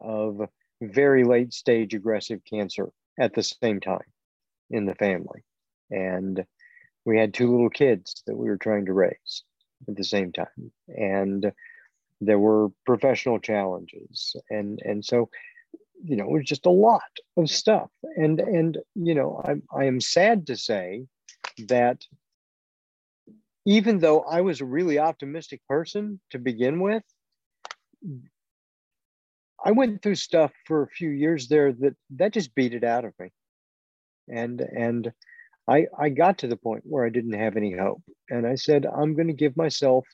of 0.00 0.48
very 0.80 1.24
late 1.24 1.52
stage 1.52 1.92
aggressive 1.92 2.40
cancer 2.48 2.88
at 3.18 3.34
the 3.34 3.42
same 3.42 3.80
time 3.80 4.04
in 4.70 4.86
the 4.86 4.94
family. 4.94 5.44
And 5.90 6.44
we 7.04 7.18
had 7.18 7.32
two 7.32 7.50
little 7.50 7.70
kids 7.70 8.22
that 8.26 8.36
we 8.36 8.48
were 8.48 8.58
trying 8.58 8.86
to 8.86 8.92
raise 8.92 9.42
at 9.88 9.96
the 9.96 10.04
same 10.04 10.32
time. 10.32 10.72
And 10.88 11.52
there 12.20 12.38
were 12.38 12.68
professional 12.84 13.38
challenges. 13.38 14.36
And 14.50 14.80
and 14.84 15.04
so 15.04 15.30
you 16.04 16.16
know 16.16 16.24
it 16.24 16.30
was 16.30 16.44
just 16.44 16.66
a 16.66 16.70
lot 16.70 17.02
of 17.36 17.50
stuff. 17.50 17.90
And 18.16 18.40
and 18.40 18.78
you 18.94 19.14
know 19.14 19.40
i, 19.44 19.54
I 19.76 19.84
am 19.84 20.00
sad 20.00 20.46
to 20.48 20.56
say 20.56 21.06
that 21.66 22.04
even 23.68 23.98
though 23.98 24.20
I 24.20 24.40
was 24.40 24.60
a 24.60 24.64
really 24.64 24.98
optimistic 24.98 25.60
person 25.68 26.20
to 26.30 26.38
begin 26.38 26.80
with, 26.80 27.02
I 29.64 29.72
went 29.72 30.02
through 30.02 30.14
stuff 30.16 30.52
for 30.66 30.82
a 30.82 30.88
few 30.88 31.10
years 31.10 31.48
there 31.48 31.72
that 31.72 31.96
that 32.16 32.32
just 32.32 32.54
beat 32.54 32.74
it 32.74 32.84
out 32.84 33.04
of 33.04 33.12
me. 33.18 33.30
And 34.28 34.60
and 34.60 35.12
I 35.68 35.86
I 35.98 36.10
got 36.10 36.38
to 36.38 36.46
the 36.46 36.56
point 36.56 36.84
where 36.84 37.04
I 37.04 37.10
didn't 37.10 37.38
have 37.38 37.56
any 37.56 37.76
hope. 37.76 38.02
And 38.30 38.46
I 38.46 38.54
said, 38.54 38.86
I'm 38.86 39.14
going 39.14 39.28
to 39.28 39.34
give 39.34 39.56
myself 39.56 40.06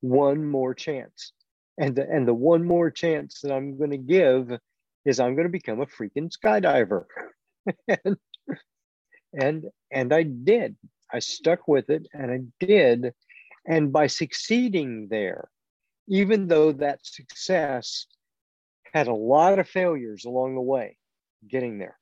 one 0.00 0.44
more 0.44 0.74
chance. 0.74 1.32
And 1.78 1.96
the, 1.96 2.08
and 2.08 2.26
the 2.26 2.34
one 2.34 2.64
more 2.64 2.90
chance 2.90 3.40
that 3.40 3.52
I'm 3.52 3.78
going 3.78 3.90
to 3.90 3.96
give 3.96 4.50
is 5.04 5.20
I'm 5.20 5.34
going 5.34 5.46
to 5.46 5.52
become 5.52 5.80
a 5.80 5.86
freaking 5.86 6.30
skydiver. 6.30 7.04
and, 7.88 8.16
and 9.32 9.66
and 9.90 10.12
I 10.12 10.24
did. 10.24 10.76
I 11.12 11.20
stuck 11.20 11.66
with 11.68 11.90
it 11.90 12.06
and 12.12 12.30
I 12.30 12.64
did. 12.64 13.12
And 13.66 13.92
by 13.92 14.06
succeeding 14.06 15.08
there, 15.10 15.48
even 16.08 16.48
though 16.48 16.72
that 16.72 17.00
success 17.02 18.06
had 18.92 19.08
a 19.08 19.14
lot 19.14 19.58
of 19.58 19.68
failures 19.68 20.24
along 20.24 20.54
the 20.54 20.60
way 20.60 20.96
getting 21.48 21.78
there, 21.78 21.98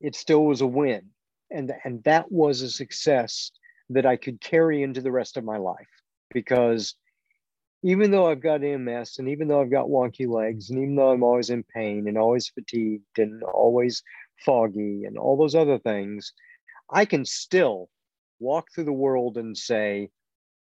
it 0.00 0.14
still 0.14 0.44
was 0.44 0.60
a 0.60 0.66
win. 0.66 1.10
And, 1.50 1.72
and 1.84 2.02
that 2.04 2.32
was 2.32 2.62
a 2.62 2.70
success 2.70 3.50
that 3.90 4.06
I 4.06 4.16
could 4.16 4.40
carry 4.40 4.82
into 4.82 5.00
the 5.00 5.12
rest 5.12 5.36
of 5.36 5.44
my 5.44 5.58
life 5.58 5.88
because 6.32 6.94
even 7.82 8.10
though 8.10 8.26
I've 8.26 8.40
got 8.40 8.62
MS 8.62 9.18
and 9.18 9.28
even 9.28 9.46
though 9.46 9.60
I've 9.60 9.70
got 9.70 9.88
wonky 9.88 10.26
legs 10.26 10.70
and 10.70 10.78
even 10.78 10.96
though 10.96 11.10
I'm 11.10 11.22
always 11.22 11.50
in 11.50 11.62
pain 11.62 12.08
and 12.08 12.16
always 12.16 12.48
fatigued 12.48 13.18
and 13.18 13.42
always 13.42 14.02
foggy 14.44 15.04
and 15.04 15.18
all 15.18 15.36
those 15.36 15.54
other 15.54 15.78
things, 15.78 16.32
I 16.90 17.04
can 17.04 17.24
still 17.24 17.90
walk 18.40 18.68
through 18.74 18.84
the 18.84 18.92
world 18.92 19.36
and 19.36 19.56
say 19.56 20.10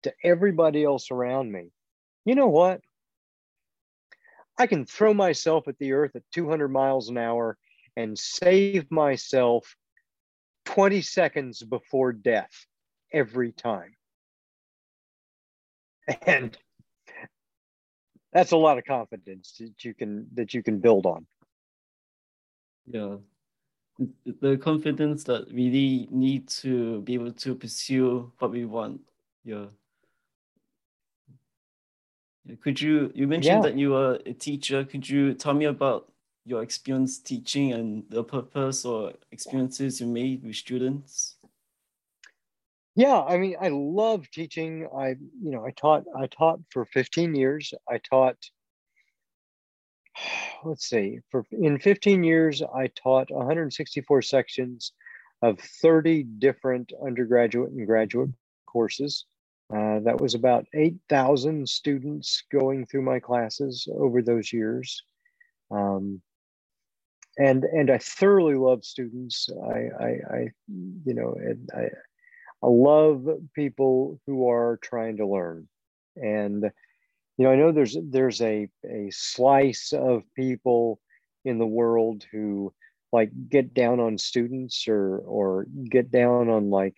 to 0.02 0.12
everybody 0.24 0.84
else 0.84 1.10
around 1.10 1.52
me, 1.52 1.70
you 2.24 2.34
know 2.34 2.48
what? 2.48 2.80
I 4.58 4.66
can 4.66 4.84
throw 4.84 5.14
myself 5.14 5.68
at 5.68 5.78
the 5.78 5.92
earth 5.92 6.14
at 6.14 6.22
200 6.32 6.68
miles 6.68 7.08
an 7.08 7.18
hour 7.18 7.56
and 7.96 8.18
save 8.18 8.90
myself 8.90 9.76
20 10.66 11.02
seconds 11.02 11.62
before 11.62 12.12
death 12.12 12.66
every 13.12 13.52
time. 13.52 13.94
and 16.26 16.56
that's 18.32 18.52
a 18.52 18.56
lot 18.56 18.78
of 18.78 18.84
confidence 18.84 19.54
that 19.58 19.84
you 19.84 19.94
can 19.94 20.26
that 20.34 20.54
you 20.54 20.62
can 20.62 20.78
build 20.78 21.06
on. 21.06 21.26
Yeah. 22.86 23.16
The 24.40 24.56
confidence 24.56 25.22
that 25.24 25.52
we 25.52 25.66
really 25.66 26.08
need 26.10 26.48
to 26.48 27.02
be 27.02 27.14
able 27.14 27.32
to 27.32 27.54
pursue 27.54 28.32
what 28.38 28.50
we 28.50 28.64
want. 28.64 29.00
Yeah 29.44 29.66
could 32.62 32.80
you 32.80 33.12
you 33.14 33.26
mentioned 33.26 33.62
yeah. 33.62 33.70
that 33.70 33.78
you 33.78 33.90
were 33.90 34.18
a 34.26 34.32
teacher. 34.32 34.84
Could 34.84 35.08
you 35.08 35.34
tell 35.34 35.54
me 35.54 35.66
about 35.66 36.10
your 36.44 36.62
experience 36.62 37.18
teaching 37.18 37.72
and 37.72 38.04
the 38.10 38.24
purpose 38.24 38.84
or 38.84 39.12
experiences 39.30 40.00
you 40.00 40.06
made 40.06 40.42
with 40.42 40.56
students? 40.56 41.36
Yeah 42.94 43.20
i 43.22 43.38
mean 43.38 43.56
i 43.60 43.68
love 43.68 44.28
teaching. 44.30 44.88
I 44.94 45.16
you 45.40 45.50
know 45.52 45.64
i 45.64 45.70
taught 45.70 46.04
i 46.16 46.26
taught 46.26 46.60
for 46.70 46.84
15 46.86 47.34
years. 47.34 47.72
I 47.88 47.98
taught 47.98 48.36
let's 50.64 50.88
see 50.88 51.20
for 51.30 51.44
in 51.52 51.78
15 51.78 52.22
years 52.24 52.62
i 52.62 52.88
taught 52.88 53.30
164 53.30 54.22
sections 54.22 54.92
of 55.42 55.58
30 55.58 56.24
different 56.38 56.92
undergraduate 57.04 57.72
and 57.72 57.86
graduate 57.86 58.30
courses 58.66 59.26
uh, 59.74 60.00
that 60.00 60.20
was 60.20 60.34
about 60.34 60.66
8000 60.74 61.68
students 61.68 62.42
going 62.52 62.86
through 62.86 63.02
my 63.02 63.18
classes 63.20 63.88
over 63.96 64.22
those 64.22 64.52
years 64.52 65.02
um, 65.70 66.20
and 67.38 67.64
and 67.64 67.90
i 67.90 67.98
thoroughly 67.98 68.54
love 68.54 68.84
students 68.84 69.48
i 69.72 70.04
i, 70.04 70.08
I 70.36 70.48
you 71.04 71.14
know 71.14 71.34
I, 71.74 71.88
I 72.62 72.68
love 72.68 73.26
people 73.54 74.20
who 74.26 74.48
are 74.48 74.78
trying 74.82 75.16
to 75.16 75.26
learn. 75.26 75.68
And 76.16 76.70
you 77.36 77.44
know, 77.44 77.50
I 77.50 77.56
know 77.56 77.72
there's 77.72 77.96
there's 78.00 78.40
a 78.40 78.68
a 78.84 79.10
slice 79.10 79.92
of 79.92 80.22
people 80.36 81.00
in 81.44 81.58
the 81.58 81.66
world 81.66 82.24
who 82.30 82.72
like 83.12 83.30
get 83.48 83.74
down 83.74 83.98
on 83.98 84.16
students 84.16 84.86
or 84.86 85.18
or 85.18 85.66
get 85.90 86.10
down 86.12 86.48
on 86.48 86.70
like 86.70 86.94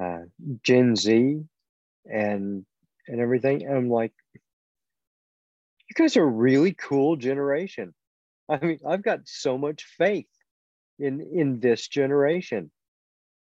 uh, 0.00 0.22
Gen 0.62 0.96
Z 0.96 1.44
and 2.06 2.64
and 3.08 3.20
everything. 3.20 3.66
And 3.66 3.76
I'm 3.76 3.90
like, 3.90 4.12
you 5.88 5.94
guys 5.94 6.16
are 6.16 6.22
a 6.22 6.26
really 6.26 6.72
cool 6.72 7.16
generation. 7.16 7.94
I 8.48 8.58
mean, 8.58 8.80
I've 8.86 9.02
got 9.02 9.20
so 9.26 9.58
much 9.58 9.84
faith 9.98 10.28
in 10.98 11.20
in 11.20 11.60
this 11.60 11.88
generation. 11.88 12.70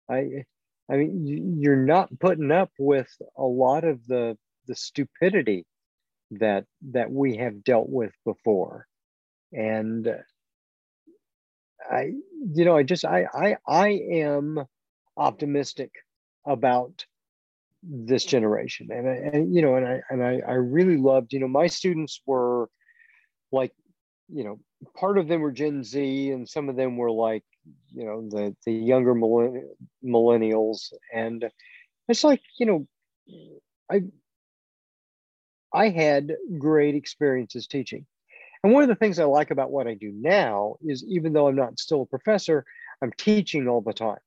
I 0.09 0.45
I 0.89 0.95
mean, 0.95 1.57
you're 1.59 1.75
not 1.75 2.19
putting 2.19 2.51
up 2.51 2.71
with 2.79 3.09
a 3.37 3.43
lot 3.43 3.83
of 3.83 4.05
the 4.07 4.37
the 4.67 4.75
stupidity 4.75 5.65
that 6.31 6.65
that 6.91 7.11
we 7.11 7.37
have 7.37 7.63
dealt 7.63 7.89
with 7.89 8.13
before, 8.25 8.87
and 9.53 10.07
I, 11.89 12.11
you 12.53 12.65
know, 12.65 12.75
I 12.75 12.83
just 12.83 13.05
I 13.05 13.27
I 13.33 13.57
I 13.67 13.89
am 14.11 14.65
optimistic 15.15 15.91
about 16.45 17.05
this 17.89 18.25
generation, 18.25 18.89
and 18.91 19.09
I, 19.09 19.13
and 19.13 19.55
you 19.55 19.61
know, 19.61 19.75
and 19.75 19.87
I 19.87 20.01
and 20.09 20.23
I 20.23 20.41
I 20.47 20.53
really 20.53 20.97
loved, 20.97 21.33
you 21.33 21.39
know, 21.39 21.47
my 21.47 21.67
students 21.67 22.21
were 22.25 22.69
like, 23.51 23.71
you 24.29 24.43
know, 24.43 24.59
part 24.95 25.17
of 25.17 25.27
them 25.27 25.41
were 25.41 25.51
Gen 25.51 25.83
Z, 25.83 26.31
and 26.31 26.47
some 26.47 26.69
of 26.69 26.75
them 26.75 26.97
were 26.97 27.11
like 27.11 27.43
you 27.93 28.05
know 28.05 28.27
the 28.29 28.55
the 28.65 28.73
younger 28.73 29.13
millennials. 30.03 30.93
And 31.13 31.49
it's 32.07 32.23
like 32.23 32.41
you 32.59 32.65
know 32.65 32.87
i 33.91 34.01
i 35.73 35.89
had 35.89 36.33
great 36.57 36.95
experiences 36.95 37.67
teaching. 37.67 38.05
And 38.63 38.73
one 38.73 38.83
of 38.83 38.89
the 38.89 38.95
things 38.95 39.19
i 39.19 39.23
like 39.23 39.51
about 39.51 39.71
what 39.71 39.87
i 39.87 39.93
do 39.93 40.11
now 40.13 40.75
is 40.81 41.03
even 41.07 41.33
though 41.33 41.47
i'm 41.47 41.55
not 41.55 41.79
still 41.79 42.03
a 42.03 42.05
professor 42.05 42.65
i'm 43.01 43.11
teaching 43.17 43.67
all 43.67 43.81
the 43.81 43.93
time. 43.93 44.19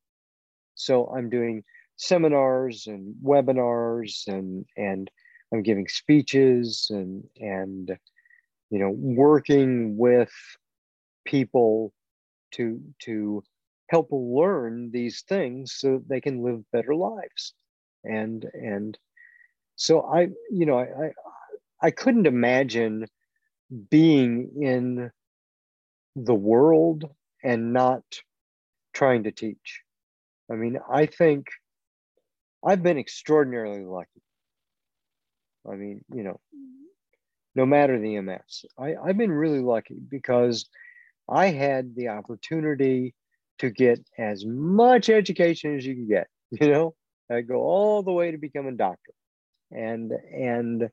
So 0.75 1.07
i'm 1.07 1.31
doing 1.31 1.65
seminars 2.01 2.87
and 2.87 3.15
webinars 3.23 4.27
and 4.27 4.65
and 4.77 5.11
i'm 5.53 5.63
giving 5.63 5.87
speeches 5.87 6.87
and 6.91 7.25
and 7.39 7.99
you 8.71 8.79
know 8.79 8.91
working 8.91 9.99
with 9.99 10.33
people 11.27 11.93
to 12.53 12.81
to 13.01 13.43
help 13.91 14.09
learn 14.11 14.91
these 14.93 15.23
things 15.23 15.75
so 15.77 16.01
they 16.09 16.21
can 16.21 16.43
live 16.43 16.63
better 16.73 16.95
lives. 16.95 17.55
And 18.05 18.47
and 18.55 18.97
so 19.77 20.01
i 20.03 20.29
you 20.51 20.65
know 20.65 20.79
i 20.79 21.05
i, 21.05 21.13
I 21.83 21.91
couldn't 21.91 22.27
imagine 22.27 23.07
being 23.91 24.63
in 24.63 25.11
the 26.17 26.35
world 26.35 27.05
and 27.45 27.73
not 27.73 28.03
trying 28.95 29.25
to 29.25 29.33
teach. 29.33 29.83
I 30.51 30.55
mean 30.55 30.79
i 30.91 31.05
think 31.05 31.49
i've 32.65 32.83
been 32.83 32.99
extraordinarily 32.99 33.85
lucky 33.85 34.23
i 35.71 35.75
mean 35.75 36.05
you 36.13 36.23
know 36.23 36.41
no 37.55 37.67
matter 37.67 37.99
the 37.99 38.19
ms 38.21 38.65
I, 38.79 38.95
i've 38.97 39.19
been 39.19 39.33
really 39.33 39.61
lucky 39.61 39.99
because 40.09 40.69
I 41.31 41.47
had 41.47 41.95
the 41.95 42.09
opportunity 42.09 43.15
to 43.59 43.71
get 43.71 44.01
as 44.19 44.45
much 44.45 45.09
education 45.09 45.77
as 45.77 45.87
you 45.87 45.95
can 45.95 46.09
get, 46.09 46.27
you 46.51 46.69
know, 46.69 46.95
I 47.31 47.43
go 47.43 47.63
all 47.63 48.03
the 48.03 48.13
way 48.13 48.33
to 48.33 48.39
become 48.39 48.67
a 48.67 48.73
doctor 48.73 49.13
and 49.71 50.11
and 50.11 50.91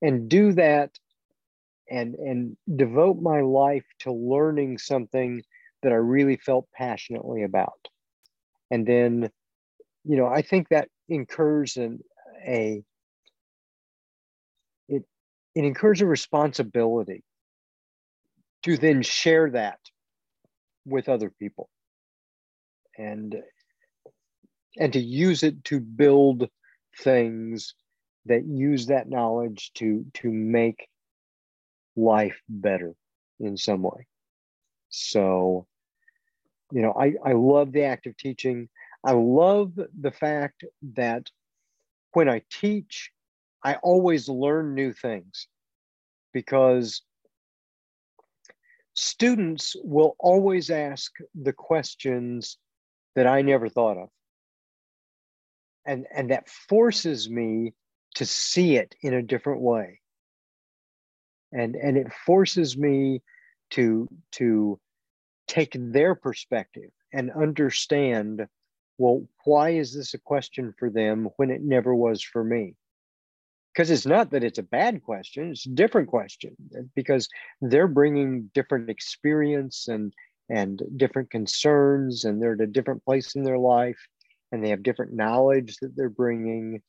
and 0.00 0.28
do 0.30 0.52
that 0.52 0.90
and 1.90 2.14
and 2.14 2.56
devote 2.74 3.20
my 3.20 3.42
life 3.42 3.84
to 4.00 4.12
learning 4.12 4.78
something 4.78 5.42
that 5.82 5.92
I 5.92 5.96
really 5.96 6.36
felt 6.36 6.66
passionately 6.74 7.42
about. 7.42 7.88
And 8.70 8.86
then, 8.86 9.30
you 10.08 10.16
know, 10.16 10.26
I 10.26 10.40
think 10.40 10.70
that 10.70 10.88
incurs 11.10 11.76
an 11.76 12.00
a 12.46 12.82
it 14.88 15.04
it 15.54 15.64
incurs 15.64 16.00
a 16.00 16.06
responsibility 16.06 17.22
to 18.62 18.78
then 18.78 19.02
share 19.02 19.50
that 19.50 19.78
with 20.86 21.10
other 21.10 21.30
people. 21.38 21.68
And 22.96 23.36
and 24.78 24.94
to 24.94 24.98
use 24.98 25.42
it 25.42 25.62
to 25.64 25.78
build 25.78 26.48
things 27.02 27.74
that 28.24 28.46
use 28.46 28.86
that 28.86 29.10
knowledge 29.10 29.72
to 29.74 30.06
to 30.14 30.32
make 30.32 30.88
life 31.96 32.40
better 32.48 32.94
in 33.40 33.58
some 33.58 33.82
way. 33.82 34.06
So 34.88 35.66
you 36.72 36.82
know 36.82 36.92
i 36.98 37.12
i 37.24 37.32
love 37.32 37.72
the 37.72 37.84
act 37.84 38.06
of 38.06 38.16
teaching 38.16 38.68
i 39.04 39.12
love 39.12 39.72
the 40.00 40.10
fact 40.10 40.64
that 40.94 41.28
when 42.12 42.28
i 42.28 42.42
teach 42.50 43.10
i 43.64 43.74
always 43.76 44.28
learn 44.28 44.74
new 44.74 44.92
things 44.92 45.46
because 46.32 47.02
students 48.98 49.76
will 49.82 50.16
always 50.18 50.70
ask 50.70 51.12
the 51.34 51.52
questions 51.52 52.58
that 53.14 53.26
I 53.26 53.42
never 53.42 53.68
thought 53.68 53.96
of. 53.96 54.08
And, 55.86 56.06
and 56.14 56.30
that 56.30 56.48
forces 56.48 57.30
me 57.30 57.74
to 58.16 58.26
see 58.26 58.76
it 58.76 58.94
in 59.00 59.14
a 59.14 59.22
different 59.22 59.60
way. 59.60 60.00
And, 61.52 61.76
and 61.76 61.96
it 61.96 62.12
forces 62.12 62.76
me 62.76 63.22
to, 63.70 64.08
to 64.32 64.78
take 65.46 65.74
their 65.78 66.14
perspective 66.14 66.90
and 67.12 67.30
understand 67.30 68.46
well, 68.98 69.22
why 69.44 69.70
is 69.70 69.94
this 69.94 70.14
a 70.14 70.18
question 70.18 70.74
for 70.78 70.90
them 70.90 71.28
when 71.36 71.50
it 71.50 71.62
never 71.62 71.94
was 71.94 72.22
for 72.22 72.44
me? 72.44 72.74
because 73.78 73.92
it's 73.92 74.06
not 74.06 74.32
that 74.32 74.42
it's 74.42 74.58
a 74.58 74.62
bad 74.64 75.02
question 75.04 75.50
it's 75.52 75.66
a 75.66 75.70
different 75.70 76.08
question 76.08 76.54
eh, 76.76 76.82
because 76.96 77.28
they're 77.60 77.86
bringing 77.86 78.50
different 78.52 78.90
experience 78.90 79.86
and 79.86 80.12
and 80.50 80.82
different 80.96 81.30
concerns 81.30 82.24
and 82.24 82.42
they're 82.42 82.54
at 82.54 82.60
a 82.60 82.66
different 82.66 83.04
place 83.04 83.36
in 83.36 83.44
their 83.44 83.58
life 83.58 83.98
and 84.50 84.64
they 84.64 84.70
have 84.70 84.82
different 84.82 85.12
knowledge 85.12 85.76
that 85.80 85.94
they're 85.94 86.08
bringing 86.08 86.82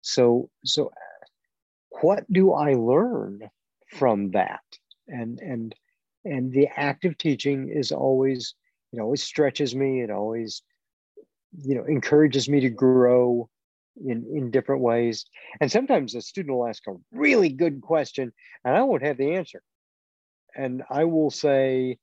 so 0.00 0.50
so 0.64 0.86
uh, 0.86 1.26
what 2.00 2.24
do 2.32 2.52
i 2.52 2.72
learn 2.72 3.40
from 3.90 4.30
that 4.32 4.64
and 5.06 5.38
and 5.40 5.74
and 6.24 6.52
the 6.52 6.66
act 6.76 7.04
of 7.04 7.16
teaching 7.18 7.68
is 7.68 7.92
always 7.92 8.54
it 8.92 8.98
always 8.98 9.22
stretches 9.22 9.76
me 9.76 10.00
it 10.00 10.10
always 10.10 10.62
you 11.58 11.74
know 11.74 11.84
encourages 11.84 12.48
me 12.48 12.60
to 12.60 12.70
grow 12.70 13.48
in, 13.96 14.26
in 14.34 14.50
different 14.50 14.82
ways. 14.82 15.26
And 15.60 15.70
sometimes 15.70 16.14
a 16.14 16.22
student 16.22 16.56
will 16.56 16.66
ask 16.66 16.86
a 16.86 16.96
really 17.12 17.50
good 17.50 17.80
question 17.80 18.32
and 18.64 18.76
I 18.76 18.82
won't 18.82 19.02
have 19.02 19.18
the 19.18 19.34
answer. 19.34 19.62
And 20.54 20.82
I 20.90 21.04
will 21.04 21.30
say, 21.30 21.98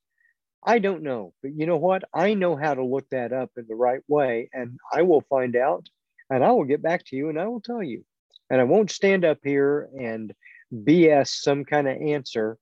I 0.64 0.78
don't 0.78 1.02
know, 1.02 1.32
but 1.42 1.52
you 1.54 1.66
know 1.66 1.78
what? 1.78 2.04
I 2.12 2.34
know 2.34 2.56
how 2.56 2.74
to 2.74 2.84
look 2.84 3.08
that 3.10 3.32
up 3.32 3.50
in 3.56 3.66
the 3.68 3.74
right 3.74 4.02
way 4.08 4.50
and 4.52 4.78
I 4.92 5.02
will 5.02 5.22
find 5.22 5.56
out 5.56 5.88
and 6.28 6.44
I 6.44 6.52
will 6.52 6.64
get 6.64 6.82
back 6.82 7.04
to 7.06 7.16
you 7.16 7.28
and 7.28 7.40
I 7.40 7.46
will 7.46 7.60
tell 7.60 7.82
you. 7.82 8.04
And 8.50 8.60
I 8.60 8.64
won't 8.64 8.90
stand 8.90 9.24
up 9.24 9.38
here 9.42 9.88
and 9.98 10.34
BS 10.74 11.28
some 11.28 11.64
kind 11.64 11.88
of 11.88 11.96
answer 11.96 12.58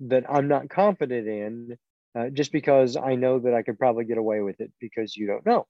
that 0.00 0.24
I'm 0.28 0.48
not 0.48 0.68
confident 0.68 1.26
in 1.26 1.78
uh, 2.16 2.30
just 2.30 2.52
because 2.52 2.96
I 2.96 3.14
know 3.14 3.38
that 3.40 3.54
I 3.54 3.62
could 3.62 3.78
probably 3.78 4.04
get 4.04 4.18
away 4.18 4.40
with 4.40 4.60
it 4.60 4.72
because 4.80 5.16
you 5.16 5.26
don't 5.26 5.44
know. 5.44 5.66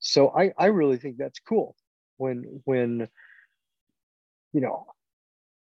So 0.00 0.28
I, 0.30 0.52
I 0.58 0.66
really 0.66 0.98
think 0.98 1.16
that's 1.16 1.40
cool 1.40 1.76
when 2.16 2.60
when 2.64 3.08
you 4.52 4.60
know 4.60 4.86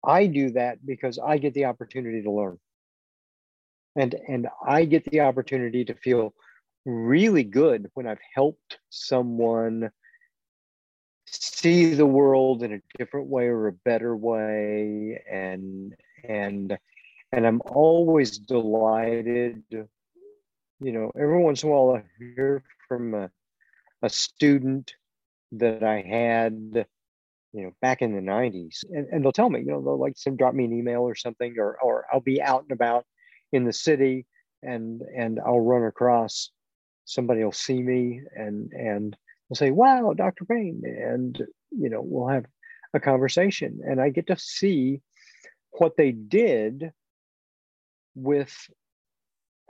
I 0.05 0.27
do 0.27 0.51
that 0.51 0.85
because 0.85 1.19
I 1.19 1.37
get 1.37 1.53
the 1.53 1.65
opportunity 1.65 2.21
to 2.23 2.31
learn. 2.31 2.57
And 3.95 4.15
and 4.27 4.47
I 4.65 4.85
get 4.85 5.05
the 5.05 5.21
opportunity 5.21 5.83
to 5.85 5.95
feel 5.95 6.33
really 6.85 7.43
good 7.43 7.89
when 7.95 8.07
I've 8.07 8.19
helped 8.33 8.79
someone 8.89 9.91
see 11.25 11.93
the 11.93 12.05
world 12.05 12.63
in 12.63 12.73
a 12.73 12.97
different 12.97 13.27
way 13.27 13.47
or 13.47 13.67
a 13.67 13.73
better 13.73 14.15
way 14.15 15.21
and 15.29 15.93
and 16.23 16.77
and 17.37 17.47
i'm 17.47 17.61
always 17.67 18.37
delighted 18.37 19.63
you 19.71 20.91
know 20.91 21.11
every 21.19 21.41
once 21.41 21.63
in 21.63 21.69
a 21.69 21.71
while 21.71 21.95
i 21.95 22.03
hear 22.19 22.63
from 22.87 23.13
a, 23.13 23.29
a 24.01 24.09
student 24.09 24.93
that 25.51 25.83
i 25.83 26.01
had 26.01 26.85
you 27.53 27.63
know 27.63 27.71
back 27.81 28.01
in 28.01 28.13
the 28.13 28.21
90s 28.21 28.83
and, 28.89 29.07
and 29.11 29.23
they'll 29.23 29.31
tell 29.31 29.49
me 29.49 29.59
you 29.59 29.67
know 29.67 29.81
they'll 29.81 29.99
like 29.99 30.17
some 30.17 30.35
drop 30.35 30.53
me 30.53 30.65
an 30.65 30.73
email 30.73 31.01
or 31.01 31.15
something 31.15 31.55
or 31.57 31.77
or 31.81 32.05
i'll 32.11 32.19
be 32.19 32.41
out 32.41 32.63
and 32.63 32.71
about 32.71 33.05
in 33.53 33.63
the 33.63 33.73
city 33.73 34.25
and 34.63 35.01
and 35.15 35.39
i'll 35.45 35.59
run 35.59 35.83
across 35.83 36.49
somebody 37.05 37.43
will 37.43 37.53
see 37.53 37.81
me 37.81 38.21
and 38.35 38.73
and 38.73 39.15
will 39.49 39.55
say, 39.55 39.71
wow, 39.71 40.13
Dr. 40.15 40.45
Payne. 40.45 40.81
And, 40.85 41.37
you 41.71 41.89
know, 41.89 42.01
we'll 42.03 42.27
have 42.27 42.45
a 42.93 42.99
conversation. 42.99 43.79
And 43.83 44.01
I 44.01 44.09
get 44.09 44.27
to 44.27 44.37
see 44.37 45.01
what 45.71 45.95
they 45.97 46.11
did 46.11 46.91
with 48.17 48.53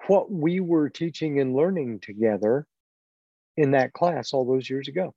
what 0.07 0.31
we 0.31 0.59
were 0.59 0.89
teaching 0.89 1.39
and 1.39 1.53
learning 1.53 1.99
together 1.99 2.65
in 3.57 3.71
that 3.71 3.93
class 3.93 4.33
all 4.33 4.45
those 4.45 4.69
years 4.69 4.87
ago. 4.87 5.13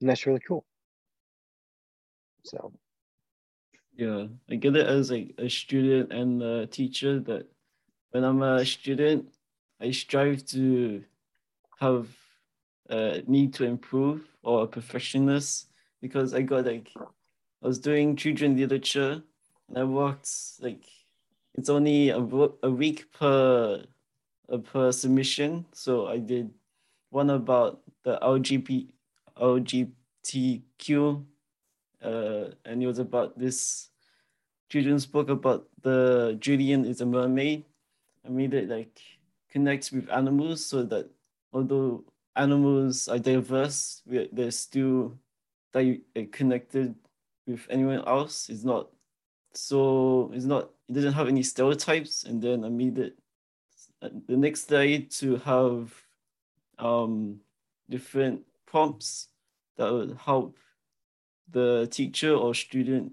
And 0.00 0.10
that's 0.10 0.26
really 0.26 0.40
cool. 0.40 0.64
So, 2.44 2.72
yeah, 3.94 4.26
I 4.50 4.56
get 4.56 4.74
it 4.74 4.86
as 4.86 5.12
like 5.12 5.34
a 5.38 5.48
student 5.48 6.12
and 6.12 6.42
a 6.42 6.66
teacher 6.66 7.20
that 7.20 7.46
when 8.10 8.24
I'm 8.24 8.42
a 8.42 8.64
student, 8.66 9.28
I 9.80 9.92
strive 9.92 10.44
to 10.46 11.04
have 11.78 12.08
uh, 12.90 13.18
need 13.26 13.54
to 13.54 13.64
improve 13.64 14.22
or 14.42 14.64
a 14.64 14.66
perfectionist 14.66 15.68
because 16.00 16.34
I 16.34 16.42
got 16.42 16.66
like 16.66 16.90
I 16.96 17.66
was 17.66 17.78
doing 17.78 18.16
children 18.16 18.56
literature 18.56 19.22
and 19.68 19.78
I 19.78 19.84
worked 19.84 20.28
like 20.60 20.84
it's 21.54 21.68
only 21.68 22.10
a, 22.10 22.18
a 22.62 22.70
week 22.70 23.12
per 23.12 23.84
uh, 24.48 24.58
per 24.58 24.92
submission. 24.92 25.66
So 25.72 26.06
I 26.06 26.18
did 26.18 26.50
one 27.10 27.30
about 27.30 27.80
the 28.04 28.18
LGBT 28.22 28.88
LGBTQ 29.36 31.24
uh, 32.02 32.44
and 32.64 32.82
it 32.82 32.86
was 32.86 32.98
about 32.98 33.38
this 33.38 33.90
children's 34.70 35.06
book 35.06 35.28
about 35.28 35.68
the 35.82 36.36
Julian 36.40 36.84
is 36.84 37.00
a 37.00 37.06
mermaid. 37.06 37.64
I 38.26 38.30
made 38.30 38.54
it 38.54 38.68
like 38.68 39.00
connect 39.50 39.92
with 39.92 40.08
animals 40.10 40.64
so 40.64 40.82
that 40.84 41.10
although 41.52 42.04
animals 42.36 43.08
are 43.08 43.18
diverse, 43.18 44.02
they're 44.06 44.50
still 44.50 45.18
they 45.72 46.00
connected 46.30 46.94
with 47.46 47.66
anyone 47.70 48.04
else. 48.06 48.48
It's 48.48 48.64
not 48.64 48.88
so 49.54 50.30
it's 50.34 50.44
not 50.44 50.70
it 50.88 50.94
doesn't 50.94 51.12
have 51.14 51.28
any 51.28 51.42
stereotypes. 51.42 52.24
And 52.24 52.42
then 52.42 52.64
I 52.64 52.68
made 52.68 52.98
it 52.98 53.18
uh, 54.00 54.10
the 54.26 54.36
next 54.36 54.66
day 54.66 54.98
to 54.98 55.36
have 55.38 55.94
um 56.78 57.40
different 57.88 58.42
prompts 58.66 59.28
that 59.76 59.92
would 59.92 60.16
help 60.16 60.58
the 61.50 61.86
teacher 61.90 62.34
or 62.34 62.54
student 62.54 63.12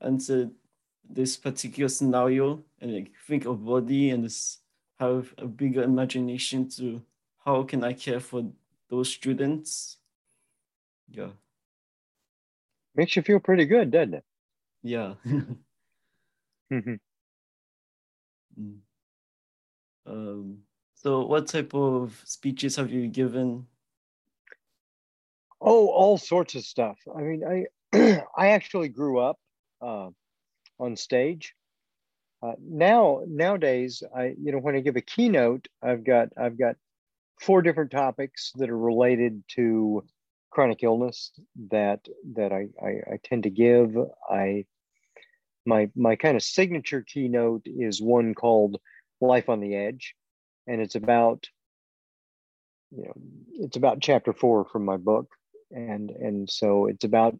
answer 0.00 0.50
this 1.08 1.36
particular 1.36 1.88
scenario 1.88 2.62
and 2.80 2.94
like 2.94 3.12
think 3.26 3.44
of 3.44 3.64
body 3.64 4.10
and 4.10 4.30
have 4.98 5.34
a 5.38 5.46
bigger 5.46 5.82
imagination 5.82 6.68
to 6.68 7.02
how 7.44 7.62
can 7.62 7.84
I 7.84 7.92
care 7.92 8.20
for 8.20 8.50
those 8.88 9.10
students? 9.10 9.98
Yeah. 11.10 11.30
Makes 12.94 13.16
you 13.16 13.22
feel 13.22 13.40
pretty 13.40 13.66
good, 13.66 13.90
doesn't 13.90 14.14
it? 14.14 14.24
Yeah. 14.82 15.14
mm. 16.72 16.98
um, 20.06 20.58
so, 20.94 21.26
what 21.26 21.46
type 21.46 21.74
of 21.74 22.20
speeches 22.24 22.76
have 22.76 22.90
you 22.90 23.08
given? 23.08 23.66
Oh, 25.60 25.88
all 25.88 26.18
sorts 26.18 26.54
of 26.54 26.64
stuff. 26.64 26.98
I 27.14 27.20
mean, 27.20 27.42
I 27.92 28.22
I 28.36 28.48
actually 28.48 28.88
grew 28.88 29.18
up 29.18 29.38
uh, 29.80 30.10
on 30.78 30.96
stage. 30.96 31.54
Uh, 32.42 32.52
now 32.60 33.22
nowadays, 33.26 34.02
I 34.14 34.34
you 34.40 34.52
know 34.52 34.58
when 34.58 34.76
I 34.76 34.80
give 34.80 34.96
a 34.96 35.00
keynote, 35.00 35.68
I've 35.82 36.04
got 36.04 36.28
I've 36.36 36.58
got 36.58 36.76
four 37.40 37.62
different 37.62 37.90
topics 37.90 38.52
that 38.56 38.70
are 38.70 38.78
related 38.78 39.42
to 39.56 40.04
chronic 40.50 40.82
illness 40.82 41.32
that 41.70 42.06
that 42.34 42.52
I, 42.52 42.68
I, 42.82 43.14
I 43.14 43.18
tend 43.22 43.42
to 43.42 43.50
give. 43.50 43.96
I 44.30 44.64
my 45.66 45.90
my 45.94 46.16
kind 46.16 46.36
of 46.36 46.42
signature 46.42 47.02
keynote 47.02 47.62
is 47.66 48.00
one 48.00 48.34
called 48.34 48.80
Life 49.20 49.48
on 49.48 49.60
the 49.60 49.74
Edge, 49.74 50.14
and 50.66 50.80
it's 50.80 50.94
about 50.94 51.46
you 52.90 53.04
know 53.04 53.14
it's 53.52 53.76
about 53.76 54.00
chapter 54.00 54.32
four 54.32 54.64
from 54.64 54.84
my 54.84 54.96
book, 54.96 55.28
and 55.70 56.10
and 56.10 56.48
so 56.50 56.86
it's 56.86 57.04
about 57.04 57.38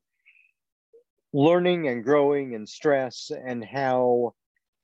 learning 1.33 1.89
and 1.89 2.05
growing 2.05 2.55
and 2.55 2.69
stress 2.69 3.31
and 3.31 3.65
how 3.65 4.35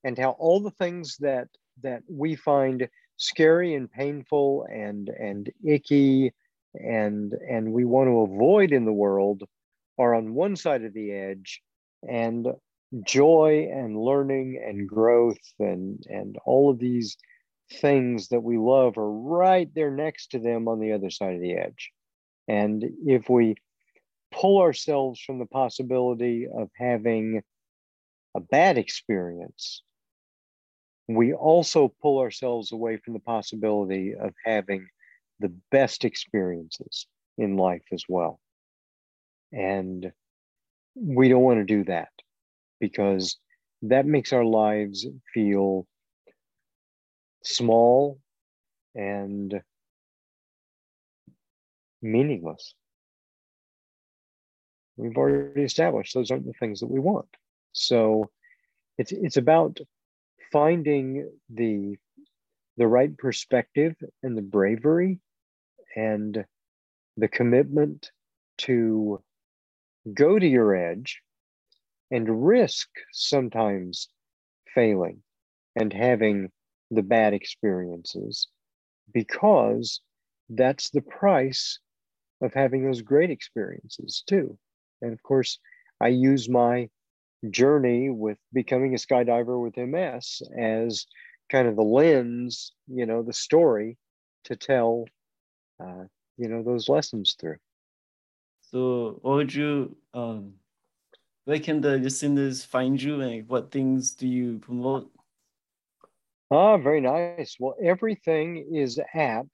and 0.05 0.19
how 0.19 0.31
all 0.31 0.61
the 0.61 0.73
things 0.73 1.17
that 1.19 1.49
that 1.83 2.03
we 2.09 2.35
find 2.35 2.89
scary 3.17 3.75
and 3.75 3.91
painful 3.91 4.67
and 4.73 5.09
and 5.09 5.51
icky 5.65 6.33
and 6.75 7.33
and 7.49 7.73
we 7.73 7.85
want 7.85 8.09
to 8.09 8.21
avoid 8.21 8.73
in 8.73 8.85
the 8.85 8.93
world 8.93 9.43
are 10.01 10.15
on 10.15 10.35
one 10.35 10.57
side 10.57 10.85
of 10.85 10.95
the 10.95 11.13
edge. 11.13 11.63
And 12.09 12.47
joy 13.05 13.69
and 13.73 13.97
learning 13.97 14.63
and 14.65 14.89
growth 14.89 15.39
and 15.59 16.05
and 16.09 16.37
all 16.45 16.71
of 16.71 16.79
these 16.79 17.17
things 17.81 18.29
that 18.29 18.43
we 18.43 18.59
love 18.59 18.99
are 18.99 19.13
right 19.13 19.73
there 19.75 19.93
next 19.93 20.33
to 20.33 20.41
them 20.41 20.67
on 20.67 20.81
the 20.81 20.93
other 20.93 21.11
side 21.11 21.35
of 21.35 21.41
the 21.41 21.55
edge 21.55 21.93
and 22.49 22.85
if 23.07 23.29
we 23.29 23.55
pull 24.33 24.61
ourselves 24.61 25.21
from 25.21 25.39
the 25.39 25.47
possibility 25.47 26.49
of 26.53 26.69
having 26.77 27.43
a 28.35 28.41
bad 28.41 28.77
experience 28.77 29.83
we 31.15 31.33
also 31.33 31.93
pull 32.01 32.21
ourselves 32.21 32.73
away 32.73 32.97
from 32.97 33.15
the 33.15 33.21
possibility 33.21 34.15
of 34.15 34.33
having 34.45 34.87
the 35.41 35.53
best 35.71 36.05
experiences 36.05 37.07
in 37.37 37.57
life 37.57 37.83
as 37.93 38.05
well. 38.09 38.39
And 39.53 40.13
we 40.95 41.29
don't 41.29 41.43
want 41.43 41.59
to 41.59 41.65
do 41.65 41.85
that 41.85 42.11
because 42.81 43.39
that 43.83 44.07
makes 44.07 44.33
our 44.33 44.45
lives 44.45 45.07
feel 45.33 45.87
small 47.43 48.19
and 48.95 49.63
meaningless. 52.03 52.75
We've 54.97 55.17
already 55.17 55.63
established 55.63 56.15
those 56.15 56.31
aren't 56.31 56.47
the 56.47 56.53
things 56.55 56.81
that 56.81 56.91
we 56.91 57.01
want. 57.01 57.29
So 57.73 58.31
it's 58.99 59.13
it's 59.13 59.37
about 59.37 59.79
finding 60.53 61.31
the 61.49 61.97
the 62.77 62.87
right 62.87 63.17
perspective 63.17 63.95
and 64.23 64.37
the 64.37 64.43
bravery 64.43 65.21
and 65.97 66.45
the 67.17 67.29
commitment 67.29 68.11
to 68.59 69.23
go 70.13 70.39
to 70.39 70.47
your 70.47 70.75
edge 70.75 71.23
and 72.11 72.47
risk 72.47 72.89
sometimes 73.13 74.09
failing 74.75 75.23
and 75.77 75.93
having 75.93 76.51
the 76.91 77.03
bad 77.03 77.33
experiences 77.33 78.49
because 79.13 80.01
that's 80.49 80.91
the 80.91 81.03
price 81.03 81.79
of 82.43 82.53
having 82.55 82.85
those 82.85 83.03
great 83.03 83.31
experiences 83.31 84.23
too. 84.27 84.59
And 85.03 85.13
of 85.13 85.23
course, 85.23 85.59
I 86.01 86.09
use 86.09 86.49
my 86.49 86.89
journey 87.49 88.11
with 88.11 88.39
becoming 88.53 88.95
a 88.95 88.99
skydiver 88.99 89.63
with 89.63 89.79
MS 89.79 90.43
as 90.59 91.07
kind 91.51 91.69
of 91.69 91.77
the 91.77 91.83
lens, 91.83 92.73
you 92.87 93.07
know, 93.07 93.23
the 93.23 93.33
story 93.33 93.97
to 94.45 94.57
tell, 94.57 95.05
uh, 95.83 96.05
you 96.37 96.49
know, 96.49 96.63
those 96.63 96.89
lessons 96.89 97.37
through. 97.39 97.57
So, 98.71 99.19
what 99.23 99.35
would 99.35 99.55
you, 99.55 99.97
um, 100.15 100.55
where 101.51 101.59
can 101.59 101.81
the 101.81 101.99
listeners 101.99 102.65
find 102.65 103.03
you 103.03 103.21
and 103.23 103.49
what 103.49 103.73
things 103.73 104.13
do 104.13 104.29
you 104.29 104.61
promote? 104.61 105.11
Ah, 106.53 106.77
very 106.77 107.01
nice. 107.01 107.57
Well, 107.59 107.75
everything 107.83 108.69
is 108.73 109.01
at 109.13 109.49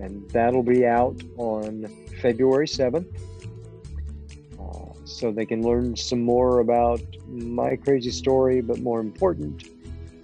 And 0.00 0.28
that'll 0.30 0.62
be 0.62 0.86
out 0.86 1.22
on 1.36 1.86
February 2.20 2.66
7th. 2.66 3.06
Uh, 4.58 4.92
so 5.04 5.30
they 5.30 5.46
can 5.46 5.62
learn 5.62 5.96
some 5.96 6.22
more 6.22 6.60
about 6.60 7.00
my 7.28 7.76
crazy 7.76 8.10
story, 8.10 8.60
but 8.60 8.78
more 8.80 9.00
important, 9.00 9.64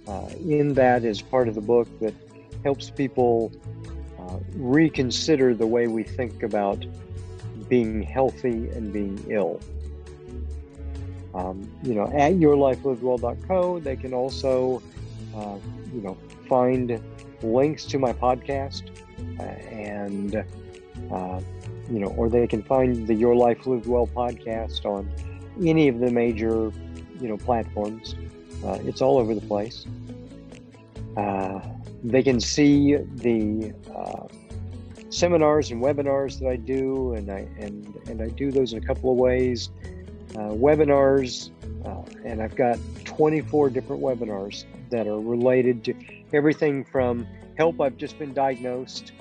uh, 0.07 0.29
in 0.39 0.73
that 0.73 1.03
is 1.03 1.21
part 1.21 1.47
of 1.47 1.55
the 1.55 1.61
book 1.61 1.87
that 1.99 2.13
helps 2.63 2.89
people 2.89 3.51
uh, 4.19 4.37
reconsider 4.55 5.53
the 5.53 5.67
way 5.67 5.87
we 5.87 6.03
think 6.03 6.43
about 6.43 6.85
being 7.69 8.01
healthy 8.01 8.69
and 8.69 8.91
being 8.91 9.23
ill. 9.29 9.59
Um, 11.33 11.69
you 11.83 11.93
know, 11.93 12.05
at 12.05 12.33
yourlifelivedwell.co, 12.33 13.79
they 13.79 13.95
can 13.95 14.13
also, 14.13 14.81
uh, 15.35 15.57
you 15.93 16.01
know, 16.01 16.17
find 16.47 16.99
links 17.41 17.85
to 17.85 17.99
my 17.99 18.13
podcast 18.13 18.89
uh, 19.39 19.43
and, 19.43 20.35
uh, 21.11 21.39
you 21.89 21.99
know, 21.99 22.07
or 22.17 22.29
they 22.29 22.47
can 22.47 22.63
find 22.63 23.07
the 23.07 23.13
Your 23.13 23.35
Life 23.35 23.65
Lived 23.65 23.85
Well 23.85 24.07
podcast 24.07 24.85
on 24.85 25.09
any 25.65 25.87
of 25.87 25.99
the 25.99 26.11
major, 26.11 26.71
you 27.19 27.27
know, 27.27 27.37
platforms. 27.37 28.15
Uh, 28.65 28.79
it's 28.83 29.01
all 29.01 29.17
over 29.17 29.35
the 29.35 29.41
place. 29.41 29.85
Uh, 31.15 31.59
they 32.03 32.21
can 32.21 32.39
see 32.39 32.95
the 32.95 33.73
uh, 33.95 34.27
seminars 35.09 35.71
and 35.71 35.81
webinars 35.81 36.39
that 36.39 36.47
I 36.47 36.55
do, 36.57 37.13
and 37.13 37.31
I 37.31 37.47
and 37.59 37.95
and 38.07 38.21
I 38.21 38.27
do 38.29 38.51
those 38.51 38.73
in 38.73 38.83
a 38.83 38.85
couple 38.85 39.11
of 39.11 39.17
ways. 39.17 39.69
Uh, 40.35 40.51
webinars, 40.51 41.49
and 42.23 42.41
I've 42.41 42.55
got 42.55 42.77
24 43.05 43.69
different 43.69 44.01
webinars 44.01 44.65
that 44.89 45.07
are 45.07 45.19
related 45.19 45.83
to 45.85 45.93
everything 46.33 46.83
from 46.83 47.27
help 47.57 47.81
I've 47.81 47.97
just 47.97 48.19
been 48.19 48.33
diagnosed 48.33 49.13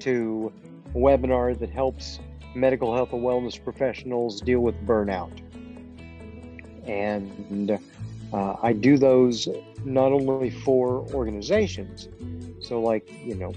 to 0.00 0.52
a 0.94 0.98
webinar 0.98 1.58
that 1.58 1.70
helps 1.70 2.20
medical 2.54 2.94
health 2.94 3.12
and 3.12 3.22
wellness 3.22 3.62
professionals 3.62 4.40
deal 4.40 4.60
with 4.60 4.74
burnout. 4.86 5.32
And 6.86 7.78
uh, 8.32 8.56
I 8.62 8.72
do 8.72 8.98
those 8.98 9.48
not 9.84 10.12
only 10.12 10.50
for 10.50 11.06
organizations, 11.14 12.08
so 12.60 12.80
like, 12.80 13.10
you 13.24 13.34
know, 13.34 13.54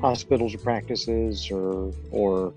hospitals 0.00 0.54
or 0.54 0.58
practices 0.58 1.50
or 1.50 1.92
or 2.10 2.52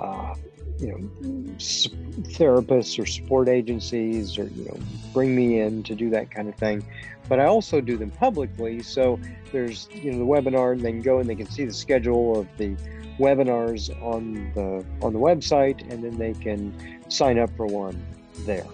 uh, 0.00 0.34
you 0.82 0.88
know 0.88 1.54
therapists 1.58 2.98
or 2.98 3.06
support 3.06 3.48
agencies 3.48 4.36
or 4.36 4.44
you 4.44 4.64
know 4.64 4.76
bring 5.12 5.34
me 5.34 5.60
in 5.60 5.82
to 5.84 5.94
do 5.94 6.10
that 6.10 6.30
kind 6.30 6.48
of 6.48 6.54
thing. 6.56 6.84
But 7.28 7.38
i 7.38 7.46
also 7.46 7.80
do 7.80 7.96
them 7.96 8.10
publicly. 8.10 8.82
So 8.82 9.18
there's 9.52 9.88
you 9.92 10.10
know 10.12 10.18
the 10.18 10.24
webinar 10.24 10.72
and 10.72 10.80
they 10.80 10.90
can 10.90 11.02
go 11.02 11.18
and 11.18 11.30
they 11.30 11.36
can 11.36 11.48
see 11.48 11.64
the 11.64 11.72
schedule 11.72 12.38
of 12.38 12.48
the 12.58 12.76
webinars 13.18 13.90
on 14.02 14.52
the 14.54 14.84
on 15.06 15.12
the 15.12 15.20
website 15.20 15.80
and 15.92 16.02
then 16.02 16.18
they 16.18 16.32
can 16.32 17.00
sign 17.08 17.38
up 17.38 17.50
for 17.56 17.66
one 17.66 18.04
there. 18.40 18.66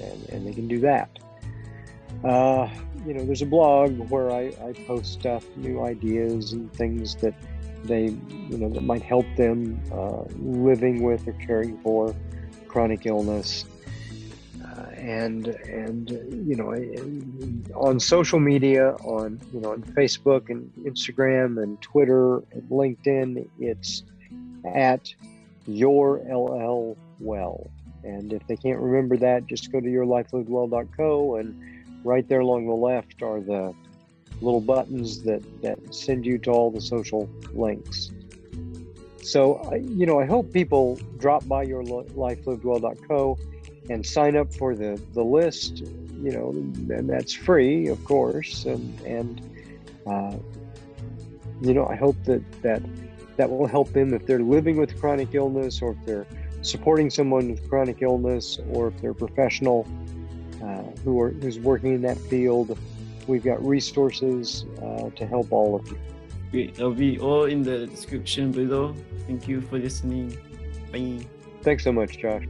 And, 0.00 0.28
and 0.30 0.46
they 0.46 0.52
can 0.52 0.66
do 0.66 0.80
that. 0.80 1.10
Uh, 2.24 2.68
you 3.06 3.12
know, 3.12 3.24
there's 3.24 3.42
a 3.42 3.46
blog 3.46 3.98
where 4.10 4.30
I, 4.30 4.52
I 4.66 4.72
post 4.86 5.12
stuff, 5.12 5.44
new 5.56 5.82
ideas 5.84 6.52
and 6.52 6.72
things 6.72 7.16
that 7.16 7.34
they, 7.84 8.04
you 8.04 8.58
know, 8.58 8.68
that 8.70 8.82
might 8.82 9.02
help 9.02 9.26
them 9.36 9.80
uh, 9.92 10.22
living 10.38 11.02
with 11.02 11.26
or 11.28 11.32
caring 11.34 11.78
for 11.78 12.14
chronic 12.68 13.06
illness. 13.06 13.64
Uh, 14.64 14.86
and 14.96 15.46
and 15.46 16.10
you 16.48 16.56
know 16.56 16.72
on 17.74 18.00
social 18.00 18.40
media 18.40 18.92
on 19.04 19.38
you 19.52 19.60
know 19.60 19.72
on 19.72 19.82
Facebook 19.82 20.48
and 20.48 20.72
Instagram 20.84 21.62
and 21.62 21.80
Twitter 21.80 22.38
and 22.52 22.62
LinkedIn 22.70 23.48
it's 23.60 24.02
at 24.64 25.14
your 25.66 26.18
LL 26.28 26.96
well 27.20 27.70
and 28.02 28.32
if 28.32 28.44
they 28.46 28.56
can't 28.56 28.80
remember 28.80 29.16
that 29.16 29.46
just 29.46 29.70
go 29.70 29.80
to 29.80 29.86
yourlifelivedwell.co 29.86 31.36
and 31.36 31.84
right 32.04 32.28
there 32.28 32.40
along 32.40 32.66
the 32.66 32.72
left 32.72 33.22
are 33.22 33.40
the 33.40 33.74
little 34.44 34.60
buttons 34.60 35.22
that, 35.22 35.42
that 35.62 35.78
send 35.94 36.24
you 36.26 36.38
to 36.38 36.50
all 36.50 36.70
the 36.70 36.80
social 36.80 37.28
links. 37.52 38.10
So, 39.22 39.72
you 39.74 40.04
know, 40.04 40.20
I 40.20 40.26
hope 40.26 40.52
people 40.52 40.98
drop 41.18 41.46
by 41.48 41.62
your 41.62 41.82
lifelivedwell.co 41.82 43.38
and 43.90 44.04
sign 44.04 44.36
up 44.36 44.52
for 44.54 44.74
the, 44.74 45.00
the 45.12 45.24
list, 45.24 45.78
you 45.78 46.30
know, 46.30 46.50
and 46.50 47.08
that's 47.08 47.32
free, 47.32 47.88
of 47.88 48.04
course. 48.04 48.64
And, 48.64 49.00
and 49.00 49.40
uh, 50.06 50.36
you 51.62 51.72
know, 51.72 51.86
I 51.86 51.96
hope 51.96 52.16
that, 52.24 52.42
that 52.62 52.82
that 53.36 53.50
will 53.50 53.66
help 53.66 53.92
them 53.92 54.14
if 54.14 54.26
they're 54.26 54.38
living 54.40 54.76
with 54.76 54.98
chronic 55.00 55.34
illness 55.34 55.82
or 55.82 55.92
if 55.92 56.06
they're 56.06 56.26
supporting 56.62 57.10
someone 57.10 57.50
with 57.50 57.68
chronic 57.68 58.00
illness 58.00 58.58
or 58.70 58.88
if 58.88 59.00
they're 59.00 59.14
professional 59.14 59.86
uh, 60.62 60.82
who 61.04 61.20
are 61.20 61.30
who's 61.30 61.58
working 61.58 61.94
in 61.94 62.02
that 62.02 62.18
field. 62.18 62.78
We've 63.26 63.44
got 63.44 63.64
resources 63.64 64.66
uh, 64.82 65.10
to 65.10 65.26
help 65.26 65.52
all 65.52 65.76
of 65.76 65.88
you. 65.88 65.98
Great. 66.50 66.74
They'll 66.76 66.92
be 66.92 67.18
all 67.18 67.44
in 67.44 67.62
the 67.62 67.86
description 67.86 68.52
below. 68.52 68.94
Thank 69.26 69.48
you 69.48 69.60
for 69.60 69.78
listening. 69.78 70.36
Bye. 70.92 71.26
Thanks 71.62 71.84
so 71.84 71.92
much, 71.92 72.18
Josh. 72.18 72.44